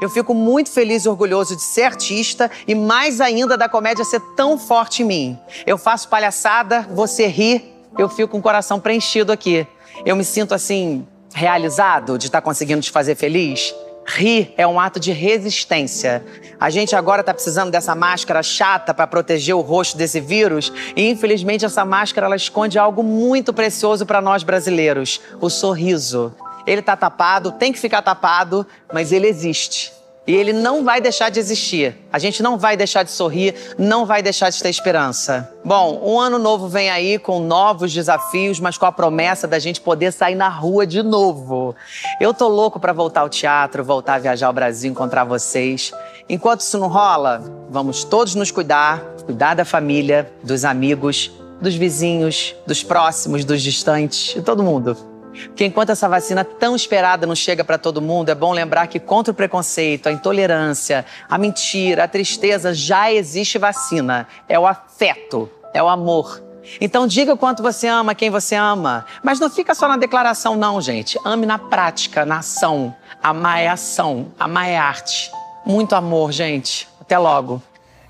Eu 0.00 0.08
fico 0.08 0.32
muito 0.32 0.70
feliz 0.70 1.04
e 1.04 1.08
orgulhoso 1.08 1.54
de 1.54 1.62
ser 1.62 1.82
artista 1.82 2.50
e 2.66 2.74
mais 2.74 3.20
ainda 3.20 3.58
da 3.58 3.68
comédia 3.68 4.06
ser 4.06 4.20
tão 4.34 4.58
forte 4.58 5.02
em 5.02 5.06
mim. 5.06 5.38
Eu 5.66 5.76
faço 5.76 6.08
palhaçada, 6.08 6.88
você 6.90 7.26
ri, 7.26 7.62
eu 7.98 8.08
fico 8.08 8.28
com 8.28 8.38
o 8.38 8.42
coração 8.42 8.80
preenchido 8.80 9.30
aqui. 9.30 9.66
Eu 10.06 10.16
me 10.16 10.24
sinto 10.24 10.54
assim, 10.54 11.06
realizado 11.34 12.16
de 12.16 12.26
estar 12.26 12.40
conseguindo 12.40 12.80
te 12.80 12.90
fazer 12.90 13.14
feliz. 13.14 13.74
Rir 14.04 14.52
é 14.56 14.66
um 14.66 14.80
ato 14.80 14.98
de 14.98 15.12
resistência. 15.12 16.24
A 16.58 16.70
gente 16.70 16.94
agora 16.94 17.20
está 17.20 17.32
precisando 17.32 17.70
dessa 17.70 17.94
máscara 17.94 18.42
chata 18.42 18.92
para 18.92 19.06
proteger 19.06 19.54
o 19.54 19.60
rosto 19.60 19.96
desse 19.96 20.20
vírus 20.20 20.72
e 20.96 21.08
infelizmente 21.08 21.64
essa 21.64 21.84
máscara 21.84 22.26
ela 22.26 22.36
esconde 22.36 22.78
algo 22.78 23.02
muito 23.02 23.52
precioso 23.52 24.04
para 24.04 24.20
nós 24.20 24.42
brasileiros: 24.42 25.20
o 25.40 25.48
sorriso. 25.48 26.34
Ele 26.66 26.80
está 26.80 26.96
tapado, 26.96 27.52
tem 27.52 27.72
que 27.72 27.78
ficar 27.78 28.02
tapado, 28.02 28.66
mas 28.92 29.12
ele 29.12 29.26
existe. 29.26 29.92
E 30.24 30.34
ele 30.34 30.52
não 30.52 30.84
vai 30.84 31.00
deixar 31.00 31.30
de 31.30 31.40
existir. 31.40 31.96
A 32.12 32.18
gente 32.18 32.42
não 32.42 32.56
vai 32.56 32.76
deixar 32.76 33.02
de 33.02 33.10
sorrir, 33.10 33.54
não 33.76 34.06
vai 34.06 34.22
deixar 34.22 34.50
de 34.50 34.62
ter 34.62 34.68
esperança. 34.68 35.52
Bom, 35.64 36.00
um 36.04 36.20
ano 36.20 36.38
novo 36.38 36.68
vem 36.68 36.90
aí 36.90 37.18
com 37.18 37.40
novos 37.40 37.92
desafios, 37.92 38.60
mas 38.60 38.78
com 38.78 38.86
a 38.86 38.92
promessa 38.92 39.48
da 39.48 39.58
gente 39.58 39.80
poder 39.80 40.12
sair 40.12 40.36
na 40.36 40.48
rua 40.48 40.86
de 40.86 41.02
novo. 41.02 41.74
Eu 42.20 42.32
tô 42.32 42.46
louco 42.46 42.78
para 42.78 42.92
voltar 42.92 43.22
ao 43.22 43.28
teatro, 43.28 43.82
voltar 43.82 44.14
a 44.14 44.18
viajar 44.18 44.46
ao 44.46 44.52
Brasil, 44.52 44.90
encontrar 44.90 45.24
vocês. 45.24 45.92
Enquanto 46.28 46.60
isso 46.60 46.78
não 46.78 46.86
rola, 46.86 47.42
vamos 47.68 48.04
todos 48.04 48.36
nos 48.36 48.52
cuidar, 48.52 49.00
cuidar 49.24 49.54
da 49.54 49.64
família, 49.64 50.32
dos 50.42 50.64
amigos, 50.64 51.32
dos 51.60 51.74
vizinhos, 51.74 52.54
dos 52.64 52.82
próximos, 52.84 53.44
dos 53.44 53.60
distantes, 53.60 54.34
de 54.34 54.42
todo 54.42 54.62
mundo. 54.62 55.11
Porque 55.46 55.64
enquanto 55.64 55.90
essa 55.90 56.08
vacina 56.08 56.44
tão 56.44 56.76
esperada 56.76 57.26
não 57.26 57.34
chega 57.34 57.64
para 57.64 57.78
todo 57.78 58.02
mundo, 58.02 58.28
é 58.28 58.34
bom 58.34 58.52
lembrar 58.52 58.86
que 58.86 59.00
contra 59.00 59.32
o 59.32 59.34
preconceito, 59.34 60.08
a 60.08 60.12
intolerância, 60.12 61.04
a 61.28 61.38
mentira, 61.38 62.04
a 62.04 62.08
tristeza, 62.08 62.74
já 62.74 63.12
existe 63.12 63.58
vacina. 63.58 64.26
É 64.48 64.58
o 64.58 64.66
afeto, 64.66 65.50
é 65.72 65.82
o 65.82 65.88
amor. 65.88 66.42
Então 66.80 67.06
diga 67.06 67.32
o 67.32 67.36
quanto 67.36 67.62
você 67.62 67.88
ama 67.88 68.14
quem 68.14 68.30
você 68.30 68.54
ama. 68.54 69.04
Mas 69.22 69.40
não 69.40 69.50
fica 69.50 69.74
só 69.74 69.88
na 69.88 69.96
declaração, 69.96 70.56
não, 70.56 70.80
gente. 70.80 71.18
Ame 71.24 71.46
na 71.46 71.58
prática, 71.58 72.24
na 72.24 72.38
ação. 72.38 72.94
Amar 73.22 73.60
é 73.60 73.68
ação, 73.68 74.32
amar 74.38 74.68
é 74.68 74.76
arte. 74.76 75.30
Muito 75.64 75.94
amor, 75.94 76.32
gente. 76.32 76.88
Até 77.00 77.18
logo. 77.18 77.62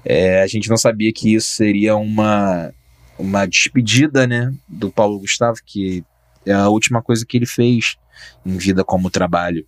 É, 0.05 0.43
a 0.43 0.47
gente 0.47 0.69
não 0.69 0.77
sabia 0.77 1.13
que 1.13 1.35
isso 1.35 1.55
seria 1.55 1.97
uma, 1.97 2.73
uma 3.19 3.47
despedida, 3.47 4.27
né, 4.27 4.53
do 4.69 4.91
Paulo 4.91 5.19
Gustavo, 5.19 5.59
que 5.65 6.05
é 6.47 6.53
a 6.53 6.69
última 6.69 7.03
coisa 7.03 7.25
que 7.27 7.37
ele 7.37 7.47
fez 7.47 7.97
em 8.45 8.57
vida 8.57 8.85
como 8.85 9.11
trabalho. 9.11 9.67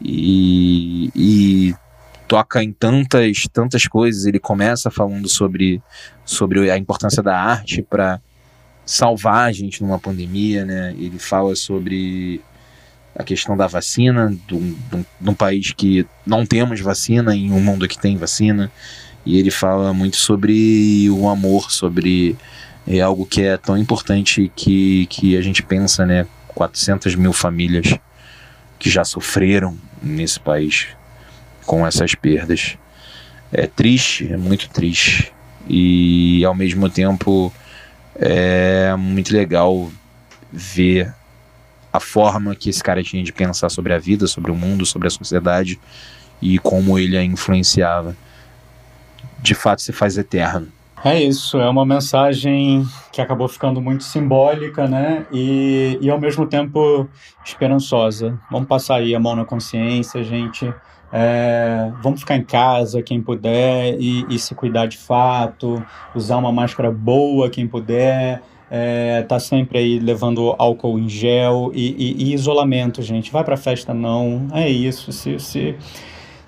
E, 0.00 1.10
e 1.14 1.74
toca 2.28 2.62
em 2.62 2.72
tantas 2.72 3.44
tantas 3.52 3.86
coisas. 3.86 4.26
Ele 4.26 4.38
começa 4.38 4.90
falando 4.90 5.28
sobre, 5.28 5.82
sobre 6.24 6.70
a 6.70 6.78
importância 6.78 7.22
da 7.22 7.36
arte 7.36 7.82
para 7.82 8.20
salvar 8.84 9.48
a 9.48 9.52
gente 9.52 9.82
numa 9.82 9.98
pandemia, 9.98 10.64
né? 10.64 10.94
Ele 10.96 11.18
fala 11.18 11.54
sobre 11.54 12.40
a 13.14 13.24
questão 13.24 13.56
da 13.56 13.66
vacina, 13.66 14.34
de 14.46 14.54
um, 14.54 15.34
país 15.34 15.72
que 15.72 16.06
não 16.24 16.46
temos 16.46 16.80
vacina, 16.80 17.34
em 17.34 17.50
um 17.50 17.60
mundo 17.60 17.88
que 17.88 17.98
tem 17.98 18.16
vacina. 18.16 18.70
E 19.26 19.38
ele 19.38 19.50
fala 19.50 19.92
muito 19.92 20.16
sobre 20.16 21.10
o 21.10 21.28
amor, 21.28 21.70
sobre 21.70 22.36
é 22.96 23.00
algo 23.00 23.26
que 23.26 23.42
é 23.42 23.56
tão 23.58 23.76
importante 23.76 24.50
que, 24.56 25.06
que 25.06 25.36
a 25.36 25.42
gente 25.42 25.62
pensa, 25.62 26.06
né? 26.06 26.26
400 26.54 27.14
mil 27.14 27.32
famílias 27.34 27.94
que 28.78 28.88
já 28.88 29.04
sofreram 29.04 29.76
nesse 30.02 30.40
país 30.40 30.88
com 31.66 31.86
essas 31.86 32.14
perdas. 32.14 32.78
É 33.52 33.66
triste, 33.66 34.32
é 34.32 34.36
muito 34.38 34.70
triste. 34.70 35.32
E 35.68 36.42
ao 36.46 36.54
mesmo 36.54 36.88
tempo 36.88 37.52
é 38.16 38.96
muito 38.96 39.34
legal 39.34 39.90
ver 40.50 41.14
a 41.92 42.00
forma 42.00 42.56
que 42.56 42.70
esse 42.70 42.82
cara 42.82 43.02
tinha 43.02 43.22
de 43.22 43.32
pensar 43.32 43.68
sobre 43.68 43.92
a 43.92 43.98
vida, 43.98 44.26
sobre 44.26 44.50
o 44.50 44.54
mundo, 44.54 44.86
sobre 44.86 45.08
a 45.08 45.10
sociedade 45.10 45.78
e 46.40 46.58
como 46.58 46.98
ele 46.98 47.18
a 47.18 47.22
influenciava. 47.22 48.16
De 49.40 49.54
fato, 49.54 49.82
se 49.82 49.92
faz 49.92 50.16
eterno. 50.16 50.72
É 51.04 51.22
isso, 51.22 51.58
é 51.58 51.68
uma 51.68 51.86
mensagem 51.86 52.84
que 53.12 53.20
acabou 53.20 53.46
ficando 53.46 53.80
muito 53.80 54.02
simbólica, 54.02 54.88
né? 54.88 55.26
E, 55.32 55.96
e 56.00 56.10
ao 56.10 56.18
mesmo 56.18 56.44
tempo 56.44 57.08
esperançosa. 57.44 58.38
Vamos 58.50 58.66
passar 58.66 58.96
aí 58.96 59.14
a 59.14 59.20
mão 59.20 59.36
na 59.36 59.44
consciência, 59.44 60.24
gente. 60.24 60.72
É, 61.12 61.92
vamos 62.02 62.20
ficar 62.20 62.36
em 62.36 62.44
casa, 62.44 63.00
quem 63.00 63.22
puder, 63.22 63.96
e, 63.98 64.26
e, 64.28 64.38
se 64.38 64.54
cuidar 64.54 64.86
de 64.86 64.98
fato, 64.98 65.82
usar 66.14 66.36
uma 66.36 66.52
máscara 66.52 66.90
boa, 66.90 67.48
quem 67.48 67.66
puder, 67.66 68.42
é, 68.70 69.22
tá 69.22 69.38
sempre 69.38 69.78
aí 69.78 69.98
levando 69.98 70.54
álcool 70.58 70.98
em 70.98 71.08
gel 71.08 71.70
e, 71.74 71.94
e, 71.96 72.24
e 72.24 72.34
isolamento, 72.34 73.00
gente. 73.02 73.32
Vai 73.32 73.44
pra 73.44 73.56
festa, 73.56 73.94
não. 73.94 74.48
É 74.52 74.68
isso. 74.68 75.12
Se, 75.12 75.38
se, 75.38 75.76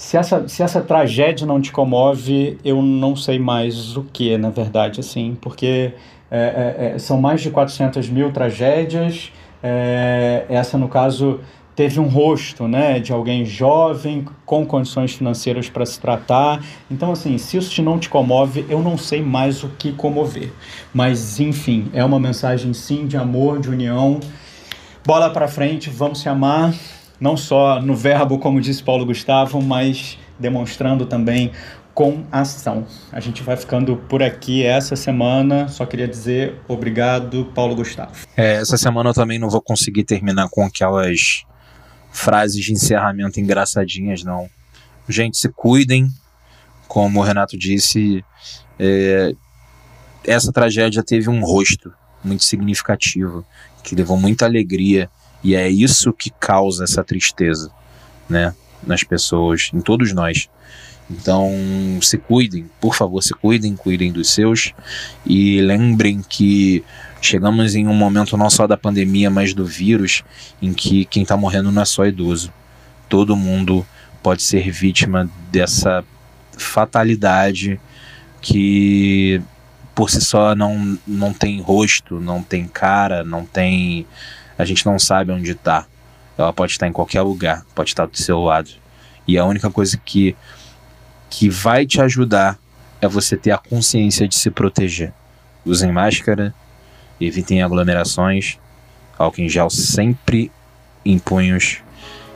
se, 0.01 0.17
essa, 0.17 0.49
se 0.49 0.63
essa 0.63 0.81
tragédia 0.81 1.47
não 1.47 1.61
te 1.61 1.71
comove, 1.71 2.57
eu 2.65 2.81
não 2.81 3.15
sei 3.15 3.39
mais 3.39 3.99
o 3.99 4.03
que, 4.03 4.39
na 4.39 4.49
verdade, 4.49 4.99
assim, 4.99 5.37
porque 5.39 5.93
é, 6.31 6.39
é, 6.41 6.93
é 6.95 6.99
são 6.99 7.21
mais 7.21 7.43
de 7.43 7.51
400 7.51 8.09
mil 8.09 8.33
tragédias. 8.33 9.31
É, 9.63 10.47
essa, 10.49 10.79
no 10.79 10.89
caso 10.89 11.41
teve 11.77 12.01
um 12.01 12.09
rosto, 12.09 12.67
né, 12.67 12.99
de 12.99 13.13
alguém 13.13 13.45
jovem 13.45 14.25
com 14.47 14.65
condições 14.65 15.13
financeiras 15.13 15.69
para 15.69 15.85
se 15.85 16.01
tratar. 16.01 16.65
Então, 16.91 17.13
assim, 17.13 17.37
se 17.37 17.59
isso 17.59 17.83
não 17.83 17.99
te 17.99 18.09
comove, 18.09 18.65
eu 18.71 18.81
não 18.81 18.97
sei 18.97 19.21
mais 19.21 19.63
o 19.63 19.69
que 19.69 19.93
comover. 19.93 20.51
Mas, 20.95 21.39
enfim, 21.39 21.91
é 21.93 22.03
uma 22.03 22.19
mensagem 22.19 22.73
sim 22.73 23.07
de 23.07 23.19
amor, 23.19 23.61
de 23.61 23.69
união. 23.69 24.19
Bola 25.05 25.29
para 25.29 25.47
frente, 25.47 25.91
vamos 25.91 26.21
se 26.21 26.29
amar, 26.29 26.73
não 27.21 27.37
só 27.37 27.81
no 27.81 27.95
verbo, 27.95 28.39
como 28.39 28.61
disse 28.61 28.83
Paulo 28.83 29.05
Gustavo, 29.05 29.61
mas 29.63 30.19
demonstrando 30.39 31.05
também 31.05 31.53
com 31.93 32.25
ação. 32.33 32.87
A 33.13 33.21
gente 33.21 33.43
vai 33.43 33.57
ficando 33.57 33.97
por 33.97 34.23
aqui 34.23 34.65
essa 34.65 34.97
semana. 34.97 35.69
Só 35.69 35.85
queria 35.85 36.09
dizer 36.09 36.59
obrigado, 36.67 37.45
Paulo 37.55 37.77
Gustavo. 37.77 38.13
É, 38.37 38.55
essa 38.55 38.79
semana 38.79 39.11
eu 39.11 39.15
também 39.15 39.39
não 39.39 39.51
vou 39.51 39.61
conseguir 39.61 40.05
terminar 40.05 40.49
com 40.49 40.65
aquelas 40.65 41.45
frases 42.11 42.65
de 42.65 42.73
encerramento 42.73 43.39
engraçadinhas, 43.39 44.25
não. 44.25 44.49
Gente, 45.09 45.37
se 45.37 45.49
cuidem, 45.49 46.09
como 46.89 47.21
o 47.21 47.23
Renato 47.23 47.59
disse, 47.59 48.25
é, 48.79 49.33
essa 50.25 50.53
tragédia 50.53 51.03
teve 51.03 51.29
um 51.29 51.45
rosto 51.45 51.93
muito 52.25 52.45
significativo, 52.45 53.45
que 53.83 53.95
levou 53.95 54.17
muita 54.17 54.45
alegria, 54.45 55.11
e 55.43 55.55
é 55.55 55.69
isso 55.69 56.13
que 56.13 56.31
causa 56.31 56.85
essa 56.85 57.03
tristeza, 57.03 57.71
né, 58.29 58.55
nas 58.87 59.03
pessoas, 59.03 59.71
em 59.73 59.81
todos 59.81 60.13
nós. 60.13 60.49
Então, 61.11 61.51
se 62.01 62.17
cuidem, 62.19 62.71
por 62.81 62.95
favor, 62.95 63.21
se 63.21 63.35
cuidem, 63.35 63.75
cuidem 63.75 64.13
dos 64.13 64.31
seus 64.31 64.73
e 65.27 65.61
lembrem 65.61 66.23
que 66.27 66.85
chegamos 67.21 67.75
em 67.75 67.89
um 67.89 67.95
momento 67.95 68.37
não 68.37 68.49
só 68.49 68.67
da 68.67 68.77
pandemia, 68.77 69.29
mas 69.29 69.53
do 69.53 69.67
vírus, 69.67 70.23
em 70.63 70.73
que 70.73 71.05
quem 71.07 71.25
está 71.25 71.37
morrendo 71.37 71.73
não 71.73 71.83
é 71.83 71.85
só 71.85 72.07
idoso. 72.07 72.53
Todo 73.09 73.35
mundo 73.35 73.85
pode 74.23 74.43
ser 74.43 74.71
vítima 74.71 75.29
dessa 75.51 76.05
fatalidade 76.57 77.81
que 78.41 79.43
por 79.95 80.09
si 80.11 80.21
só 80.21 80.55
não, 80.55 80.99
não 81.07 81.33
tem 81.33 81.61
rosto, 81.61 82.21
não 82.21 82.43
tem 82.43 82.67
cara, 82.67 83.25
não 83.25 83.45
tem. 83.45 84.07
A 84.61 84.65
gente 84.65 84.85
não 84.85 84.99
sabe 84.99 85.33
onde 85.33 85.53
está. 85.53 85.87
Ela 86.37 86.53
pode 86.53 86.73
estar 86.73 86.87
em 86.87 86.93
qualquer 86.93 87.23
lugar, 87.23 87.65
pode 87.75 87.91
estar 87.91 88.07
do 88.07 88.17
seu 88.17 88.41
lado. 88.41 88.71
E 89.27 89.39
a 89.39 89.45
única 89.45 89.71
coisa 89.71 89.97
que 89.97 90.37
que 91.31 91.49
vai 91.49 91.87
te 91.87 92.01
ajudar 92.01 92.59
é 93.01 93.07
você 93.07 93.37
ter 93.37 93.53
a 93.53 93.59
consciência 93.59 94.27
de 94.29 94.35
se 94.35 94.51
proteger. 94.51 95.13
Usem 95.65 95.93
máscara, 95.93 96.53
evitem 97.21 97.63
aglomerações, 97.63 98.59
álcool 99.17 99.43
em 99.43 99.49
gel 99.49 99.71
sempre 99.71 100.51
em 101.07 101.19
punhos 101.19 101.79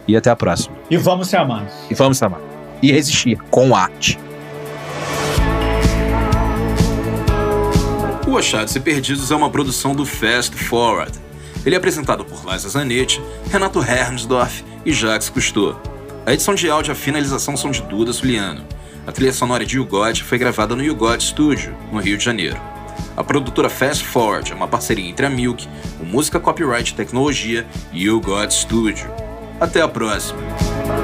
e 0.06 0.16
até 0.16 0.30
a 0.30 0.36
próxima. 0.36 0.76
E 0.88 0.96
vamos 0.96 1.28
se 1.28 1.36
amar. 1.36 1.66
E 1.90 1.94
vamos 1.94 2.16
se 2.16 2.24
amar. 2.24 2.40
E 2.80 2.92
resistir 2.92 3.36
com 3.50 3.74
arte. 3.74 4.18
O 8.26 8.38
Achados 8.38 8.74
e 8.74 8.80
Perdidos 8.80 9.30
é 9.30 9.36
uma 9.36 9.50
produção 9.50 9.94
do 9.94 10.06
Fast 10.06 10.54
Forward. 10.54 11.18
Ele 11.64 11.74
é 11.74 11.78
apresentado 11.78 12.24
por 12.24 12.44
Liza 12.44 12.68
Zanetti, 12.68 13.20
Renato 13.50 13.80
Hermsdorf 13.80 14.64
e 14.84 14.92
Jacques 14.92 15.28
Cousteau. 15.28 15.80
A 16.26 16.32
edição 16.32 16.54
de 16.54 16.68
áudio 16.70 16.90
e 16.90 16.92
a 16.92 16.96
finalização 16.96 17.56
são 17.56 17.70
de 17.70 17.82
Duda 17.82 18.12
Suliano. 18.12 18.64
A 19.06 19.12
trilha 19.12 19.32
sonora 19.32 19.64
de 19.64 19.76
YouGod 19.76 20.22
foi 20.22 20.38
gravada 20.38 20.74
no 20.74 20.82
YouGod 20.82 21.22
Studio, 21.22 21.74
no 21.92 22.00
Rio 22.00 22.16
de 22.16 22.24
Janeiro. 22.24 22.58
A 23.16 23.22
produtora 23.22 23.68
Fast 23.68 24.04
Forward 24.04 24.50
é 24.50 24.54
uma 24.54 24.68
parceria 24.68 25.08
entre 25.08 25.26
a 25.26 25.30
Milk, 25.30 25.68
o 26.00 26.04
Música 26.04 26.40
Copyright 26.40 26.94
Tecnologia 26.94 27.66
e 27.92 28.08
o 28.08 28.20
God 28.20 28.50
Studio. 28.50 29.10
Até 29.60 29.80
a 29.80 29.88
próxima! 29.88 31.03